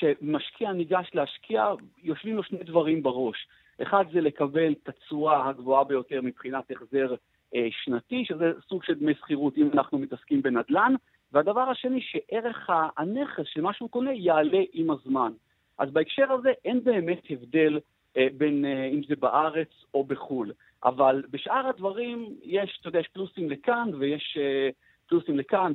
כשמשקיע 0.00 0.72
ניגש 0.72 1.10
להשקיע, 1.14 1.74
יושבים 2.02 2.36
לו 2.36 2.42
שני 2.42 2.64
דברים 2.64 3.02
בראש. 3.02 3.46
אחד 3.82 4.04
זה 4.12 4.20
לקבל 4.20 4.72
את 4.72 4.88
התשואה 4.88 5.48
הגבוהה 5.48 5.84
ביותר 5.84 6.20
מבחינת 6.22 6.70
החזר 6.70 7.14
אה, 7.54 7.68
שנתי, 7.70 8.24
שזה 8.24 8.52
סוג 8.68 8.84
של 8.84 8.94
דמי 8.94 9.14
שכירות 9.14 9.58
אם 9.58 9.68
אנחנו 9.74 9.98
מתעסקים 9.98 10.42
בנדל"ן, 10.42 10.94
והדבר 11.32 11.60
השני, 11.60 12.00
שערך 12.00 12.70
הנכס 12.96 13.44
של 13.44 13.60
מה 13.60 13.72
שהוא 13.72 13.90
קונה 13.90 14.12
יעלה 14.12 14.60
עם 14.72 14.90
הזמן. 14.90 15.32
אז 15.78 15.90
בהקשר 15.90 16.32
הזה 16.32 16.52
אין 16.64 16.84
באמת 16.84 17.22
הבדל 17.30 17.78
אה, 18.16 18.26
בין 18.36 18.64
אה, 18.64 18.84
אם 18.84 19.00
זה 19.08 19.16
בארץ 19.16 19.70
או 19.94 20.04
בחו"ל. 20.04 20.52
אבל 20.84 21.22
בשאר 21.30 21.66
הדברים 21.66 22.34
יש, 22.42 22.78
אתה 22.80 22.88
יודע, 22.88 22.98
יש 22.98 23.08
פלוסים 23.08 23.50
לכאן 23.50 23.90
ויש 23.98 24.38
אה, 24.40 24.68
פלוסים 25.10 25.38
לכאן. 25.38 25.72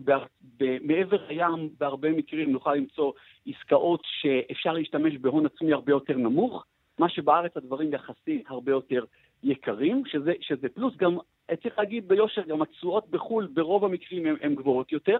מעבר 0.82 1.18
הים, 1.28 1.70
בהרבה 1.80 2.12
מקרים 2.12 2.52
נוכל 2.52 2.76
למצוא 2.76 3.12
עסקאות 3.48 4.02
שאפשר 4.22 4.74
להשתמש 4.74 5.18
בהון 5.22 5.46
עצמי 5.46 5.74
הרבה 5.74 5.92
יותר 5.92 6.18
נמוך, 6.18 6.66
מה 7.00 7.10
שבארץ 7.10 7.52
הדברים 7.56 7.94
יחסית 7.94 8.44
הרבה 8.50 8.72
יותר 8.72 9.04
יקרים, 9.44 10.04
שזה, 10.06 10.32
שזה 10.42 10.68
פלוס. 10.74 10.94
גם 10.98 11.18
צריך 11.64 11.76
להגיד 11.78 12.08
ביושר, 12.08 12.42
גם 12.48 12.62
התשואות 12.62 13.10
בחו"ל 13.10 13.48
ברוב 13.54 13.86
המקרים 13.86 14.24
הן 14.42 14.56
גבוהות 14.56 14.92
יותר. 14.92 15.18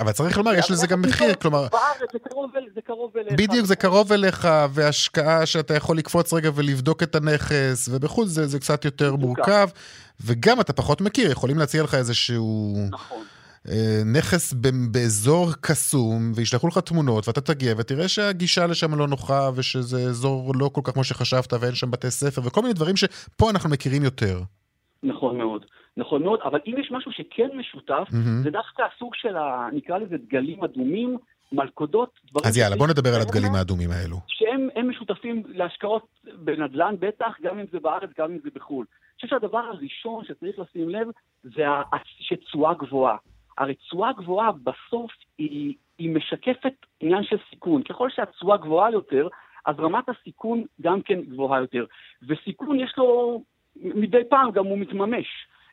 אבל 0.00 0.12
צריך 0.12 0.38
לומר, 0.38 0.54
יש 0.58 0.70
לזה 0.70 0.86
גם 0.86 1.02
מחיר, 1.02 1.34
כלומר... 1.34 1.58
בארץ 1.72 2.12
זה 2.12 2.18
קרוב, 2.18 2.50
זה 2.74 2.80
קרוב 2.80 3.16
אליך. 3.16 3.32
בדיוק, 3.32 3.66
זה 3.66 3.76
קרוב 3.76 4.12
אליך, 4.12 4.48
והשקעה 4.74 5.46
שאתה 5.46 5.74
יכול 5.74 5.96
לקפוץ 5.96 6.32
רגע 6.32 6.50
ולבדוק 6.54 7.02
את 7.02 7.14
הנכס, 7.14 7.88
ובחו"ל 7.92 8.26
זה, 8.26 8.46
זה 8.46 8.58
קצת 8.58 8.84
יותר 8.84 9.16
מורכב, 9.16 9.68
וגם 10.26 10.60
אתה 10.60 10.72
פחות 10.72 11.00
מכיר, 11.00 11.30
יכולים 11.30 11.58
להציע 11.58 11.82
לך 11.82 11.94
איזשהו... 11.94 12.74
נכון. 12.90 13.24
נכס 14.18 14.52
באזור 14.92 15.52
קסום, 15.60 16.32
וישלחו 16.34 16.68
לך 16.68 16.78
תמונות, 16.78 17.28
ואתה 17.28 17.40
תגיע 17.40 17.74
ותראה 17.78 18.08
שהגישה 18.08 18.66
לשם 18.66 18.94
לא 18.94 19.08
נוחה, 19.08 19.50
ושזה 19.56 19.96
אזור 19.96 20.52
לא 20.54 20.70
כל 20.72 20.80
כך 20.84 20.92
כמו 20.92 21.04
שחשבת, 21.04 21.52
ואין 21.60 21.74
שם 21.74 21.90
בתי 21.90 22.10
ספר, 22.10 22.40
וכל 22.46 22.62
מיני 22.62 22.74
דברים 22.74 22.96
שפה 22.96 23.50
אנחנו 23.50 23.70
מכירים 23.70 24.02
יותר. 24.02 24.40
נכון 25.02 25.38
מאוד, 25.38 25.64
נכון 25.96 26.22
מאוד, 26.22 26.40
אבל 26.44 26.58
אם 26.66 26.74
יש 26.78 26.88
משהו 26.90 27.12
שכן 27.12 27.48
משותף, 27.58 28.08
mm-hmm. 28.10 28.42
זה 28.44 28.50
דווקא 28.50 28.82
הסוג 28.94 29.14
של, 29.14 29.36
ה, 29.36 29.68
נקרא 29.72 29.98
לזה 29.98 30.16
דגלים 30.26 30.64
אדומים, 30.64 31.18
מלכודות, 31.52 32.10
דברים... 32.30 32.46
אז 32.46 32.58
יאללה, 32.58 32.76
בוא 32.76 32.86
נדבר 32.86 33.14
על 33.14 33.20
הדגלים 33.20 33.54
האדומים 33.54 33.90
האלו. 33.90 34.16
שהם 34.28 34.90
משותפים 34.90 35.42
להשקעות 35.46 36.06
בנדל"ן 36.44 36.94
בטח, 37.00 37.32
גם 37.42 37.58
אם 37.58 37.64
זה 37.72 37.78
בארץ, 37.80 38.10
גם 38.18 38.30
אם 38.30 38.38
זה 38.44 38.48
בחו"ל. 38.54 38.86
אני 38.86 39.14
חושב 39.14 39.28
שהדבר 39.28 39.58
הראשון 39.58 40.24
שצריך 40.24 40.58
לשים 40.58 40.88
לב, 40.88 41.06
זה 41.44 41.62
שתשואה 42.20 42.74
גבוהה. 42.74 43.16
הרי 43.58 43.74
תשואה 43.74 44.12
גבוהה 44.12 44.52
בסוף 44.52 45.12
היא, 45.38 45.74
היא 45.98 46.10
משקפת 46.10 46.74
עניין 47.00 47.24
של 47.24 47.36
סיכון. 47.50 47.82
ככל 47.82 48.10
שהתשואה 48.10 48.56
גבוהה 48.56 48.90
יותר, 48.90 49.28
אז 49.66 49.76
רמת 49.78 50.04
הסיכון 50.08 50.64
גם 50.80 51.02
כן 51.02 51.20
גבוהה 51.20 51.60
יותר. 51.60 51.84
וסיכון 52.28 52.80
יש 52.80 52.94
לו, 52.96 53.42
מדי 53.76 54.24
פעם 54.28 54.50
גם 54.50 54.66
הוא 54.66 54.78
מתממש. 54.78 55.26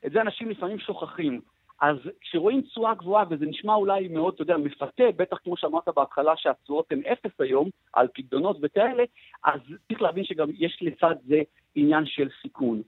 את 0.05 0.11
זה 0.11 0.21
אנשים 0.21 0.49
לפעמים 0.49 0.79
שוכחים. 0.79 1.41
אז 1.81 1.97
כשרואים 2.21 2.61
תשואה 2.61 2.93
גבוהה, 2.93 3.25
וזה 3.29 3.45
נשמע 3.45 3.73
אולי 3.73 4.07
מאוד, 4.07 4.33
אתה 4.33 4.41
יודע, 4.41 4.57
מפתה, 4.57 5.03
בטח 5.15 5.37
כמו 5.43 5.57
שאמרת 5.57 5.87
בהתחלה 5.95 6.31
שהתשואות 6.37 6.91
הן 6.91 7.01
אפס 7.11 7.41
היום, 7.41 7.69
על 7.93 8.07
פקדונות 8.13 8.57
וכאלה, 8.61 9.03
אז 9.43 9.59
צריך 9.87 10.01
להבין 10.01 10.23
שגם 10.23 10.47
יש 10.57 10.77
לצד 10.81 11.15
זה 11.25 11.41
עניין 11.75 12.05
של 12.05 12.29
סיכון. 12.41 12.81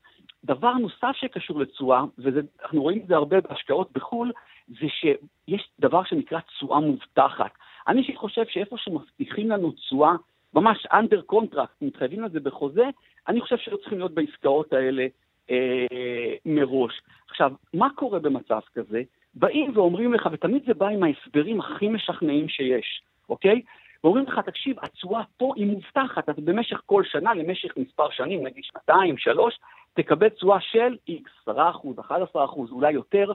דבר 0.44 0.74
נוסף 0.74 1.12
שקשור 1.14 1.60
לתשואה, 1.60 2.04
ואנחנו 2.18 2.82
רואים 2.82 3.02
את 3.02 3.08
זה 3.08 3.16
הרבה 3.16 3.42
בהשקעות 3.42 3.92
בחו"ל, 3.92 4.32
זה 4.68 4.88
שיש 4.90 5.70
דבר 5.80 6.04
שנקרא 6.04 6.40
תשואה 6.40 6.80
מובטחת. 6.80 7.52
אני 7.88 8.16
חושב 8.16 8.44
שאיפה 8.48 8.78
שמבטיחים 8.78 9.50
לנו 9.50 9.72
תשואה, 9.72 10.14
ממש 10.54 10.86
under 10.86 11.34
contract, 11.34 11.76
מתחייבים 11.82 12.24
לזה 12.24 12.40
בחוזה, 12.40 12.86
אני 13.28 13.42
חושב 13.42 13.58
שלא 13.58 13.78
צריכים 13.78 13.98
להיות 13.98 14.14
בעסקאות 14.14 14.74
האלה 14.74 15.08
אה, 15.50 16.36
מראש. 16.46 17.02
עכשיו, 17.30 17.52
מה 17.74 17.88
קורה 17.96 18.20
במצב 18.20 18.60
כזה? 18.74 19.02
באים 19.36 19.72
ואומרים 19.78 20.14
לך, 20.14 20.30
ותמיד 20.32 20.64
זה 20.66 20.74
בא 20.74 20.88
עם 20.88 21.04
ההסברים 21.04 21.60
הכי 21.60 21.88
משכנעים 21.88 22.50
שיש, 22.50 23.02
אוקיי? 23.30 23.62
ואומרים 24.04 24.26
לך, 24.26 24.40
תקשיב, 24.46 24.78
התשואה 24.82 25.22
פה 25.38 25.54
היא 25.56 25.66
מובטחת, 25.66 26.30
אז 26.30 26.36
במשך 26.36 26.82
כל 26.86 27.04
שנה, 27.06 27.34
למשך 27.34 27.78
מספר 27.78 28.10
שנים, 28.10 28.44
נגיד 28.46 28.64
שנתיים, 28.64 29.18
שלוש, 29.18 29.60
תקבל 29.94 30.30
תשואה 30.30 30.60
של 30.62 30.96
X, 31.10 31.50
10%, 31.50 31.52
11%, 32.00 32.72
אולי 32.72 32.92
יותר, 32.92 33.32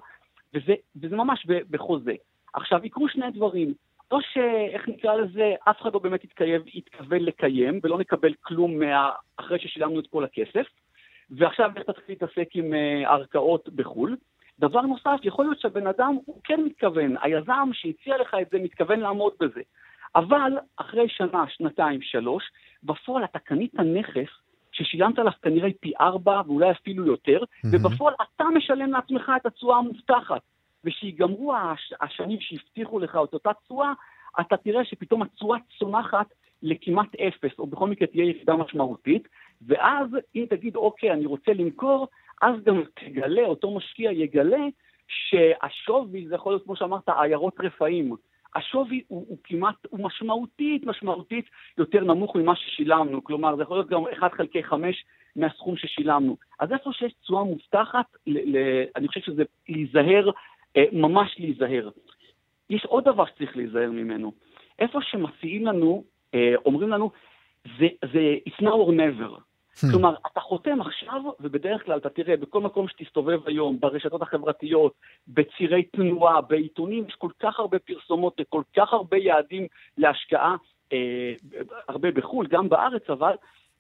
וזה, 0.55 0.75
וזה 0.97 1.17
ממש 1.17 1.47
בחוזה. 1.71 2.15
עכשיו, 2.55 2.85
יקרו 2.85 3.09
שני 3.09 3.31
דברים. 3.31 3.75
לא 4.13 4.19
שאיך 4.21 4.89
נקרא 4.89 5.15
לזה, 5.15 5.55
אף 5.71 5.81
אחד 5.83 5.95
לא 5.95 5.99
באמת 5.99 6.25
יתקייב, 6.25 6.63
יתכוון 6.67 7.23
לקיים, 7.23 7.81
ולא 7.83 7.99
נקבל 7.99 8.35
כלום 8.41 8.79
מה... 8.79 9.11
אחרי 9.37 9.59
ששילמנו 9.59 10.01
את 10.01 10.07
כל 10.07 10.25
הכסף, 10.25 10.67
ועכשיו 11.31 11.71
איך 11.77 11.85
תתחיל 11.85 12.05
להתעסק 12.09 12.49
עם 12.55 12.73
uh, 12.73 13.09
ערכאות 13.09 13.69
בחו"ל. 13.69 14.17
דבר 14.59 14.81
נוסף, 14.81 15.19
יכול 15.23 15.45
להיות 15.45 15.61
שהבן 15.61 15.87
אדם, 15.87 16.19
הוא 16.25 16.41
כן 16.45 16.61
מתכוון, 16.65 17.17
היזם 17.23 17.69
שהציע 17.73 18.19
לך 18.19 18.37
את 18.43 18.51
זה 18.51 18.59
מתכוון 18.59 19.01
לעמוד 19.01 19.33
בזה. 19.41 19.61
אבל 20.15 20.59
אחרי 20.77 21.09
שנה, 21.09 21.45
שנתיים, 21.49 22.03
שלוש, 22.03 22.45
בפועל 22.83 23.25
אתה 23.25 23.39
קנית 23.39 23.75
נכס 23.75 24.31
ששילמת 24.81 25.19
עליו 25.19 25.33
כנראה 25.43 25.69
פי 25.81 25.93
ארבע 26.01 26.43
ואולי 26.47 26.71
אפילו 26.71 27.07
יותר, 27.07 27.41
mm-hmm. 27.43 27.69
ובפועל 27.73 28.15
אתה 28.15 28.45
משלם 28.55 28.93
לעצמך 28.93 29.33
את 29.37 29.47
התשואה 29.47 29.77
המובטחת. 29.77 30.41
ושיגמרו 30.85 31.55
הש... 31.57 31.93
השנים 32.01 32.41
שהבטיחו 32.41 32.99
לך 32.99 33.19
את 33.25 33.35
אותה 33.35 33.51
תשואה, 33.65 33.93
אתה 34.41 34.57
תראה 34.57 34.85
שפתאום 34.85 35.23
התשואה 35.23 35.59
צומחת 35.79 36.27
לכמעט 36.63 37.15
אפס, 37.15 37.59
או 37.59 37.67
בכל 37.67 37.89
מקרה 37.89 38.07
תהיה 38.07 38.25
ירידה 38.25 38.57
משמעותית, 38.57 39.29
ואז 39.67 40.07
אם 40.37 40.45
תגיד, 40.51 40.77
אוקיי, 40.77 41.13
אני 41.13 41.27
רוצה 41.27 41.53
למכור, 41.53 42.09
אז 42.43 42.55
גם 42.65 42.83
תגלה, 42.95 43.43
אותו 43.43 43.71
משקיע 43.77 44.13
יגלה, 44.13 44.67
שהשווי, 45.09 46.29
זה 46.29 46.35
יכול 46.35 46.53
להיות, 46.53 46.65
כמו 46.65 46.77
שאמרת, 46.77 47.09
עיירות 47.09 47.55
רפאים. 47.61 48.17
השווי 48.55 49.03
הוא, 49.09 49.27
הוא 49.29 49.39
כמעט, 49.45 49.75
הוא 49.91 50.01
משמעותית, 50.05 50.87
משמעותית 50.87 51.45
יותר 51.79 52.05
נמוך 52.05 52.37
ממה 52.37 52.57
ששילמנו. 52.57 53.25
כלומר, 53.25 53.57
זה 53.57 53.63
יכול 53.63 53.77
להיות 53.77 53.89
גם 53.89 54.03
1 54.19 54.33
חלקי 54.33 54.63
5 54.63 55.05
מהסכום 55.37 55.77
ששילמנו. 55.77 56.37
אז 56.61 56.73
איפה 56.73 56.93
שיש 56.93 57.13
תשואה 57.23 57.45
מובטחת, 57.45 58.07
ל, 58.27 58.57
ל, 58.57 58.85
אני 58.97 59.09
חושב 59.09 59.21
שזה 59.21 59.43
להיזהר, 59.69 60.31
אה, 60.77 60.85
ממש 60.93 61.37
להיזהר. 61.39 61.91
יש 62.71 62.85
עוד 62.85 63.05
דבר 63.05 63.25
שצריך 63.27 63.57
להיזהר 63.57 63.91
ממנו. 63.91 64.33
איפה 64.79 64.99
שמציעים 65.03 65.67
לנו, 65.67 66.05
אה, 66.35 66.55
אומרים 66.65 66.89
לנו, 66.89 67.11
זה, 67.79 67.87
זה 68.13 68.37
it's 68.49 68.63
now 68.63 68.89
or 68.89 68.93
never. 68.93 69.50
Hmm. 69.85 69.91
כלומר, 69.93 70.15
אתה 70.33 70.41
חותם 70.41 70.81
עכשיו, 70.81 71.23
ובדרך 71.41 71.85
כלל 71.85 71.99
אתה 71.99 72.11
תראה, 72.11 72.37
בכל 72.37 72.61
מקום 72.61 72.89
שתסתובב 72.89 73.47
היום, 73.47 73.81
ברשתות 73.81 74.23
החברתיות, 74.23 74.93
בצירי 75.29 75.83
תנועה, 75.83 76.41
בעיתונים, 76.41 77.05
יש 77.09 77.15
כל 77.15 77.31
כך 77.41 77.59
הרבה 77.59 77.79
פרסומות 77.79 78.41
וכל 78.41 78.63
כך 78.77 78.93
הרבה 78.93 79.17
יעדים 79.17 79.67
להשקעה, 79.99 80.57
אה, 80.93 81.33
הרבה 81.89 82.11
בחו"ל, 82.11 82.47
גם 82.47 82.69
בארץ, 82.69 83.11
אבל, 83.11 83.33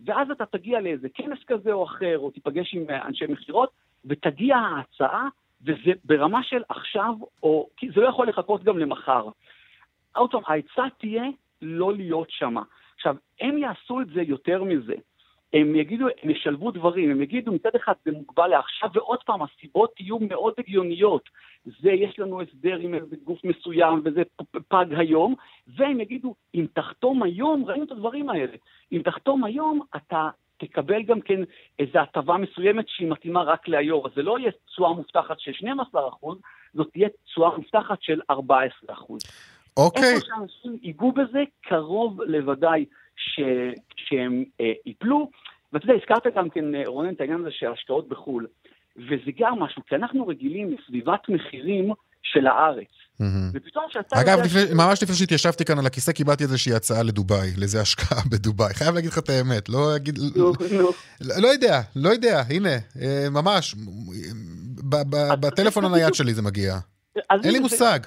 ואז 0.06 0.30
אתה 0.30 0.46
תגיע 0.46 0.80
לאיזה 0.80 1.08
כנס 1.14 1.38
כזה 1.46 1.72
או 1.72 1.84
אחר, 1.84 2.18
או 2.18 2.30
תיפגש 2.30 2.74
עם 2.74 2.84
אנשי 2.90 3.26
מכירות, 3.26 3.70
ותגיע 4.04 4.56
ההצעה, 4.56 5.28
וזה 5.62 5.92
ברמה 6.04 6.42
של 6.42 6.62
עכשיו, 6.68 7.14
או, 7.42 7.68
כי 7.76 7.90
זה 7.94 8.00
לא 8.00 8.08
יכול 8.08 8.28
לחכות 8.28 8.64
גם 8.64 8.78
למחר. 8.78 9.28
עוד 10.16 10.30
פעם, 10.30 10.42
העצה 10.46 10.82
תהיה 10.98 11.24
לא 11.62 11.92
להיות 11.92 12.30
שמה. 12.30 12.62
עכשיו, 12.96 13.16
הם 13.40 13.58
יעשו 13.58 14.00
את 14.00 14.06
זה 14.14 14.22
יותר 14.22 14.64
מזה. 14.64 14.94
הם 15.52 15.76
יגידו, 15.76 16.06
הם 16.22 16.30
ישלבו 16.30 16.70
דברים, 16.70 17.10
הם 17.10 17.22
יגידו 17.22 17.52
מצד 17.52 17.70
אחד 17.76 17.92
זה 18.04 18.10
מוגבל 18.12 18.46
לעכשיו, 18.46 18.88
ועוד 18.94 19.18
פעם, 19.26 19.40
הסיבות 19.42 20.00
יהיו 20.00 20.18
מאוד 20.18 20.54
הגיוניות. 20.58 21.28
זה, 21.64 21.90
יש 21.90 22.18
לנו 22.18 22.40
הסדר 22.40 22.76
עם 22.76 22.94
איזה 22.94 23.16
גוף 23.24 23.44
מסוים 23.44 24.02
וזה 24.04 24.22
פג 24.68 24.86
היום, 24.96 25.34
והם 25.76 26.00
יגידו, 26.00 26.34
אם 26.54 26.66
תחתום 26.72 27.22
היום, 27.22 27.64
ראינו 27.66 27.84
את 27.84 27.90
הדברים 27.90 28.30
האלה, 28.30 28.56
אם 28.92 29.02
תחתום 29.04 29.44
היום, 29.44 29.80
אתה 29.96 30.28
תקבל 30.56 31.02
גם 31.02 31.20
כן 31.20 31.40
איזו 31.78 31.98
הטבה 31.98 32.36
מסוימת 32.36 32.88
שהיא 32.88 33.10
מתאימה 33.10 33.42
רק 33.42 33.68
להיום. 33.68 34.06
אז 34.06 34.12
זה 34.16 34.22
לא 34.22 34.38
יהיה 34.38 34.50
תשואה 34.66 34.92
מובטחת 34.92 35.40
של 35.40 35.66
12%, 35.66 35.94
זאת 36.74 36.88
תהיה 36.92 37.08
תשואה 37.24 37.56
מובטחת 37.56 38.02
של 38.02 38.20
14%. 38.30 38.34
אוקיי. 39.76 40.02
איפה 40.02 40.26
שאנשים 40.26 40.78
ייגעו 40.82 41.12
בזה, 41.12 41.42
קרוב 41.60 42.22
לוודאי 42.22 42.84
ש... 43.20 43.40
שהם 43.96 44.44
אה, 44.60 44.72
ייפלו. 44.86 45.30
ואתה 45.72 45.84
יודע, 45.84 45.94
הזכרת 45.94 46.34
גם 46.36 46.50
כן, 46.50 46.74
אה, 46.74 46.82
רונן, 46.86 47.14
את 47.14 47.20
העניין 47.20 47.40
הזה 47.40 47.50
של 47.50 47.66
השקעות 47.66 48.08
בחו"ל. 48.08 48.46
וזה 48.96 49.30
גם 49.38 49.58
משהו, 49.58 49.82
כי 49.86 49.94
אנחנו 49.94 50.26
רגילים 50.26 50.76
לסביבת 50.76 51.20
מחירים 51.28 51.92
של 52.22 52.46
הארץ. 52.46 52.88
ופתאום 53.54 53.84
שאתה... 53.88 54.20
אגב, 54.20 54.28
יודע 54.28 54.44
לפני, 54.44 54.60
ש- 54.60 54.72
ממש 54.72 55.02
לפני 55.02 55.14
שהתיישבתי 55.14 55.64
כאן 55.64 55.78
על 55.78 55.86
הכיסא, 55.86 56.12
קיבלתי 56.12 56.44
איזושהי 56.44 56.72
הצעה 56.74 57.02
לדובאי, 57.02 57.48
לאיזה 57.58 57.80
השקעה 57.80 58.18
בדובאי. 58.32 58.74
חייב 58.74 58.94
להגיד 58.94 59.10
לך 59.10 59.18
את 59.18 59.28
האמת, 59.28 59.68
לא 59.68 59.96
אגיד... 59.96 60.18
נו. 60.36 60.52
לא 60.80 61.34
לא 61.42 61.48
יודע, 61.48 61.80
לא 61.96 62.08
יודע, 62.08 62.42
הנה, 62.50 62.74
אה, 63.02 63.26
ממש, 63.30 63.74
ב- 64.90 65.02
ב- 65.10 65.40
בטלפון 65.46 65.84
הנייד 65.84 66.14
שלי 66.14 66.34
זה 66.34 66.42
מגיע. 66.42 66.74
אין 67.44 67.52
לי 67.52 67.58
מושג. 67.58 67.98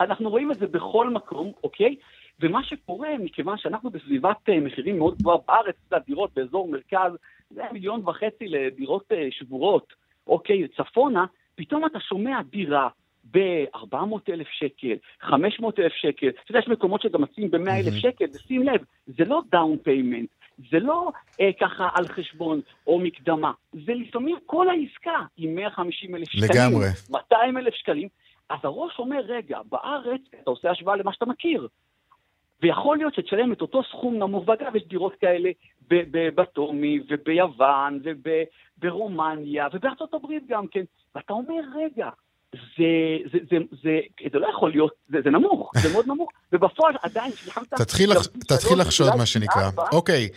אנחנו 0.00 0.30
רואים 0.30 0.52
את 0.52 0.58
זה 0.58 0.66
בכל 0.66 1.10
מקום, 1.10 1.52
אוקיי? 1.64 1.96
ומה 2.42 2.64
שקורה, 2.64 3.08
מכיוון 3.18 3.58
שאנחנו 3.58 3.90
בסביבת 3.90 4.48
אה, 4.48 4.60
מחירים 4.60 4.98
מאוד 4.98 5.18
גבוהה 5.18 5.38
בארץ, 5.48 5.76
דירות 6.06 6.30
באזור 6.36 6.68
מרכז, 6.68 7.12
זה 7.50 7.62
מיליון 7.72 8.08
וחצי 8.08 8.48
לדירות 8.48 9.12
אה, 9.12 9.28
שבורות, 9.30 9.92
אוקיי, 10.26 10.68
צפונה, 10.68 11.24
פתאום 11.54 11.86
אתה 11.86 12.00
שומע 12.00 12.42
דירה 12.42 12.88
ב-400 13.30 13.96
אלף 14.28 14.48
שקל, 14.48 14.94
500 15.20 15.78
אלף 15.78 15.92
שקל, 15.92 16.28
אתה 16.28 16.50
יודע, 16.50 16.58
יש 16.58 16.68
מקומות 16.68 17.02
שגם 17.02 17.22
מציעים 17.22 17.50
ב-100 17.50 17.70
אלף 17.70 17.94
שקל, 17.94 18.24
ושים 18.34 18.62
לב, 18.62 18.80
זה 19.06 19.24
לא 19.24 19.42
down 19.50 19.76
payment, 19.82 20.28
זה 20.70 20.78
לא 20.78 21.10
אה, 21.40 21.50
ככה 21.60 21.88
על 21.94 22.08
חשבון 22.08 22.60
או 22.86 22.98
מקדמה, 22.98 23.52
זה 23.72 23.94
לפעמים 23.94 24.36
כל 24.46 24.68
העסקה 24.68 25.24
עם 25.36 25.54
150 25.54 26.14
אלף 26.14 26.28
שקלים, 26.28 26.50
לגמרי. 26.50 26.86
200 27.10 27.58
אלף 27.58 27.74
שקלים, 27.74 28.08
אז 28.48 28.58
הראש 28.62 28.98
אומר, 28.98 29.20
רגע, 29.24 29.58
בארץ 29.70 30.20
אתה 30.30 30.50
עושה 30.50 30.70
השוואה 30.70 30.96
למה 30.96 31.12
שאתה 31.12 31.26
מכיר. 31.26 31.68
ויכול 32.62 32.96
להיות 32.96 33.14
שתשלם 33.14 33.52
את 33.52 33.60
אותו 33.60 33.82
סכום 33.82 34.14
נמוך, 34.14 34.48
ואגב, 34.48 34.76
יש 34.76 34.82
דירות 34.88 35.14
כאלה 35.20 35.50
בטומי 36.34 37.00
וביוון 37.08 38.00
וברומניה 38.78 39.68
ובארצות 39.72 40.14
הברית 40.14 40.42
גם 40.48 40.66
כן, 40.66 40.84
ואתה 41.14 41.32
אומר, 41.32 41.60
רגע, 41.76 42.08
זה, 42.52 43.18
זה, 43.32 43.38
זה, 43.50 43.56
זה, 43.82 43.98
זה 44.32 44.38
לא 44.38 44.46
יכול 44.46 44.70
להיות, 44.70 44.92
זה, 45.08 45.18
זה 45.24 45.30
נמוך, 45.30 45.70
זה 45.82 45.92
מאוד 45.92 46.06
נמוך, 46.06 46.30
ובפועל 46.52 46.94
עדיין 47.02 47.32
שילמת... 47.32 47.74
תתחיל 48.48 48.80
לחשוד, 48.80 49.08
מה 49.18 49.26
שנקרא. 49.26 49.70
אוקיי, 49.92 50.28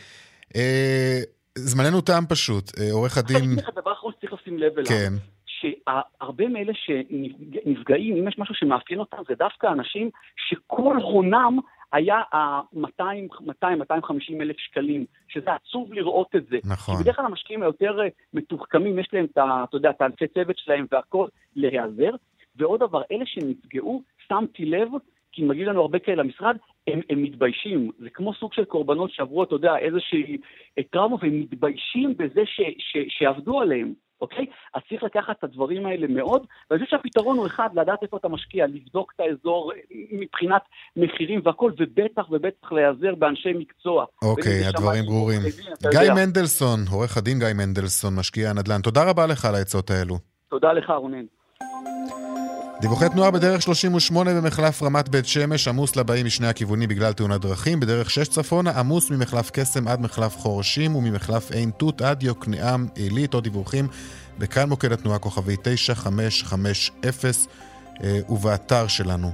אה, 0.55 1.19
זמננו 1.55 2.01
תם 2.01 2.23
פשוט. 2.29 2.71
אה, 2.79 2.91
עורך 2.91 3.17
הדין... 3.17 3.37
אני 3.37 3.45
אגיד 3.45 3.59
לך 3.59 3.69
דבר 3.75 3.93
אחרון 3.93 4.13
שצריך 4.17 4.33
לשים 4.33 4.59
לב 4.59 4.73
אליו. 4.73 4.85
כן. 4.85 5.13
שהרבה 5.45 6.47
מאלה 6.47 6.73
שנפגעים, 6.73 8.17
אם 8.17 8.27
יש 8.27 8.35
משהו 8.37 8.55
שמאפיין 8.55 8.99
אותם, 8.99 9.17
זה 9.27 9.33
דווקא 9.35 9.67
אנשים 9.67 10.09
שכל 10.49 10.95
הונם 10.95 11.59
היה 11.95 12.21
ה-200-250 12.33 14.41
אלף 14.41 14.57
שקלים, 14.57 15.05
שזה 15.27 15.53
עצוב 15.53 15.93
לראות 15.93 16.35
את 16.35 16.45
זה. 16.45 16.57
נכון. 16.65 16.95
כי 16.95 17.03
בדרך 17.03 17.15
כלל 17.15 17.25
המשקיעים 17.25 17.63
היותר 17.63 18.01
אה, 18.01 18.07
מתוחכמים, 18.33 18.99
יש 18.99 19.09
להם 19.13 19.25
את. 19.25 19.37
אתה 19.37 19.77
יודע, 19.77 19.89
את 19.89 20.01
האנשי 20.01 20.27
צוות 20.27 20.57
שלהם 20.57 20.85
והכל, 20.91 21.27
להיעזר. 21.55 22.11
ועוד 22.55 22.79
דבר, 22.79 23.01
אלה 23.11 23.25
שנפגעו, 23.25 24.01
שמתי 24.27 24.65
לב, 24.65 24.87
כי 25.31 25.43
מגיעים 25.43 25.69
לנו 25.69 25.81
הרבה 25.81 25.99
כאלה 25.99 26.23
למשרד, 26.23 26.57
הם, 26.87 26.99
הם 27.09 27.23
מתביישים. 27.23 27.91
זה 27.99 28.09
כמו 28.09 28.33
סוג 28.33 28.53
של 28.53 28.65
קורבנות 28.65 29.11
שעברו, 29.11 29.43
אתה 29.43 29.55
יודע, 29.55 29.77
איזושהי 29.77 30.37
אה, 30.77 30.83
טראומה, 30.83 31.15
והם 31.21 31.39
מתביישים 31.39 32.13
בזה 32.17 32.41
ש, 32.45 32.61
ש, 32.77 32.97
שעבדו 33.09 33.61
עליהם. 33.61 33.93
אוקיי? 34.21 34.45
אז 34.73 34.81
צריך 34.89 35.03
לקחת 35.03 35.35
את 35.39 35.43
הדברים 35.43 35.85
האלה 35.85 36.07
מאוד, 36.07 36.45
ואני 36.69 36.85
חושב 36.85 36.97
שהפתרון 36.97 37.37
הוא 37.37 37.47
אחד, 37.47 37.69
לדעת 37.75 38.03
איפה 38.03 38.17
אתה 38.17 38.27
משקיע, 38.27 38.65
לבדוק 38.67 39.13
את 39.15 39.19
האזור 39.19 39.71
אה, 39.71 39.79
מבחינת 40.11 40.61
מחירים 40.95 41.41
והכל, 41.43 41.71
ובטח 41.79 42.31
ובטח 42.31 42.71
להיעזר 42.71 43.15
באנשי 43.15 43.53
מקצוע. 43.53 44.05
אוקיי, 44.21 44.65
הדברים 44.67 45.05
ברורים. 45.05 45.41
גיא. 45.91 46.13
מנדלסון, 46.15 46.79
עורך 46.91 47.17
הדין 47.17 47.39
גיא 47.39 47.47
מנדלסון, 47.55 48.15
משקיע 48.15 48.49
הנדל"ן, 48.49 48.81
תודה 48.81 49.09
רבה 49.09 49.27
לך 49.27 49.45
על 49.45 49.55
העצות 49.55 49.89
האלו. 49.89 50.15
תודה 50.49 50.73
לך, 50.73 50.89
רונן. 50.89 51.25
דיווחי 52.85 53.09
תנועה 53.09 53.31
בדרך 53.31 53.61
38 53.61 54.33
במחלף 54.33 54.83
רמת 54.83 55.09
בית 55.09 55.25
שמש, 55.25 55.67
עמוס 55.67 55.95
לבאים 55.95 56.25
משני 56.25 56.47
הכיוונים 56.47 56.89
בגלל 56.89 57.13
תאונת 57.13 57.41
דרכים. 57.41 57.79
בדרך 57.79 58.09
6 58.09 58.27
צפונה, 58.27 58.71
עמוס 58.71 59.09
ממחלף 59.09 59.49
קסם 59.53 59.87
עד 59.87 60.01
מחלף 60.01 60.37
חורשים 60.37 60.95
וממחלף 60.95 61.51
עין 61.51 61.71
תות 61.77 62.01
עד 62.01 62.23
יוקנעם 62.23 62.87
עילית. 62.95 63.33
עוד 63.33 63.43
דיווחים 63.43 63.87
בכאן 64.37 64.69
מוקד 64.69 64.91
התנועה 64.91 65.19
כוכבי 65.19 65.55
9550 65.61 66.93
אה, 68.03 68.19
ובאתר 68.29 68.87
שלנו. 68.87 69.31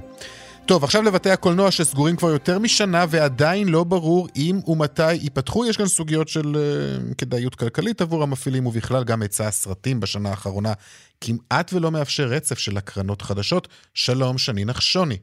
טוב, 0.66 0.84
עכשיו 0.84 1.02
לבתי 1.02 1.30
הקולנוע 1.30 1.70
שסגורים 1.70 2.16
כבר 2.16 2.28
יותר 2.28 2.58
משנה 2.58 3.04
ועדיין 3.08 3.68
לא 3.68 3.84
ברור 3.84 4.28
אם 4.36 4.56
ומתי 4.66 5.12
ייפתחו. 5.12 5.66
יש 5.66 5.76
כאן 5.76 5.86
סוגיות 5.86 6.28
של 6.28 6.40
uh, 6.40 7.14
כדאיות 7.14 7.54
כלכלית 7.54 8.00
עבור 8.00 8.22
המפעילים 8.22 8.66
ובכלל 8.66 9.04
גם 9.04 9.22
היצע 9.22 9.46
הסרטים 9.46 10.00
בשנה 10.00 10.28
האחרונה 10.28 10.72
כמעט 11.20 11.72
ולא 11.72 11.90
מאפשר 11.90 12.24
רצף 12.24 12.58
של 12.58 12.76
הקרנות 12.76 13.22
חדשות. 13.22 13.68
שלום, 13.94 14.38
שני 14.38 14.64
נחשוני. 14.64 15.16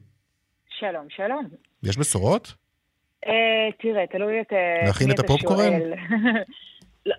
שלום, 0.78 1.06
שלום. 1.08 1.48
יש 1.82 1.98
בשורות? 1.98 2.54
אה, 3.26 3.32
תראה, 3.82 4.06
תלוי 4.06 4.40
את... 4.40 4.52
אה, 4.52 4.86
להכין 4.86 5.10
את 5.10 5.18
הפופקורן? 5.18 5.72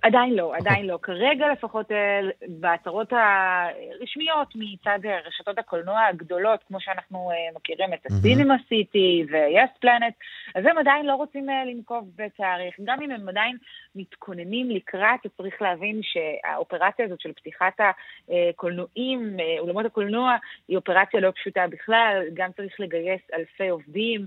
עדיין 0.02 0.34
לא, 0.34 0.56
עדיין 0.56 0.88
לא. 0.88 1.00
כרגע 1.02 1.52
לפחות 1.52 1.92
אה, 1.92 2.22
בהצהרות 2.48 3.14
הרשמיות 3.14 4.48
מצד 4.56 5.00
אה, 5.06 5.20
רשתות 5.26 5.60
הקולנוע 5.60 6.06
הגדולות, 6.06 6.60
כמו 6.68 6.82
שאנחנו 6.82 7.32
אה, 7.32 7.36
מכירים 7.56 7.94
את 7.94 8.06
הסינמה 8.06 8.56
סיטי 8.70 9.26
ויס 9.32 9.70
פלנט, 9.80 10.14
אז 10.56 10.66
הם 10.66 10.78
עדיין 10.78 11.06
לא 11.06 11.16
רוצים 11.16 11.48
לנקוב 11.50 12.12
בתאריך. 12.16 12.76
גם 12.84 13.02
אם 13.02 13.12
הם 13.12 13.30
עדיין 13.30 13.58
מתכוננים 13.96 14.70
לקראת, 14.70 15.20
צריך 15.38 15.62
להבין 15.62 16.02
שהאופרציה 16.04 17.06
הזאת 17.06 17.22
של 17.22 17.34
פתיחת 17.34 17.80
הקולנועים, 17.80 19.38
אולמות 19.60 19.86
הקולנוע, 19.86 20.36
היא 20.68 20.78
אופרציה 20.78 21.20
לא 21.20 21.32
פשוטה 21.32 21.68
בכלל, 21.68 22.24
גם 22.34 22.52
צריך 22.52 22.80
לגייס 22.80 23.22
אלפי 23.34 23.70
עובדים 23.70 24.26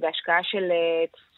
בהשקעה 0.00 0.42
של 0.42 0.70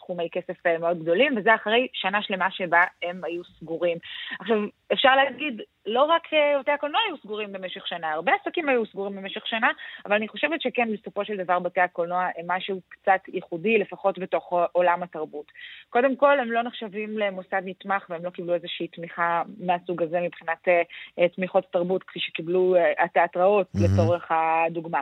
סכומי 0.07 0.29
כסף 0.31 0.65
אה, 0.65 0.77
מאוד 0.77 0.99
גדולים, 0.99 1.37
וזה 1.37 1.55
אחרי 1.55 1.87
שנה 1.93 2.21
שלמה 2.21 2.51
שבה 2.51 2.83
הם 3.03 3.23
היו 3.23 3.43
סגורים. 3.43 3.97
עכשיו, 4.39 4.57
אפשר 4.93 5.15
להגיד, 5.15 5.61
לא 5.85 6.03
רק 6.03 6.33
אה, 6.33 6.59
בתי 6.59 6.71
הקולנוע 6.71 7.01
היו 7.07 7.17
סגורים 7.17 7.53
במשך 7.53 7.87
שנה, 7.87 8.11
הרבה 8.11 8.31
עסקים 8.41 8.69
היו 8.69 8.85
סגורים 8.85 9.15
במשך 9.15 9.47
שנה, 9.47 9.71
אבל 10.05 10.15
אני 10.15 10.27
חושבת 10.27 10.61
שכן, 10.61 10.87
בסופו 10.93 11.25
של 11.25 11.37
דבר 11.37 11.59
בתי 11.59 11.81
הקולנוע 11.81 12.27
הם 12.37 12.45
משהו 12.47 12.81
קצת 12.89 13.19
ייחודי, 13.33 13.77
לפחות 13.77 14.19
בתוך 14.19 14.53
עולם 14.71 15.03
התרבות. 15.03 15.51
קודם 15.89 16.15
כל, 16.15 16.39
הם 16.39 16.51
לא 16.51 16.61
נחשבים 16.61 17.17
למוסד 17.17 17.61
נתמך 17.65 18.05
והם 18.09 18.25
לא 18.25 18.29
קיבלו 18.29 18.53
איזושהי 18.53 18.87
תמיכה 18.87 19.43
מהסוג 19.59 20.03
הזה 20.03 20.19
מבחינת 20.21 20.67
אה, 20.67 20.81
אה, 21.19 21.29
תמיכות 21.29 21.65
תרבות, 21.71 22.03
כפי 22.03 22.19
שקיבלו 22.19 22.75
אה, 22.75 23.03
התיאטראות 23.03 23.67
מהמם. 23.75 23.93
לצורך 23.93 24.31
הדוגמה. 24.31 25.01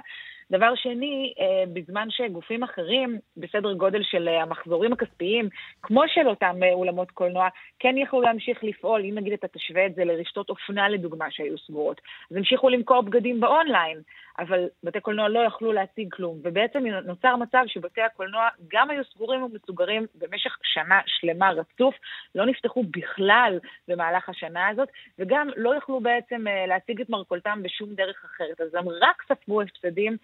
דבר 0.51 0.75
שני, 0.75 1.33
אה, 1.39 1.63
בזמן 1.73 2.07
שגופים 2.09 2.63
אחרים, 2.63 3.19
בסדר 3.37 3.73
גודל 3.73 4.03
של 4.03 4.27
אה, 4.27 4.41
המחזורים 4.41 4.93
הכספיים, 4.93 5.49
כמו 5.81 6.01
של 6.07 6.27
אותם 6.27 6.55
אה, 6.63 6.73
אולמות 6.73 7.11
קולנוע, 7.11 7.47
כן 7.79 7.97
יכלו 7.97 8.21
להמשיך 8.21 8.63
לפעול. 8.63 9.01
אם 9.01 9.15
נגיד 9.15 9.33
אתה 9.33 9.47
תשווה 9.47 9.85
את 9.85 9.95
זה 9.95 10.05
לרשתות 10.05 10.49
אופנה 10.49 10.89
לדוגמה 10.89 11.25
שהיו 11.31 11.57
סגורות, 11.57 12.01
אז 12.31 12.37
המשיכו 12.37 12.69
למכור 12.69 13.01
בגדים 13.01 13.39
באונליין, 13.39 14.01
אבל 14.39 14.67
בתי 14.83 14.99
קולנוע 14.99 15.29
לא 15.29 15.39
יכלו 15.39 15.71
להציג 15.73 16.13
כלום. 16.13 16.39
ובעצם 16.43 16.85
נוצר 17.05 17.35
מצב 17.35 17.63
שבתי 17.67 18.01
הקולנוע 18.01 18.47
גם 18.67 18.89
היו 18.89 19.03
סגורים 19.03 19.43
ומסוגרים 19.43 20.05
במשך 20.15 20.57
שנה 20.63 20.99
שלמה 21.05 21.51
רצוף, 21.51 21.95
לא 22.35 22.45
נפתחו 22.45 22.83
בכלל 22.83 23.59
במהלך 23.87 24.29
השנה 24.29 24.67
הזאת, 24.67 24.89
וגם 25.19 25.49
לא 25.55 25.75
יכלו 25.75 25.99
בעצם 25.99 26.45
להציג 26.67 27.01
את 27.01 27.09
מרכולתם 27.09 27.59
בשום 27.63 27.95
דרך 27.95 28.25
אחרת. 28.25 28.61
אז 28.61 28.75
הם 28.75 28.89
רק 28.89 29.23
ספגו 29.27 29.61
הפסדים 29.61 30.17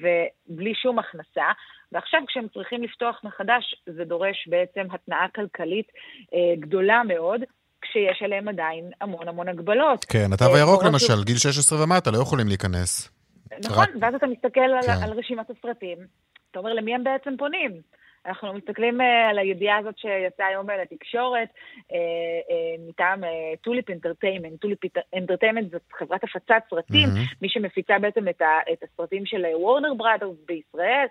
ובלי 0.00 0.74
שום 0.74 0.98
הכנסה. 0.98 1.44
ועכשיו 1.92 2.20
כשהם 2.28 2.46
צריכים 2.54 2.82
לפתוח 2.82 3.20
מחדש, 3.24 3.82
זה 3.86 4.04
דורש 4.04 4.48
בעצם 4.48 4.86
התנעה 4.92 5.26
כלכלית 5.34 5.86
אה, 6.34 6.54
גדולה 6.60 7.02
מאוד. 7.08 7.40
כשיש 7.82 8.22
עליהם 8.22 8.48
עדיין 8.48 8.90
המון 9.00 9.28
המון 9.28 9.48
הגבלות. 9.48 10.04
כן, 10.04 10.32
התו 10.32 10.44
אה, 10.44 10.56
הירוק 10.56 10.84
למשל, 10.84 11.24
גיל 11.24 11.36
16 11.36 11.84
ומטה, 11.84 12.10
לא 12.10 12.18
יכולים 12.18 12.48
להיכנס. 12.48 13.10
נכון, 13.64 13.82
רק- 13.82 13.90
ואז 14.00 14.14
אתה 14.14 14.26
מסתכל 14.26 14.60
על, 14.60 14.82
כן. 14.82 15.02
על 15.04 15.12
רשימת 15.18 15.50
הסרטים, 15.50 15.98
אתה 16.50 16.58
אומר 16.58 16.72
למי 16.72 16.94
הם 16.94 17.04
בעצם 17.04 17.36
פונים? 17.38 17.80
אנחנו 18.26 18.52
מסתכלים 18.52 19.00
אה, 19.00 19.04
על 19.30 19.38
הידיעה 19.38 19.78
הזאת 19.78 19.98
שיצאה 19.98 20.46
היום 20.46 20.70
לתקשורת 20.70 21.48
אה, 21.48 21.92
אה, 21.92 22.88
מטעם 22.88 23.20
Tulip 23.60 23.90
Entertainment. 23.90 24.60
Tulip 24.60 24.78
Entertainment 25.16 25.70
זאת 25.70 25.82
חברת 25.92 26.24
הפצת 26.24 26.62
סרטים, 26.70 27.08
mm-hmm. 27.08 27.36
מי 27.42 27.48
שמפיצה 27.48 27.98
בעצם 27.98 28.28
את 28.28 28.82
הסרטים 28.82 29.26
של 29.26 29.44
וורנר 29.54 29.94
בראדרס 29.94 30.36
בישראל, 30.46 31.06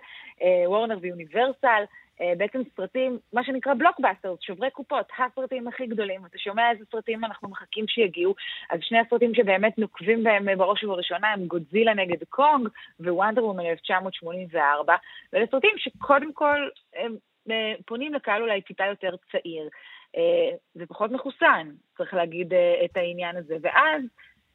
וורנר 0.66 0.98
ויוניברסל. 1.00 1.84
אה, 2.20 2.32
בעצם 2.36 2.60
סרטים, 2.76 3.18
מה 3.32 3.44
שנקרא 3.44 3.74
בלוקבאסטר, 3.74 4.34
שוברי 4.40 4.70
קופות, 4.70 5.06
הסרטים 5.18 5.68
הכי 5.68 5.86
גדולים. 5.86 6.26
אתה 6.26 6.38
שומע 6.38 6.70
איזה 6.70 6.84
סרטים 6.92 7.24
אנחנו 7.24 7.48
מחכים 7.48 7.88
שיגיעו, 7.88 8.34
אז 8.70 8.80
שני 8.82 8.98
הסרטים 8.98 9.34
שבאמת 9.34 9.78
נוקבים 9.78 10.24
בהם 10.24 10.58
בראש 10.58 10.84
ובראשונה 10.84 11.32
הם 11.32 11.46
גודזילה 11.46 11.94
נגד 11.94 12.24
קונג 12.28 12.68
ווונדר 13.00 13.44
וומן 13.44 13.66
1984, 13.66 14.94
ואלה 15.32 15.46
סרטים 15.50 15.70
שקודם 15.76 16.32
כל 16.32 16.68
הם 16.96 17.16
אה, 17.50 17.72
פונים 17.86 18.14
לקהל 18.14 18.42
אולי 18.42 18.60
טיפה 18.60 18.84
יותר 18.86 19.14
צעיר. 19.32 19.68
אה, 20.16 20.56
זה 20.74 20.86
פחות 20.86 21.10
מחוסן, 21.10 21.70
צריך 21.96 22.14
להגיד 22.14 22.54
את 22.84 22.96
העניין 22.96 23.36
הזה. 23.36 23.56
ואז 23.62 24.02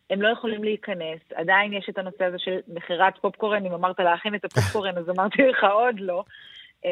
הם 0.10 0.22
לא 0.22 0.30
יכולים 0.30 0.64
להיכנס, 0.64 1.20
עדיין 1.36 1.74
יש 1.74 1.90
את 1.90 1.98
הנושא 1.98 2.26
הזה 2.26 2.40
של 2.40 2.60
מכירת 2.68 3.18
פופקורן, 3.18 3.66
אם 3.66 3.74
אמרת 3.74 4.00
להכין 4.00 4.36
את 4.36 4.46
הפופקורן 4.46 4.98
אז 4.98 5.10
אמרתי 5.10 5.42
לך 5.42 5.64
עוד 5.64 6.00
לא. 6.00 6.24
אה, 6.86 6.92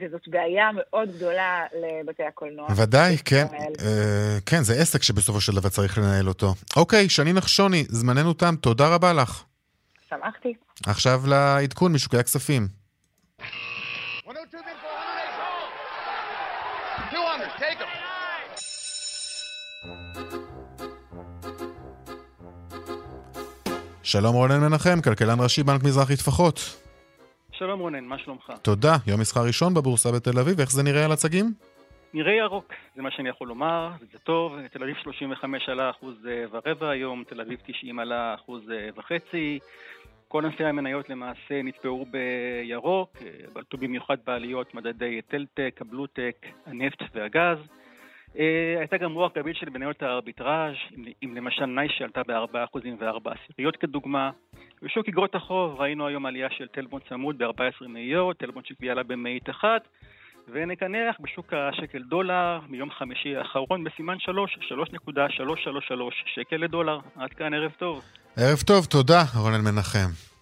וזאת 0.00 0.28
בעיה 0.28 0.70
מאוד 0.74 1.16
גדולה 1.16 1.64
לבתי 1.74 2.22
הקולנוע. 2.22 2.68
ודאי, 2.76 3.16
כן. 3.24 3.46
אה, 3.80 4.38
כן, 4.46 4.62
זה 4.62 4.74
עסק 4.74 5.02
שבסופו 5.02 5.40
של 5.40 5.52
דבר 5.52 5.68
צריך 5.68 5.98
לנהל 5.98 6.28
אותו. 6.28 6.54
אוקיי, 6.76 7.08
שני 7.08 7.32
נחשוני, 7.32 7.84
זמננו 7.88 8.32
תם, 8.32 8.54
תודה 8.60 8.94
רבה 8.94 9.12
לך. 9.12 9.44
שמחתי. 10.10 10.54
עכשיו 10.86 11.22
לעדכון 11.26 11.92
משוקי 11.92 12.18
הכספים. 12.18 12.68
שלום 24.02 24.34
רונן 24.34 24.60
מנחם, 24.60 25.00
כלכלן 25.00 25.40
ראשי 25.40 25.62
בנק 25.62 25.82
מזרחי 25.82 26.16
טפחות. 26.16 26.85
שלום 27.76 27.84
רונן, 27.84 28.04
מה 28.04 28.18
שלומך? 28.18 28.52
תודה. 28.62 28.96
יום 29.06 29.20
מסחר 29.20 29.40
ראשון 29.46 29.74
בבורסה 29.74 30.12
בתל 30.12 30.38
אביב, 30.38 30.60
איך 30.60 30.70
זה 30.70 30.82
נראה 30.82 31.04
על 31.04 31.12
הצגים? 31.12 31.46
נראה 32.14 32.32
ירוק, 32.32 32.72
זה 32.96 33.02
מה 33.02 33.10
שאני 33.10 33.28
יכול 33.28 33.48
לומר, 33.48 33.90
זה 34.12 34.18
טוב. 34.18 34.66
תל 34.72 34.82
אביב 34.82 34.96
35 35.02 35.68
עלה 35.68 35.90
אחוז 35.90 36.14
אה, 36.28 36.44
ורבע 36.50 36.90
היום, 36.90 37.24
תל 37.28 37.40
אביב 37.40 37.58
90 37.66 37.98
עלה 37.98 38.34
אחוז 38.34 38.70
אה, 38.70 38.88
וחצי. 38.96 39.58
כל 40.28 40.44
ענפי 40.44 40.64
המניות 40.64 41.08
למעשה 41.10 41.62
נתפאו 41.64 42.04
בירוק, 42.06 43.16
אה, 43.22 43.30
בלטו 43.52 43.76
במיוחד 43.76 44.16
בעליות 44.26 44.74
מדדי 44.74 45.20
טלטק, 45.22 45.78
הבלוטק, 45.80 46.46
הנפט 46.66 47.02
והגז. 47.14 47.58
הייתה 48.78 48.96
גם 48.96 49.12
רוח 49.12 49.32
גבית 49.36 49.56
של 49.56 49.70
מניות 49.70 50.02
הארביטראז', 50.02 50.74
אם 51.24 51.36
למשל 51.36 51.66
נייש 51.66 51.92
שעלתה 51.98 52.22
ב-4% 52.28 52.78
ו-4 52.98 53.30
עשיריות 53.30 53.76
כדוגמה. 53.76 54.30
בשוק 54.82 55.08
אגרות 55.08 55.34
החוב 55.34 55.80
ראינו 55.80 56.06
היום 56.06 56.26
עלייה 56.26 56.48
של 56.50 56.66
טלבון 56.66 57.00
צמוד 57.08 57.38
ב-14 57.38 57.86
מאיות, 57.88 58.36
טלבון 58.36 58.62
שקביעה 58.64 58.94
לה 58.94 59.02
במאית 59.02 59.50
אחת, 59.50 59.88
ונקנח 60.48 61.16
בשוק 61.20 61.52
השקל 61.52 62.02
דולר 62.02 62.60
מיום 62.68 62.90
חמישי 62.90 63.36
האחרון 63.36 63.84
בסימן 63.84 64.18
3, 64.18 64.58
3.333 64.60 65.94
שקל 66.34 66.56
לדולר. 66.56 66.98
עד 67.16 67.30
כאן, 67.30 67.54
ערב 67.54 67.72
טוב. 67.78 68.04
ערב 68.36 68.58
טוב, 68.66 68.84
תודה, 68.84 69.22
רונן 69.42 69.60
מנחם. 69.64 70.35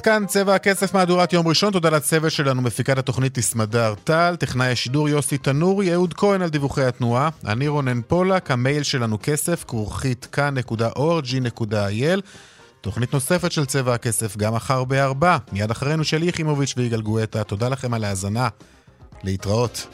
עד 0.00 0.04
כאן 0.04 0.26
צבע 0.26 0.54
הכסף 0.54 0.94
מהדורת 0.94 1.32
יום 1.32 1.48
ראשון, 1.48 1.72
תודה 1.72 1.90
לצוות 1.90 2.32
שלנו, 2.32 2.62
מפיקת 2.62 2.98
התוכנית 2.98 3.34
תסמדר 3.34 3.94
טל, 4.04 4.36
טכנאי 4.38 4.72
השידור 4.72 5.08
יוסי 5.08 5.38
תנורי, 5.38 5.92
אהוד 5.92 6.14
כהן 6.14 6.42
על 6.42 6.48
דיווחי 6.48 6.84
התנועה, 6.84 7.28
אני 7.46 7.68
רונן 7.68 8.00
פולק, 8.02 8.50
המייל 8.50 8.82
שלנו 8.82 9.18
כסף, 9.22 9.64
כרוכית 9.68 10.28
כאן.org.il 10.32 12.20
תוכנית 12.80 13.14
נוספת 13.14 13.52
של 13.52 13.66
צבע 13.66 13.94
הכסף 13.94 14.36
גם 14.36 14.54
מחר 14.54 14.84
בארבע, 14.84 15.36
מיד 15.52 15.70
אחרינו 15.70 16.04
של 16.04 16.22
יחימוביץ' 16.22 16.74
ויגאל 16.76 17.02
גואטה, 17.02 17.44
תודה 17.44 17.68
לכם 17.68 17.94
על 17.94 18.04
ההאזנה, 18.04 18.48
להתראות. 19.22 19.86